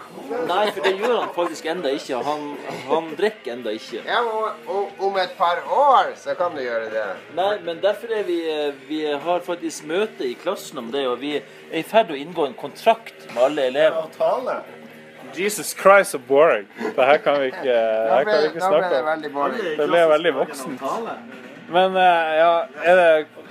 Nei, 0.49 0.65
for 0.75 0.85
det 0.85 0.93
gjør 0.99 1.15
han 1.21 1.31
faktisk 1.35 1.69
enda 1.71 1.93
ikke. 1.95 2.19
Han, 2.27 2.43
han 2.89 3.09
drikker 3.19 3.55
enda 3.55 3.73
ikke. 3.73 4.03
Ja, 4.05 4.21
og, 4.21 4.67
og 4.69 5.03
om 5.09 5.17
et 5.23 5.33
par 5.39 5.63
år 5.65 6.13
så 6.19 6.35
kan 6.39 6.53
du 6.57 6.61
gjøre 6.61 6.91
det. 6.93 7.07
Nei, 7.39 7.51
men 7.65 7.81
derfor 7.83 8.13
er 8.19 8.23
vi 8.27 8.39
Vi 8.87 9.01
har 9.25 9.43
faktisk 9.45 9.85
møte 9.89 10.25
i 10.27 10.33
klassen 10.37 10.77
om 10.83 10.91
det, 10.93 11.07
og 11.07 11.19
vi 11.21 11.37
er 11.39 11.79
i 11.79 11.83
ferd 11.87 12.09
med 12.11 12.17
å 12.17 12.21
inngå 12.21 12.47
en 12.49 12.57
kontrakt 12.59 13.27
med 13.33 13.43
alle 13.47 13.67
elever. 13.71 14.63
Jesus 15.33 15.73
Christ, 15.73 16.11
så 16.11 16.19
boring. 16.19 16.67
Det 16.77 17.05
her 17.05 17.17
kan 17.23 17.39
vi 17.41 17.47
ikke, 17.49 17.73
her 17.73 18.23
kan 18.27 18.41
vi 18.41 18.49
ikke 18.51 18.59
Da 18.59 18.69
ble 18.69 18.81
snakke 18.81 18.89
det 18.91 18.99
om. 18.99 19.07
veldig 19.07 19.31
boring. 19.33 19.63
Det 19.79 19.87
ble 19.89 20.03
veldig 20.11 20.33
voksent. 20.35 20.83
Men 21.73 21.95
eh, 21.97 22.33
ja, 22.37 22.51
er 22.83 22.99
det, 22.99 23.07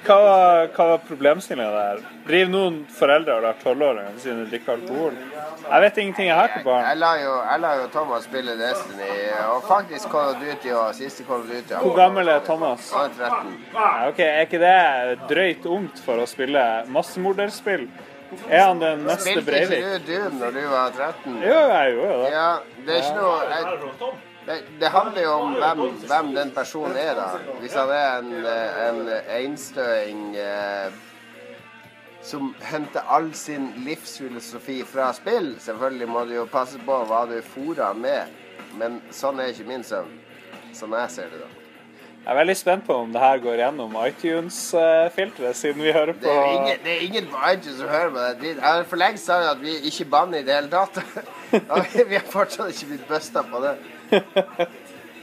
hva, 0.07 0.16
var, 0.24 0.68
hva 0.74 0.86
var 0.92 1.03
problemstillinga 1.07 1.70
der? 1.74 2.03
Driver 2.26 2.50
noen 2.53 2.78
foreldre 2.90 3.36
og 3.38 3.44
lar 3.46 3.59
tolvåringene 3.62 4.22
sine 4.22 4.46
drikke 4.50 4.74
alkohol? 4.74 5.16
Jeg 5.62 5.84
vet 5.84 6.00
ingenting, 6.03 6.28
jeg 6.30 6.38
har 6.38 6.50
ikke 6.50 6.64
barn. 6.66 6.86
Jeg 6.88 6.98
lar 7.00 7.18
jo, 7.22 7.34
jeg 7.48 7.62
lar 7.64 7.80
jo 7.80 7.88
Thomas 7.94 8.26
spille 8.28 8.57
Destiny, 8.59 9.11
og 9.48 9.66
faktisk 9.68 10.11
Call 10.12 10.32
of 10.34 10.40
Duty 10.42 10.72
og 10.74 10.94
siste 10.98 11.26
Call 11.28 11.44
of 11.44 11.50
Duty. 11.50 11.76
Hvor 11.84 11.94
gammel 11.98 12.32
er 12.34 12.42
Thomas? 12.46 12.90
Han 12.96 13.11
er 13.11 13.28
13. 13.28 13.53
Ja, 13.74 13.92
ok, 14.09 14.24
Er 14.26 14.40
ikke 14.46 14.62
det 14.62 15.28
drøyt 15.30 15.70
ungt 15.78 16.03
for 16.07 16.22
å 16.22 16.26
spille 16.30 16.66
massemorderspill? 16.92 17.86
Er 18.48 18.62
han 18.64 18.78
den 18.80 19.03
neste 19.05 19.36
Spilte 19.42 19.59
ikke 19.66 19.96
du 20.07 20.07
Doom 20.09 20.38
når 20.40 20.55
du 20.57 20.61
var 20.72 20.92
13? 20.96 21.40
Jo, 21.44 21.57
jeg 21.76 21.96
gjorde 21.96 22.20
det. 22.22 22.28
Ja, 22.32 22.50
det 22.86 22.94
er 22.96 23.03
ikke 23.03 23.16
noe 23.18 23.40
jeg, 23.53 24.12
det, 24.47 24.59
det 24.80 24.88
handler 24.90 25.22
jo 25.22 25.30
om 25.30 25.55
hvem, 25.55 25.80
hvem 26.09 26.34
den 26.34 26.51
personen 26.51 26.97
er, 26.97 27.14
da. 27.14 27.28
Hvis 27.61 27.76
han 27.78 27.90
er 27.95 28.18
en, 28.18 28.32
en 28.88 29.11
einstøing 29.30 30.36
eh, 30.36 30.93
som 32.22 32.55
henter 32.62 33.07
all 33.11 33.30
sin 33.34 33.70
livsfilosofi 33.86 34.82
fra 34.86 35.12
spill, 35.14 35.55
selvfølgelig 35.61 36.09
må 36.09 36.24
du 36.24 36.34
jo 36.40 36.45
passe 36.51 36.78
på 36.86 36.99
hva 37.07 37.24
du 37.30 37.38
fôrer 37.55 37.95
med. 37.95 38.34
Men 38.78 39.01
sånn 39.14 39.40
er 39.43 39.53
ikke 39.53 39.68
min 39.68 39.86
sønn. 39.86 40.11
Sånn 40.74 40.95
jeg 40.97 41.14
ser 41.14 41.30
det, 41.30 41.43
da. 41.43 41.51
Jeg 42.22 42.30
er 42.30 42.38
veldig 42.38 42.55
spent 42.55 42.84
på 42.86 42.95
om 43.03 43.09
det 43.11 43.18
her 43.18 43.40
går 43.43 43.57
gjennom 43.59 43.97
iTunes-filteret, 43.99 45.57
siden 45.59 45.82
vi 45.82 45.90
hører 45.90 46.14
på 46.14 46.22
Det 46.22 46.34
er 46.34 46.53
ingen, 46.53 46.84
det 46.84 46.93
er 46.93 47.01
ingen 47.09 47.26
på 47.32 47.40
iTunes 47.51 47.80
som 47.80 47.88
hører 47.90 48.12
på 48.14 48.26
det. 48.43 48.53
Jeg 48.53 48.62
har 48.62 48.84
for 48.90 49.03
lengst 49.03 49.26
sagt 49.26 49.49
at 49.49 49.59
vi 49.62 49.74
ikke 49.90 50.07
banner 50.12 50.38
i 50.38 50.47
det 50.47 50.55
hele 50.55 50.70
tatt. 50.70 51.03
Vi 52.11 52.14
har 52.14 52.24
fortsatt 52.30 52.70
ikke 52.70 52.86
blitt 52.93 53.09
busta 53.11 53.43
på 53.45 53.59
det. 53.61 53.74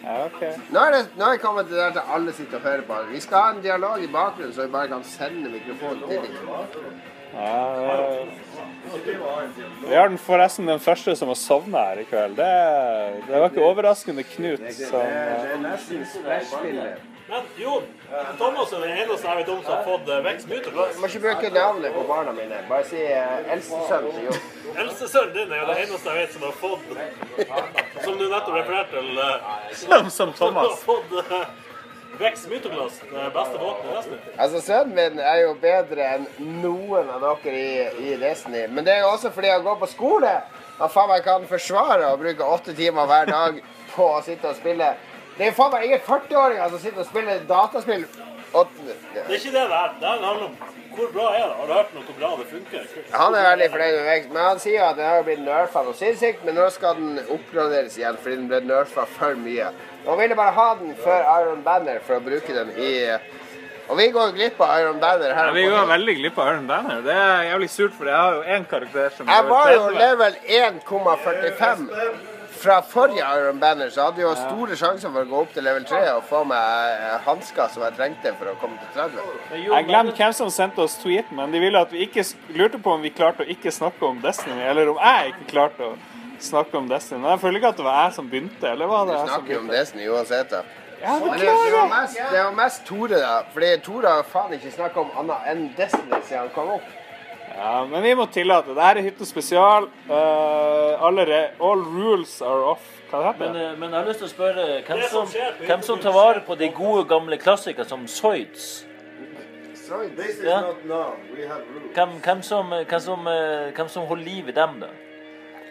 Ja, 0.03 0.13
ok. 0.25 0.41
Nå 0.73 0.79
er, 0.79 0.93
det, 0.95 0.99
nå 1.19 1.25
er 1.27 1.33
jeg 1.35 1.41
kommet 1.43 1.67
til 1.67 1.75
der 1.77 1.91
til 1.91 2.13
alle 2.15 2.31
sitter 2.33 2.55
og 2.57 2.61
hører 2.63 2.81
på. 2.87 2.99
Vi 3.11 3.19
skal 3.21 3.37
ha 3.43 3.49
en 3.51 3.59
dialog 3.61 3.99
i 4.03 4.07
bakgrunnen, 4.07 4.53
så 4.55 4.63
vi 4.65 4.71
bare 4.71 4.87
kan 4.87 5.03
sende 5.03 5.51
mikrofonen 5.51 5.99
til 6.07 6.21
dem. 6.23 6.37
Ja, 7.33 7.57
det- 7.99 8.48
vi 9.87 9.95
har 9.95 10.09
den 10.09 10.17
forresten 10.17 10.65
den 10.65 10.79
første 10.79 11.15
som 11.15 11.27
har 11.31 11.37
sovna 11.37 11.83
her 11.91 12.01
i 12.01 12.05
kveld. 12.09 12.35
Det, 12.39 12.49
det 13.27 13.39
var 13.39 13.49
ikke 13.51 13.63
overraskende 13.65 14.23
Knut 14.23 14.63
som 14.77 15.01
eh, 15.01 15.49
Men 17.29 17.45
Jon, 17.61 17.83
Thomas 18.39 18.71
er 18.73 18.81
den 18.87 18.95
eneste 19.03 19.27
jeg 19.27 19.37
vet 19.37 19.49
om 19.53 19.59
som 19.61 19.73
har 19.75 19.83
fått 19.85 20.09
eh, 20.09 20.21
vekst 20.25 20.49
muterglass. 20.49 20.95
Du 20.95 21.01
må 21.03 21.09
ikke 21.11 21.23
bruke 21.27 21.51
navnet 21.53 21.93
på 21.93 22.05
barna 22.09 22.33
mine. 22.33 22.61
Bare 22.69 22.87
si 22.89 23.03
uh, 23.05 23.53
eldstesønnen 23.53 24.15
til 24.15 24.29
Jon. 24.29 24.43
Eldstesønnen 24.83 25.33
din 25.37 25.53
er 25.53 25.61
jo 25.61 25.69
den 25.69 25.81
eneste 25.85 26.09
jeg 26.09 26.23
vet 26.23 26.37
som 26.37 26.47
har 26.47 26.55
fått 26.63 26.85
Som 28.05 28.17
du 28.17 28.25
nettopp 28.25 28.55
refererte 28.57 28.97
til. 28.97 29.09
Uh, 29.19 29.73
Som- 29.83 30.09
som 30.19 30.33
Thomas. 30.33 30.63
Som 30.63 30.73
har 30.73 30.77
fått 30.87 31.09
uh, 31.31 31.68
vekst 32.17 32.49
muterglass. 32.49 33.01
Det 33.11 33.27
beste 33.33 33.57
båten 33.59 33.89
i 33.91 33.95
Destiny. 33.95 34.17
Altså, 34.37 34.61
Sønnen 34.61 34.95
min 34.95 35.19
er 35.19 35.41
jo 35.43 35.53
bedre 35.61 36.07
enn 36.15 36.25
noen 36.61 37.11
av 37.13 37.27
dere 37.43 37.59
i, 37.59 38.07
i 38.11 38.15
Destiny. 38.21 38.65
Men 38.67 38.87
det 38.87 38.95
er 38.95 39.05
jo 39.05 39.11
også 39.13 39.31
fordi 39.35 39.51
han 39.53 39.63
går 39.67 39.77
på 39.83 39.91
skole. 39.93 40.33
Han 40.79 40.91
faen 40.93 41.11
meg 41.11 41.23
kan 41.27 41.45
forsvare 41.47 42.09
å 42.13 42.17
bruke 42.19 42.49
åtte 42.55 42.75
timer 42.75 43.07
hver 43.09 43.29
dag 43.29 43.61
på 43.93 44.09
å 44.15 44.23
sitte 44.25 44.51
og 44.51 44.57
spille. 44.59 44.93
Det 45.37 45.47
er 45.47 45.55
faen 45.55 45.71
meg 45.75 45.87
ingen 45.87 46.03
40-åringer 46.07 46.73
som 46.73 46.83
sitter 46.83 47.05
og 47.05 47.09
spiller 47.11 47.45
dataspill. 47.47 48.03
Og, 48.57 48.67
Det 49.13 49.21
er 49.27 49.35
ikke 49.35 49.51
det 49.53 49.65
det 49.69 49.79
er. 49.79 49.95
Det 49.99 50.07
handler 50.09 50.45
om 50.49 50.55
hvor 50.99 51.11
bra 51.13 51.25
er 51.35 51.43
det. 51.45 51.55
Har 51.59 51.67
du 51.67 51.73
hørt 51.73 51.91
noe 51.95 52.03
hvor 52.07 52.15
bra 52.19 52.29
det 52.39 52.47
funker? 52.49 52.87
han 53.13 53.35
er 53.37 53.45
veldig 53.45 53.67
fornøyd 53.75 53.93
med 53.95 54.07
vekst, 54.09 54.31
men 54.33 54.41
han 54.43 54.61
sier 54.63 54.85
at 54.87 54.97
den 54.97 55.07
har 55.07 55.23
blitt 55.27 55.43
nerfa 55.45 55.83
noe 55.85 55.95
sinnssykt. 55.99 56.41
Men 56.47 56.57
nå 56.59 56.65
skal 56.75 56.97
den 56.97 57.21
oppgraderes 57.35 57.97
igjen 57.99 58.17
fordi 58.19 58.39
den 58.41 58.49
ble 58.51 58.61
nerfa 58.65 59.05
for 59.17 59.37
mye. 59.39 59.69
Han 60.05 60.17
ville 60.19 60.35
bare 60.35 60.55
ha 60.55 60.69
den 60.79 60.95
før 61.03 61.27
Iron 61.41 61.61
Banner 61.65 61.99
for 62.05 62.19
å 62.19 62.23
bruke 62.23 62.55
den 62.55 62.71
i 62.77 62.93
Og 63.89 63.97
vi 63.97 64.07
går 64.13 64.33
glipp 64.37 64.59
av 64.61 64.79
Iron 64.79 64.99
Banner 65.01 65.33
her. 65.33 65.47
ja, 65.49 65.53
Vi 65.53 65.63
går 65.65 65.87
veldig 65.89 66.15
glipp 66.19 66.37
av 66.37 66.51
Iron 66.53 66.67
Banner. 66.69 66.99
Det 67.01 67.13
er 67.13 67.47
jævlig 67.49 67.69
surt, 67.73 67.93
for 67.97 68.05
jeg 68.05 68.15
har 68.15 68.35
jo 68.35 68.43
én 68.57 68.67
karakter 68.69 69.09
som 69.17 69.27
Jeg 69.27 69.47
var 69.49 69.71
jo 69.73 69.87
level 69.97 70.35
1,45 70.59 71.89
fra 72.59 72.81
forrige 72.81 73.23
Iron 73.39 73.59
Banner, 73.59 73.89
så 73.89 74.01
jeg 74.01 74.05
hadde 74.11 74.21
jo 74.21 74.33
store 74.35 74.75
sjanser 74.75 75.11
for 75.13 75.23
å 75.23 75.29
gå 75.29 75.41
opp 75.45 75.53
til 75.55 75.63
level 75.63 75.85
3 75.87 76.01
og 76.17 76.25
få 76.27 76.41
meg 76.49 76.99
eh, 76.99 77.13
hansker 77.23 77.71
som 77.73 77.85
jeg 77.85 77.95
trengte 77.95 78.33
for 78.35 78.51
å 78.51 78.55
komme 78.59 78.75
til 78.81 78.89
30. 78.99 79.63
Jeg 79.63 79.87
glemte 79.87 80.15
hvem 80.17 80.35
som 80.35 80.51
sendte 80.53 80.83
oss 80.83 80.97
tweeten, 80.99 81.37
men 81.39 81.55
de 81.55 81.61
ville 81.63 81.79
at 81.79 81.93
vi 81.95 82.03
ikke 82.03 82.25
lurte 82.59 82.81
på 82.83 82.97
om 82.97 83.05
vi 83.05 83.13
klarte 83.15 83.45
å 83.45 83.51
ikke 83.55 83.71
snakke 83.71 84.05
om 84.05 84.19
Destiny, 84.23 84.59
eller 84.69 84.91
om 84.91 84.99
jeg 84.99 85.33
ikke 85.33 85.47
klarte 85.53 85.87
å 85.87 85.93
snakke 86.43 86.77
om 86.77 86.87
Destiny. 86.89 87.19
Men 87.21 87.31
jeg 87.31 87.39
føler 87.39 87.57
ikke 87.61 87.67
at 87.73 87.77
det 87.77 87.85
var 87.85 88.03
jeg 88.05 88.13
som 88.13 88.29
begynte, 88.29 88.67
eller 88.71 88.87
var 88.87 89.05
Du 89.05 89.11
det 89.11 89.17
jeg 89.17 89.27
som 89.27 89.33
snakker 89.35 89.53
jo 89.53 89.59
om 89.59 89.67
begynte? 89.67 89.79
Destiny 89.79 90.07
uansett, 90.09 90.49
da. 90.49 90.61
Ja, 91.01 91.13
Men 91.19 91.31
det, 91.39 91.45
det, 91.47 91.73
var 91.73 92.01
mest, 92.01 92.17
det 92.31 92.39
var 92.43 92.55
mest 92.57 92.85
Tore, 92.85 93.19
da. 93.23 93.35
Fordi 93.53 93.77
Tore 93.85 94.07
har 94.17 94.23
faen 94.27 94.53
ikke 94.57 94.71
snakka 94.71 94.99
om 94.99 95.11
annet 95.21 95.45
enn 95.51 95.61
Destiny 95.77 96.19
siden 96.27 96.39
han 96.43 96.49
kom 96.55 96.73
opp. 96.75 96.89
Ja, 97.59 97.85
men 97.85 98.03
vi 98.03 98.11
må 98.15 98.25
tillate. 98.31 98.71
Dette 98.75 98.99
er 98.99 99.01
hytte 99.03 99.25
spesial. 99.25 99.87
Eh, 100.07 101.05
alle 101.07 101.25
re 101.27 101.39
all 101.59 101.81
rules 101.83 102.41
are 102.41 102.63
off. 102.73 102.83
Hva 103.09 103.23
heter 103.31 103.39
Men, 103.39 103.53
det? 103.57 103.63
eh, 103.71 103.77
men 103.79 103.89
jeg 103.89 103.99
har 103.99 104.07
lyst 104.07 104.19
til 104.19 104.27
å 104.27 104.31
spørre 104.31 104.65
hvem 104.85 104.99
Det 105.01 105.09
som 105.09 105.25
som, 105.25 105.33
skjer 105.33 105.55
på 105.57 105.65
hvem 105.65 105.81
som 105.87 105.99
tar 105.99 106.13
vare 106.13 106.43
på 106.45 106.55
de 106.59 106.69
gode, 106.69 107.07
gamle 107.09 107.37
klassikere 107.41 107.87
som 107.89 108.05
Zoids? 108.07 108.85
Zoids. 109.75 110.15
This 110.15 110.37
is 110.39 110.43
Ja. 110.45 110.61
not 110.61 111.17
Hvem, 111.95 112.09
hvem, 112.23 112.41
som, 112.43 112.69
hvem, 112.69 112.99
som, 112.99 113.27
eh, 113.27 113.71
hvem 113.75 113.87
som 113.89 114.05
holder 114.05 114.23
liv 114.25 114.49
i 114.49 114.51
dem, 114.51 114.79
da? 114.79 114.87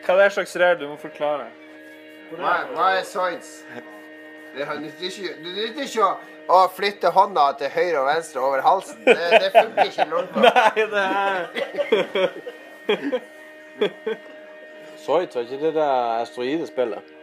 Hva 0.09 0.15
er 0.17 0.23
det 0.31 0.33
slags 0.39 0.55
reir 0.57 0.79
du 0.81 0.87
må 0.89 0.95
forklare? 0.97 1.51
Hva, 2.33 2.53
hva 2.73 2.87
er 2.97 3.03
Zoids? 3.05 3.51
Det 4.55 4.65
nytter 4.81 5.05
ikke 5.05 5.35
det 5.43 5.51
nytter 5.53 5.83
ikke 5.85 6.07
å, 6.07 6.15
å 6.49 6.61
flytte 6.73 7.11
hånda 7.13 7.45
til 7.61 7.69
høyre 7.75 7.99
og 8.01 8.09
venstre 8.09 8.41
over 8.41 8.65
halsen. 8.65 9.03
Det, 9.05 9.29
det 9.45 9.51
funker 9.53 9.91
ikke 9.91 10.07
i 10.07 10.09
lolbua. 10.09 10.41
Nei, 10.57 10.87
det 10.95 11.05
er 11.05 11.37
Zoids, 15.05 15.37
var 15.37 15.45
ikke 15.45 15.61
det 15.67 15.75
der 15.77 16.23
asteroidespillet? 16.23 17.18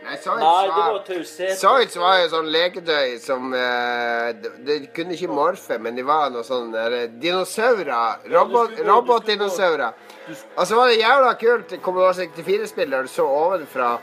Nei, 0.00 0.16
Science, 0.16 0.40
Nei, 0.40 0.66
det 0.66 1.16
var. 1.46 1.56
Zoids 1.60 1.96
var 2.00 2.14
jo 2.22 2.28
sånn 2.32 2.48
leketøy 2.54 3.18
som 3.20 3.52
eh, 3.54 4.30
de, 4.40 4.52
de 4.66 4.78
kunne 4.96 5.16
ikke 5.16 5.28
morfe, 5.30 5.76
men 5.82 5.98
de 5.98 6.04
var 6.08 6.30
noe 6.32 6.44
sånn 6.46 6.72
eh, 6.74 7.02
dinosaurer. 7.20 8.24
Robot, 8.32 8.80
Robotdinosaurer. 8.86 9.92
Og 10.56 10.64
så 10.66 10.78
var 10.78 10.88
det 10.90 11.00
jævla 11.00 11.34
kult 11.40 11.76
Commodore 11.84 12.14
64-spill 12.22 12.92
der 12.94 13.06
du 13.06 13.12
så 13.12 13.26
ovenfra 13.26 13.96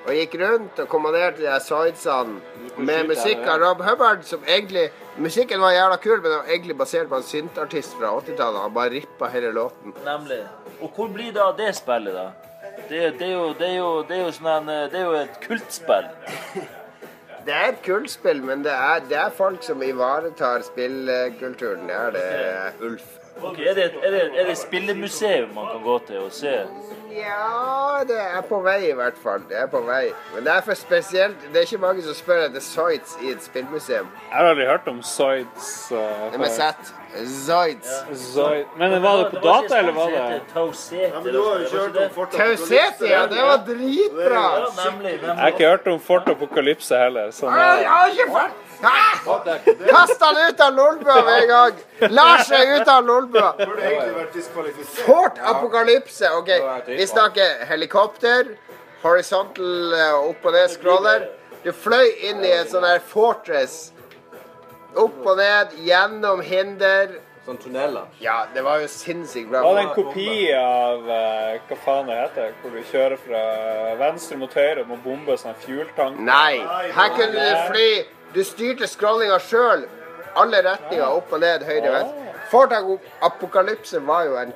og 0.00 0.16
gikk 0.16 0.38
rundt 0.40 0.78
og 0.80 0.88
kommanderte 0.88 1.42
de 1.44 1.58
Zoidsene 1.60 2.40
med 2.80 3.10
musikk 3.10 3.44
av 3.44 3.60
Rob 3.60 3.82
Hubbard, 3.84 4.24
som 4.24 4.44
egentlig 4.48 4.88
Musikken 5.20 5.60
var 5.60 5.74
jævla 5.74 5.96
kul, 6.00 6.20
men 6.22 6.30
den 6.30 6.38
var 6.38 6.46
egentlig 6.48 6.76
basert 6.78 7.08
på 7.10 7.18
en 7.18 7.26
syntartist 7.26 7.92
fra 7.98 8.14
80-tallet. 8.22 8.62
Han 8.62 8.72
bare 8.72 8.94
rippa 8.94 9.28
hele 9.28 9.50
låten. 9.52 9.92
Nemlig. 10.06 10.38
Og 10.80 10.94
hvor 10.96 11.10
blir 11.12 11.34
det 11.34 11.42
av 11.44 11.58
det 11.58 11.74
spillet, 11.76 12.14
da? 12.16 12.49
Det, 12.90 13.18
det, 13.18 13.26
er, 13.26 13.32
jo, 13.32 13.48
det, 13.54 13.66
er, 13.68 13.74
jo, 13.76 13.90
det, 14.02 14.16
er, 14.16 14.22
jo 14.24 14.30
sånn 14.34 14.66
det 14.66 14.98
er 14.98 15.04
jo 15.06 15.12
et 15.20 15.40
kultspill. 15.46 16.08
Det 17.40 17.54
er 17.56 17.70
et 17.70 17.78
kultspill, 17.80 18.42
men 18.44 18.60
det 18.60 18.74
det 19.08 19.16
er 19.16 19.30
folk 19.32 19.62
som 19.64 19.80
ivaretar 19.82 20.60
spillkulturen. 20.60 21.86
Det 21.88 21.96
er 21.96 22.10
det, 22.12 22.26
Ulf. 22.84 23.19
Ok, 23.42 23.58
er, 23.58 23.74
det, 23.74 23.84
er, 24.04 24.10
det, 24.10 24.22
er 24.40 24.46
det 24.46 24.58
spillemuseum 24.58 25.48
man 25.54 25.66
kan 25.72 25.82
gå 25.84 25.98
til 26.06 26.18
og 26.18 26.32
se? 26.32 26.52
Ja, 27.10 28.02
det 28.08 28.18
er 28.20 28.42
på 28.48 28.60
vei 28.62 28.90
i 28.90 28.92
hvert 28.94 29.16
fall. 29.22 29.42
Det 29.48 29.56
er 29.58 29.66
på 29.70 29.80
vei. 29.86 30.10
Men 30.34 30.44
det 30.44 30.52
er 30.52 30.60
for 30.66 30.74
spesielt. 30.78 31.40
Det 31.52 31.58
er 31.62 31.66
ikke 31.66 31.78
mange 31.82 32.02
som 32.06 32.14
spør 32.14 32.44
etter 32.46 32.60
Zoids 32.62 33.16
i 33.24 33.32
et 33.32 33.42
spillmuseum. 33.42 34.06
Jeg 34.28 34.36
har 34.36 34.50
aldri 34.52 34.66
hørt 34.68 34.86
om 34.92 35.00
Zoids. 35.02 35.70
Uh, 35.90 35.96
Det 36.32 36.38
med 36.40 36.50
Z. 36.54 36.92
Zoids. 37.46 37.90
Ja. 38.36 38.48
Men 38.78 39.02
var 39.02 39.16
det 39.24 39.30
på 39.32 39.40
data, 39.46 39.78
eller 39.78 39.92
var 39.92 40.10
det 40.14 40.42
Tausete. 40.54 41.10
Ja. 43.08 43.26
Det 43.26 43.42
var 43.42 43.64
dritbra. 43.66 44.44
Jeg 45.02 45.36
har 45.36 45.46
ikke 45.48 45.66
hørt 45.66 45.86
om 45.86 46.00
Fort 46.00 46.28
Apokalypse 46.28 46.96
heller. 46.98 47.30
Sånn, 47.34 47.54
Jeg 47.54 47.88
har 47.88 48.06
ikke 48.14 48.30
fått 48.30 48.69
Kast 48.80 50.22
han 50.22 50.36
ut 50.48 50.60
av 50.60 50.74
Lolbua 50.74 51.22
med 51.24 51.42
en 51.42 51.48
gang! 51.48 51.72
Lars 52.10 52.50
er 52.50 52.74
ute 52.76 52.92
av 52.92 53.06
Lolbua. 53.06 53.52
Fort 55.04 55.38
apokalypse. 55.52 56.30
OK, 56.38 56.50
vi 56.86 57.06
snakker 57.06 57.64
helikopter. 57.68 58.54
Horizontal 59.02 59.94
eh, 59.96 60.28
opp 60.28 60.44
og 60.44 60.52
ned 60.56 60.68
scroller. 60.72 61.26
Du 61.64 61.72
fløy 61.76 62.10
inn 62.28 62.44
i 62.44 62.52
et 62.52 62.68
sånn 62.72 62.84
her 62.84 63.00
fortress. 63.04 63.90
Opp 64.98 65.24
og 65.24 65.36
ned, 65.40 65.76
gjennom 65.86 66.40
hinder. 66.44 67.18
Sånn 67.46 67.56
tunneler. 67.60 68.08
Ja, 68.20 68.42
det 68.52 68.60
var 68.66 68.82
jo 68.82 68.88
sinnssykt 68.92 69.48
bra. 69.48 69.62
Var 69.64 69.78
det 69.78 69.84
en 69.86 69.92
kopi 69.96 70.32
av 70.56 71.06
uh, 71.08 71.60
hva 71.68 71.78
faen 71.84 72.10
det 72.10 72.18
heter? 72.18 72.52
Hvor 72.60 72.74
du 72.76 72.80
kjører 72.90 73.20
fra 73.24 73.44
venstre 74.00 74.36
mot 74.40 74.56
høyre 74.56 74.84
og 74.84 74.90
må 74.92 74.98
bombe 75.04 75.36
sånn 75.40 75.56
fueltank? 75.64 76.20
Nei. 76.20 76.60
Her 76.96 77.14
kunne 77.16 77.46
du 77.46 77.62
fly. 77.70 77.90
Du 78.34 78.44
styrte 78.44 78.86
scrollinga 78.86 79.38
sjøl. 79.42 79.86
Alle 80.38 80.60
retninger, 80.62 81.06
opp 81.10 81.32
og 81.34 81.40
ned, 81.42 81.64
høyre, 81.66 81.90
venstre. 81.90 82.30
Fort 82.50 82.72
Apokalypse 83.22 84.00
var 84.06 84.24
jo 84.26 84.36
en 84.36 84.52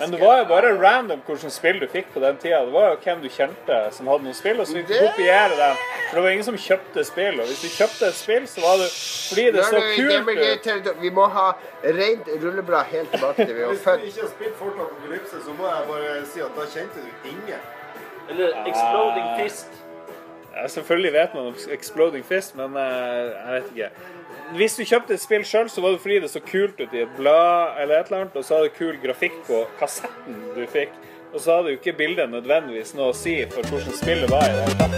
Men 0.00 0.10
det 0.10 0.20
var 0.20 0.38
jo 0.38 0.44
bare 0.48 0.70
random 0.80 1.20
hvilket 1.26 1.52
spill 1.52 1.80
du 1.80 1.86
fikk 1.88 2.06
på 2.14 2.20
den 2.20 2.36
tida. 2.40 2.62
Det 2.64 2.72
var 2.72 2.90
jo 2.90 2.96
hvem 3.04 3.20
du 3.22 3.28
kjente 3.28 3.78
som 3.92 4.06
hadde 4.08 4.24
noen 4.24 4.34
spill, 4.34 4.60
og 4.60 4.66
så 4.66 4.78
fikk 4.78 4.86
du 4.88 4.94
Det- 4.94 5.10
kopiere 5.10 5.56
dem. 5.56 5.76
For 6.08 6.16
det 6.16 6.22
var 6.24 6.30
ingen 6.30 6.44
som 6.44 6.56
kjøpte 6.56 7.04
spill. 7.04 7.40
Og 7.40 7.46
hvis 7.46 7.60
du 7.62 7.68
kjøpte 7.68 8.08
et 8.08 8.14
spill, 8.14 8.46
så 8.46 8.60
var 8.64 8.76
det 8.80 8.88
fordi 9.28 9.44
det 9.52 9.64
så 9.64 9.72
Nå 9.72 9.78
er 9.78 9.88
vi 9.88 10.36
kult 10.36 10.86
ut. 10.86 11.00
Vi 11.00 11.10
må 11.10 11.28
ha 11.28 11.52
rent 11.84 12.28
rulleblad 12.42 12.84
helt 12.84 13.10
tilbake 13.12 13.36
til 13.46 13.54
vi 13.54 13.62
var 13.62 13.68
Hvis 13.68 13.84
du 13.84 13.90
ikke 13.90 14.20
har 14.20 14.32
spilt 14.36 14.56
Fort 14.56 14.76
Apokalypse, 14.80 15.36
så 15.44 15.52
må 15.58 15.64
jeg 15.68 15.84
bare 15.88 16.26
si 16.26 16.40
at 16.40 16.56
da 16.56 16.64
kjente 16.64 16.96
du 17.04 17.28
ingen. 17.28 17.60
Eller 18.30 18.48
Exploding 18.66 19.28
Fist. 19.40 19.68
Ja, 20.56 20.68
selvfølgelig 20.68 21.12
vet 21.12 21.34
man 21.34 21.46
om 21.46 21.54
Exploding 21.72 22.24
Fist, 22.24 22.56
men 22.56 22.76
eh, 22.76 22.84
jeg 22.84 23.52
vet 23.52 23.64
ikke. 23.74 23.90
Hvis 24.56 24.76
du 24.78 24.84
kjøpte 24.84 25.14
et 25.14 25.20
spill 25.20 25.44
sjøl, 25.44 25.70
så 25.70 25.80
var 25.84 25.90
det 25.94 26.00
fordi 26.00 26.20
det 26.24 26.30
så 26.32 26.40
kult 26.40 26.80
ut 26.80 26.92
i 26.92 27.00
et 27.04 27.08
blad, 27.16 27.68
eller 27.82 27.94
et 27.98 28.06
eller 28.08 28.20
annet, 28.20 28.36
og 28.36 28.44
så 28.44 28.54
hadde 28.56 28.68
kul 28.78 28.96
grafikk 29.04 29.32
på 29.46 29.66
kassetten 29.78 30.34
du 30.56 30.66
fikk. 30.72 30.90
Og 31.34 31.40
så 31.40 31.56
hadde 31.58 31.68
jo 31.74 31.78
ikke 31.80 31.92
bildet 31.92 32.30
nødvendigvis 32.32 32.94
noe 32.96 33.08
å 33.12 33.16
si 33.16 33.46
for 33.52 33.62
hvordan 33.68 33.92
spillet 34.00 34.30
var 34.32 34.44
i 34.48 34.52
det 34.56 34.62
hele 34.64 34.76
tatt. 34.80 34.88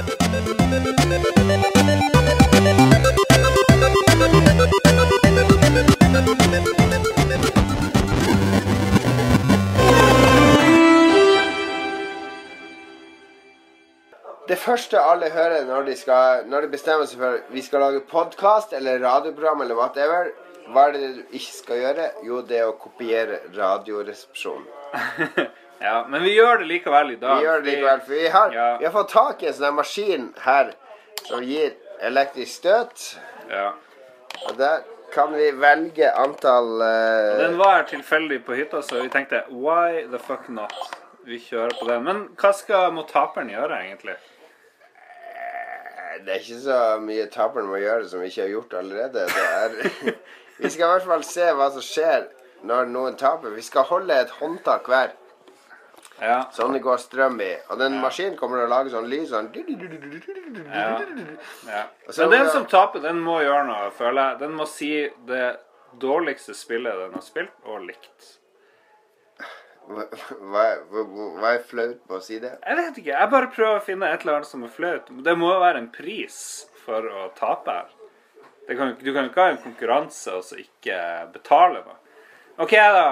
Det 14.50 14.56
første 14.58 14.98
alle 14.98 15.28
hører 15.30 15.62
når 15.68 15.84
de, 15.86 15.92
skal, 15.94 16.40
når 16.50 16.64
de 16.64 16.68
bestemmer 16.72 17.06
seg 17.06 17.20
for 17.22 17.36
vi 17.54 17.60
skal 17.62 17.84
lage 17.84 18.00
podkast 18.10 18.72
eller 18.74 18.98
radioprogram 18.98 19.60
eller 19.62 19.76
whatever, 19.78 20.32
hva 20.74 20.88
er 20.88 20.96
det 20.96 21.10
du 21.20 21.36
ikke 21.38 21.52
skal 21.54 21.78
gjøre? 21.78 22.06
Jo, 22.26 22.40
det 22.48 22.58
er 22.58 22.66
å 22.66 22.74
kopiere 22.78 23.42
Radioresepsjonen. 23.56 24.66
Ja, 25.80 26.02
men 26.12 26.20
vi 26.20 26.34
gjør 26.34 26.58
det 26.60 26.66
likevel 26.68 27.14
i 27.14 27.16
dag. 27.16 27.38
Vi 27.38 27.46
gjør 27.46 27.62
det 27.62 27.70
likevel, 27.70 28.00
for 28.04 28.12
vi 28.12 28.26
har, 28.34 28.50
vi 28.52 28.84
har 28.84 28.92
fått 28.92 29.14
tak 29.14 29.40
i 29.40 29.46
en 29.48 29.54
sånn 29.56 29.78
maskin 29.78 30.26
her 30.44 30.74
som 31.24 31.40
gir 31.40 31.70
elektrisk 32.04 32.52
støt. 32.58 33.04
Ja. 33.48 33.70
Og 34.42 34.58
der 34.58 34.82
kan 35.14 35.32
vi 35.32 35.46
velge 35.56 36.10
antall 36.20 36.84
uh... 36.84 37.38
Den 37.40 37.56
var 37.56 37.86
tilfeldig 37.88 38.42
på 38.44 38.58
hytta, 38.58 38.82
så 38.84 39.00
vi 39.00 39.08
tenkte 39.14 39.40
why 39.48 40.04
the 40.12 40.20
fuck 40.20 40.50
not? 40.52 40.76
Vi 41.24 41.40
kjører 41.46 41.72
på 41.80 41.88
den. 41.88 42.04
Men 42.04 42.22
hva 42.36 42.52
skal 42.60 42.92
må 42.92 43.06
taperen 43.08 43.48
gjøre, 43.48 43.80
egentlig? 43.86 44.18
Det 46.24 46.34
er 46.34 46.42
ikke 46.42 46.60
så 46.64 46.78
mye 47.04 47.26
taperen 47.32 47.66
må 47.70 47.78
gjøre 47.80 48.08
som 48.10 48.20
vi 48.20 48.26
ikke 48.30 48.42
har 48.42 48.52
gjort 48.54 48.74
allerede. 48.80 49.24
Er, 49.24 50.14
vi 50.60 50.68
skal 50.70 50.84
i 50.86 50.90
hvert 50.92 51.06
fall 51.08 51.24
se 51.24 51.46
hva 51.56 51.70
som 51.74 51.84
skjer 51.84 52.28
når 52.68 52.90
noen 52.92 53.16
taper. 53.20 53.54
Vi 53.56 53.62
skal 53.64 53.86
holde 53.88 54.16
et 54.24 54.30
håndtak 54.40 54.86
hver. 54.90 55.14
Sånn 56.52 56.74
det 56.76 56.82
går 56.84 56.98
strøm 57.00 57.38
i. 57.40 57.54
Og 57.72 57.78
den 57.80 57.94
maskinen 58.02 58.34
kommer 58.36 58.60
til 58.60 58.66
å 58.66 58.72
lage 58.74 58.90
sånn 58.92 59.06
lyd 59.08 59.24
sånn 59.30 59.48
Ja. 59.54 61.00
ja. 61.66 61.84
Så- 62.10 62.26
Men 62.28 62.30
den 62.44 62.50
som 62.52 62.66
taper, 62.66 63.00
den 63.00 63.20
må 63.24 63.38
gjøre 63.40 63.64
noe, 63.66 63.90
føler 63.96 64.30
jeg. 64.30 64.38
Den 64.42 64.52
må 64.58 64.66
si 64.68 65.08
det 65.26 65.56
dårligste 66.00 66.54
spillet 66.54 66.92
den 67.06 67.12
har 67.16 67.24
spilt, 67.24 67.56
og 67.64 67.80
likt. 67.88 68.36
Hva, 69.90 70.04
hva, 70.38 70.64
hva, 71.40 71.52
er 71.54 71.62
flaut 71.66 72.02
med 72.06 72.16
å 72.16 72.22
si 72.22 72.38
det? 72.42 72.52
Jeg 72.62 72.78
vet 72.78 72.98
ikke. 73.00 73.14
Jeg 73.14 73.32
bare 73.32 73.48
prøver 73.54 73.80
å 73.80 73.86
finne 73.86 74.10
et 74.10 74.22
eller 74.22 74.38
annet 74.38 74.50
som 74.50 74.62
er 74.66 74.70
flaut. 74.74 75.10
Det 75.26 75.34
må 75.38 75.50
være 75.58 75.82
en 75.82 75.88
pris 75.94 76.36
for 76.84 77.06
å 77.10 77.24
tape 77.38 77.74
her. 77.74 77.88
Det 78.68 78.76
kan, 78.78 78.92
du 79.00 79.10
kan 79.10 79.26
ikke 79.26 79.42
ha 79.42 79.54
en 79.54 79.64
konkurranse 79.64 80.36
og 80.36 80.44
så 80.46 80.60
ikke 80.60 80.96
betale 81.34 81.82
noe. 81.82 81.98
OK, 82.62 82.76
da. 82.76 83.06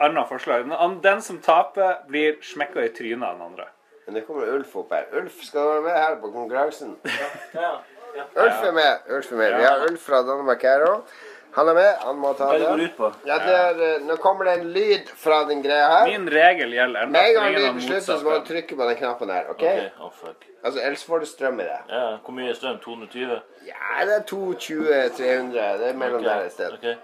Annet 0.00 0.30
forslag. 0.30 0.68
Den, 1.02 1.22
som 1.26 1.40
taper, 1.44 2.04
blir 2.08 2.38
smekka 2.44 2.86
i 2.86 2.92
trynet 2.94 3.26
av 3.26 3.34
den 3.34 3.48
andre. 3.50 3.66
Men 4.06 4.16
det 4.16 4.22
kommer 4.28 4.52
Ulf 4.54 4.76
opp 4.78 4.94
her. 4.94 5.10
Ulf, 5.18 5.42
skal 5.44 5.66
du 5.66 5.72
være 5.72 5.82
med 5.88 5.98
her 5.98 6.16
på 6.22 6.30
konkurransen? 6.36 6.94
Ulf 7.00 8.62
er 8.68 8.72
med. 8.78 9.10
Ulf 9.10 9.32
er 9.32 9.42
med. 9.42 9.58
Vi 9.58 9.66
har 9.66 9.84
Ulf 9.88 10.06
fra 10.06 10.22
Danmark 10.26 10.64
her 10.66 10.86
òg. 10.86 11.12
Han 11.54 11.68
er 11.68 11.74
med. 11.74 11.94
Han 12.04 12.18
må 12.22 12.32
ta 12.38 12.46
Hva 12.46 12.58
det 12.58 12.68
går 12.68 12.82
ut 12.84 12.96
på? 12.96 13.08
Ja, 13.26 13.38
det 13.42 13.54
er, 13.56 13.80
eh, 13.86 14.02
nå 14.06 14.16
kommer 14.22 14.46
det 14.46 14.52
en 14.60 14.68
lyd 14.74 15.10
fra 15.18 15.40
den 15.48 15.62
greia 15.64 15.88
her. 15.90 16.06
Min 16.06 16.30
regel 16.30 16.74
gjelder. 16.76 17.06
Med 17.10 17.28
en 17.28 17.34
gang 17.34 17.56
lyden 17.56 17.80
slutter, 17.82 18.06
så 18.06 18.24
må 18.24 18.36
du 18.38 18.46
trykke 18.52 18.76
på 18.78 18.88
den 18.88 18.96
knappen 19.00 19.28
der. 19.28 19.50
ok? 19.50 19.56
okay. 19.56 19.88
oh 20.00 20.12
fuck. 20.14 20.46
Altså, 20.64 20.80
Ellers 20.80 21.04
får 21.04 21.18
du 21.18 21.26
strøm 21.26 21.60
i 21.60 21.66
det. 21.66 21.80
Ja, 21.88 22.04
hvor 22.24 22.36
mye 22.36 22.48
er 22.52 22.54
strøm? 22.54 22.78
220? 22.84 23.40
Ja, 23.66 24.06
det 24.06 24.16
er 24.20 24.24
220-300. 24.30 25.52
Det 25.82 25.88
er 25.88 25.98
mellom 26.04 26.20
okay. 26.20 26.30
der 26.30 26.46
et 26.46 26.52
sted. 26.52 26.72
Okay. 26.78 26.94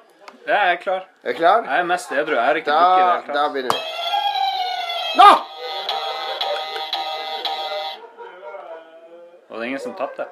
Ja, 0.47 0.63
jeg 0.63 0.73
er 0.73 0.81
klar. 0.87 1.09
Er 1.25 1.33
du 1.33 1.39
klar? 1.39 1.63
Jeg 1.67 1.79
er 1.79 1.85
mest 1.85 2.13
edru. 2.13 2.35
Jeg 2.35 2.51
er 2.51 2.55
ikke 2.63 2.71
Da, 2.71 2.79
drukket 2.79 3.03
i 3.03 3.07
det 3.07 3.27
hele 3.27 3.39
da 3.39 3.49
begynner 3.53 3.75
vi. 3.75 3.81
Nå! 5.17 5.31
Var 9.49 9.59
det 9.59 9.67
ingen 9.67 9.81
som 9.81 9.95
tapte. 9.95 10.25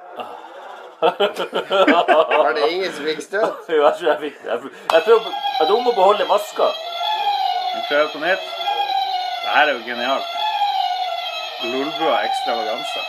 Var 1.01 2.55
det 2.55 2.71
ingen 2.73 2.93
som 2.93 3.05
fikk 3.05 3.23
støt? 3.23 3.53
Jo, 3.69 3.83
jeg 3.85 3.95
tror 3.99 4.09
jeg 4.11 4.21
fikk 4.21 4.37
Jeg, 4.45 4.59
jeg 4.93 5.03
prøver 5.07 5.21
Jeg 5.61 5.67
tror 5.67 5.77
hun 5.77 5.85
må 5.85 5.93
beholde 5.93 6.27
maska. 6.29 6.69
Vi 7.75 7.81
prøver 7.89 8.09
på 8.13 8.19
nytt. 8.19 8.47
Det 9.43 9.51
her 9.57 9.67
er 9.69 9.73
jo 9.73 9.83
genialt. 9.87 10.31
Lolbua 11.65 12.17
ekstravaganse. 12.29 13.03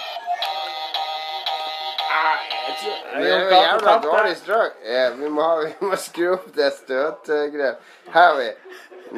Jeg 2.68 3.24
Det 3.24 3.34
er 3.34 3.40
jo 3.40 3.50
jævla 3.50 4.00
dårlig 4.04 4.38
strøk. 4.38 4.72
Vi, 5.20 5.30
må 5.30 5.44
ha, 5.44 5.56
vi 5.66 5.74
må 5.82 5.96
skru 5.96 6.34
opp 6.34 6.48
det 6.56 6.74
støtgreiet. 6.74 7.76
Her 8.14 8.22
har 8.22 8.36
vi 8.36 8.50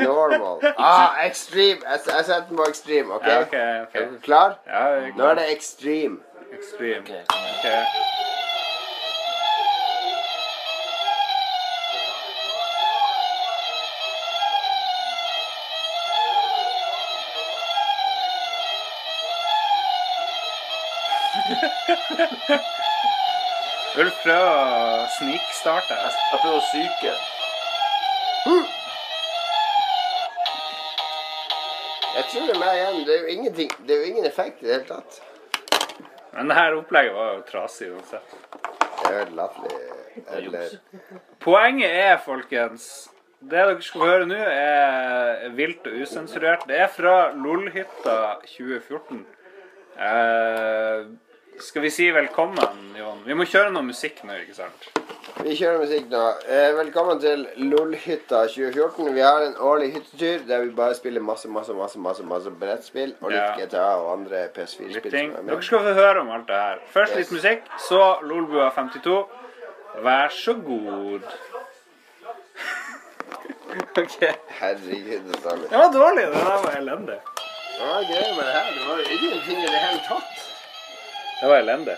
normal. 0.04 0.74
Ah, 0.78 1.26
extreme. 1.26 1.82
Jeg, 1.90 2.00
jeg 2.08 2.26
setter 2.26 2.56
på 2.56 2.70
extreme, 2.70 3.14
OK? 3.14 3.28
Ja, 3.28 3.42
ok, 3.42 3.58
ok. 3.88 3.96
Er 3.96 4.06
du 4.12 4.20
klar? 4.22 4.58
Ja, 4.68 4.84
jeg 4.86 5.10
er 5.10 5.18
Nå 5.18 5.26
er 5.32 5.34
det 5.42 5.50
extreme. 5.56 6.18
Extreme. 6.54 7.00
Ok. 7.00 7.68
Ulf 23.98 24.18
prøver 24.24 24.48
å 24.50 25.08
snikstarte. 25.18 25.98
Jeg 25.98 26.40
prøver 26.42 26.58
å 26.58 26.66
syke. 26.72 27.14
Jeg 32.18 32.24
tror 32.32 32.46
det 32.48 32.56
er 32.56 32.62
meg 32.62 32.78
igjen. 32.78 33.00
Det 33.06 33.14
er 33.16 33.20
jo 33.22 33.34
ingenting 33.36 33.70
Det 33.84 33.96
er 33.96 34.00
jo 34.02 34.08
ingen 34.12 34.26
effekt 34.30 34.64
i 34.64 34.66
det 34.68 34.74
hele 34.74 34.88
tatt. 34.90 35.20
Men 36.34 36.50
det 36.50 36.58
her 36.58 36.78
opplegget 36.78 37.14
var 37.18 37.36
jo 37.36 37.44
trasig 37.52 37.92
uansett. 37.94 38.34
Det 39.04 39.12
er 39.12 39.20
jo 39.20 39.38
latterlig. 39.38 39.78
Eller 40.34 40.74
Poenget 41.44 41.94
er, 41.94 42.18
folkens 42.26 42.88
Det 43.38 43.54
dere 43.54 43.78
skal 43.86 44.02
høre 44.10 44.26
nå, 44.30 44.38
er 44.38 45.54
vilt 45.58 45.86
og 45.86 46.02
usensurert. 46.02 46.66
Det 46.70 46.78
er 46.82 46.90
fra 46.90 47.16
LOL-hytta 47.38 48.18
2014. 48.50 49.26
Eh, 49.98 51.06
skal 51.60 51.82
vi 51.82 51.90
si 51.92 52.12
velkommen, 52.12 52.94
Jon? 52.98 53.22
Vi 53.26 53.34
må 53.38 53.46
kjøre 53.50 53.72
noe 53.74 53.84
musikk 53.88 54.22
nå, 54.28 54.34
ikke 54.44 54.56
sant? 54.58 54.88
Vi 55.44 55.54
kjører 55.58 55.80
musikk 55.84 56.06
nå. 56.12 56.22
Eh, 56.50 56.70
velkommen 56.78 57.20
til 57.22 57.40
LOL-hytta 57.62 58.40
2014. 58.54 59.12
Vi 59.16 59.22
har 59.26 59.42
en 59.46 59.56
årlig 59.70 59.90
hyttetur 59.96 60.38
der 60.50 60.60
vi 60.66 60.72
bare 60.78 60.96
spiller 60.98 61.22
masse 61.24 61.48
masse, 61.52 61.74
masse, 61.78 61.98
masse, 62.02 62.24
masse 62.26 62.50
brettspill 62.62 63.12
og 63.22 63.30
litt 63.32 63.42
Ja. 63.42 63.56
GTA 63.60 63.88
og 64.02 64.08
andre 64.16 64.38
PS4-spill. 64.56 64.94
Litt 64.96 65.04
som 65.12 65.20
er 65.20 65.22
Dere 65.36 65.44
med. 65.50 65.64
skal 65.64 65.80
få 65.86 65.94
høre 66.00 66.20
om 66.24 66.30
alt 66.38 66.48
det 66.48 66.56
her. 66.62 66.78
Først 66.94 67.14
litt 67.20 67.32
musikk, 67.32 67.62
så 67.90 68.02
Lolbua 68.24 68.68
52. 68.76 69.26
Vær 70.04 70.28
så 70.34 70.54
god. 70.54 71.22
OK. 73.98 74.18
Herregud, 74.60 75.22
det 75.26 75.36
er 75.38 75.42
dårlig. 75.50 75.70
Det 75.70 75.78
var 75.78 75.92
dårlig. 75.94 76.24
Det 76.28 76.34
der 76.34 76.40
var 76.66 76.76
elendig. 76.82 77.20
Det 77.78 77.86
var 77.88 78.02
gøy 78.10 78.28
med 78.38 78.44
det 78.46 78.54
her? 78.54 78.66
Det 78.74 78.82
var 78.90 78.96
jo 78.98 79.04
ingenting 79.18 79.58
i 79.58 79.60
det 79.74 79.80
hele 79.86 80.02
tatt. 80.10 80.34
Det 81.40 81.48
var 81.48 81.58
elendig. 81.58 81.96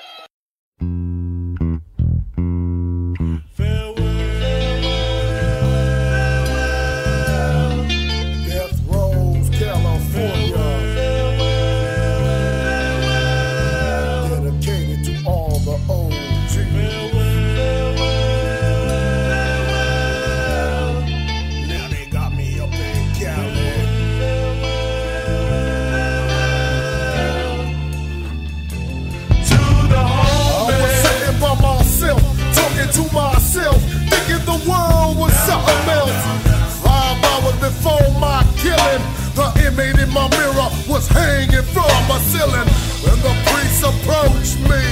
Was 41.00 41.08
hanging 41.08 41.68
from 41.72 41.96
a 42.12 42.20
ceiling. 42.32 42.70
When 43.08 43.20
the 43.24 43.34
priest 43.48 43.80
approached 43.92 44.60
me, 44.68 44.84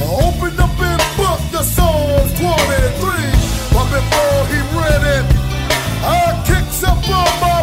I 0.00 0.08
opened 0.24 0.58
up 0.58 0.72
and 0.80 1.02
booked 1.18 1.52
the 1.52 1.62
Psalms 1.62 2.32
23. 2.40 2.48
But 3.74 3.86
before 3.96 4.40
he 4.52 4.60
read 4.80 5.02
it, 5.16 5.26
I 6.00 6.40
kicked 6.48 6.80
up 6.88 7.04
on 7.20 7.32
my 7.44 7.55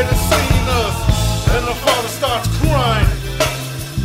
already 0.00 0.16
seen 0.16 0.64
us. 0.80 0.96
And 1.52 1.66
the 1.66 1.74
father 1.74 2.08
starts 2.08 2.48
crying, 2.58 3.10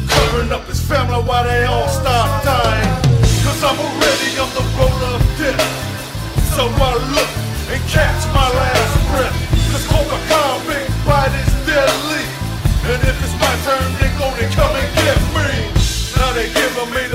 covering 0.08 0.52
up 0.52 0.68
his 0.68 0.82
family 0.82 1.24
while 1.24 1.44
they 1.44 1.64
all 1.66 1.88
start 1.88 2.44
dying. 2.44 2.92
Cause 3.44 3.64
I'm 3.64 3.80
already 3.80 4.30
on 4.44 4.50
the 4.52 4.66
road 4.76 5.02
of 5.14 5.22
death. 5.40 5.64
Somebody 6.56 7.00
look 7.16 7.32
and 7.72 7.82
catch 7.88 8.22
my 8.34 8.48
last 8.60 8.94
breath. 9.12 9.38
Cause 9.72 9.86
Cobra 9.88 10.20
Convict 10.28 10.92
bite 11.06 11.36
is 11.44 11.54
deadly. 11.64 12.24
And 12.92 13.02
if 13.02 13.16
it's 13.24 13.36
my 13.40 13.54
turn, 13.64 13.88
they're 14.00 14.20
gonna 14.20 14.48
come 14.56 14.76
and 14.76 14.96
get 14.96 15.26
never 16.76 16.92
made 16.92 17.12
a 17.12 17.12
chair 17.12 17.15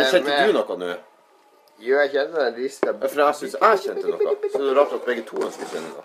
Men 0.00 0.10
kjente 0.14 0.30
med- 0.30 0.46
du 0.48 0.52
noe 0.58 0.76
nå? 0.82 0.90
Jo, 1.80 1.94
jeg 2.02 2.10
kjente 2.12 2.36
den 2.44 2.54
rista 2.60 2.86
Ja, 2.92 2.96
For 3.08 3.20
jeg 3.24 3.34
syns 3.40 3.54
jeg 3.60 3.78
kjente 3.84 4.06
noe. 4.10 4.34
Så 4.52 4.58
det 4.58 4.68
er 4.70 4.74
rart 4.80 4.92
at 4.98 5.04
begge 5.06 5.22
to 5.28 5.36
ønsker 5.46 5.64
å 5.64 5.70
kjenne 5.74 5.90
noe. 5.94 6.04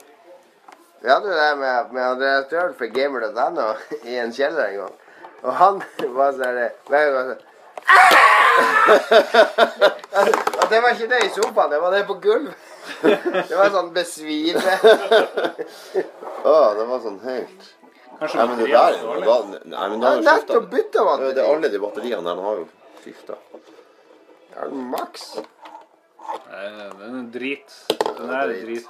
Vi 1.03 1.09
hadde 1.11 1.27
jo 1.29 1.35
det 1.37 1.49
med, 1.59 1.91
med 1.93 2.03
Andreas 2.11 2.47
Døhl 2.49 2.71
fra 2.77 2.87
gamer.no 2.95 3.67
i 4.09 4.15
en 4.21 4.31
kjeller 4.33 4.65
en 4.71 4.77
gang. 4.83 4.95
Og 5.43 5.51
han 5.59 5.83
var 6.19 6.31
sånn 6.37 6.61
hver 6.89 7.11
gang 7.17 7.27
sånn 7.33 7.43
Og 10.15 10.69
det 10.71 10.79
var 10.81 10.89
ikke 10.95 11.09
det 11.11 11.19
i 11.25 11.29
sofaen, 11.35 11.69
det 11.73 11.79
var 11.83 11.91
det 11.93 12.05
på 12.07 12.15
gulvet. 12.23 12.55
Det 13.49 13.55
var 13.57 13.69
sånn 13.73 13.87
besvime. 13.95 14.73
Å, 16.45 16.53
det 16.77 16.83
var 16.85 16.99
sånn 17.01 17.15
helt 17.25 17.63
Kanskje 18.19 18.37
Nei, 18.37 18.45
men 18.47 18.59
det 18.61 18.67
der 18.69 18.93
er 18.93 18.99
jo 19.01 19.15
da, 19.25 19.37
Nei, 19.65 19.87
men 19.89 19.99
da 19.99 20.11
har 20.11 20.13
Ja, 20.13 20.21
du 20.21 20.27
skiftet. 20.27 20.35
nettopp 20.37 20.67
bytta 20.71 21.05
batteri. 21.07 21.31
Det 21.35 21.41
er 21.43 21.49
alle 21.55 21.71
de 21.73 21.79
batteriene 21.83 22.23
der. 22.29 22.35
Han 22.37 22.45
har 22.45 22.59
jo 22.61 22.67
skifta. 23.03 23.35
Ja, 24.55 24.69
maks. 24.69 25.35
Nei, 26.49 26.69
Den 26.99 27.19
er 27.19 27.27
drit. 27.33 27.75
Den 28.17 28.29
er 28.29 28.47
drit. 28.47 28.87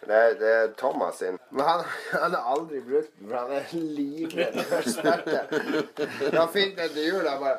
Det 0.00 0.16
er, 0.16 0.34
det 0.40 0.50
er 0.50 0.68
Thomas 0.80 1.14
sin. 1.20 1.38
Men 1.50 1.64
han 1.66 1.82
han 2.22 2.34
har 2.34 2.44
aldri 2.56 2.80
brukt 2.80 3.10
den, 3.18 3.28
for 3.28 3.36
han 3.36 3.50
er 3.52 3.64
livredd 3.72 4.60
for 4.70 4.82
smerte. 4.88 5.40
Da 6.32 6.46
fikk 6.52 6.76
den 6.78 6.94
til 6.94 7.10
jul, 7.10 7.26
han 7.28 7.40
bare 7.42 7.58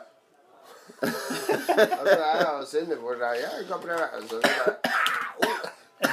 Altså, 1.02 2.18
jeg 2.18 2.48
og 2.48 2.66
Synne 2.68 2.96
bor 3.02 3.14
der. 3.18 3.34
Ja, 3.40 3.50
jeg 3.58 3.66
kan 3.70 3.80
prøve. 3.82 4.06
Så 4.30 4.36
det 4.36 4.52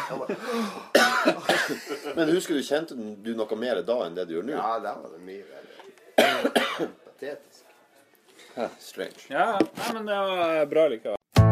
bare, 0.09 0.37
Men 2.16 2.29
husker 2.33 2.55
du, 2.55 2.62
kjente 2.64 2.95
du 3.24 3.33
noe 3.37 3.57
mer 3.61 3.83
da 3.85 3.97
enn 4.07 4.16
det 4.16 4.29
du 4.31 4.37
gjør 4.39 4.47
nå? 4.49 4.55
ja, 4.57 4.79
da 4.85 4.95
var 5.01 5.12
det 5.16 5.20
mye 5.26 5.45
verre. 5.49 6.89
Patetisk. 7.05 7.64
Strange. 8.81 9.26
Ja, 9.31 9.53
nei, 9.61 9.93
men 9.95 10.09
det 10.09 10.16
var 10.33 10.64
bra 10.72 10.89
likevel. 10.93 11.18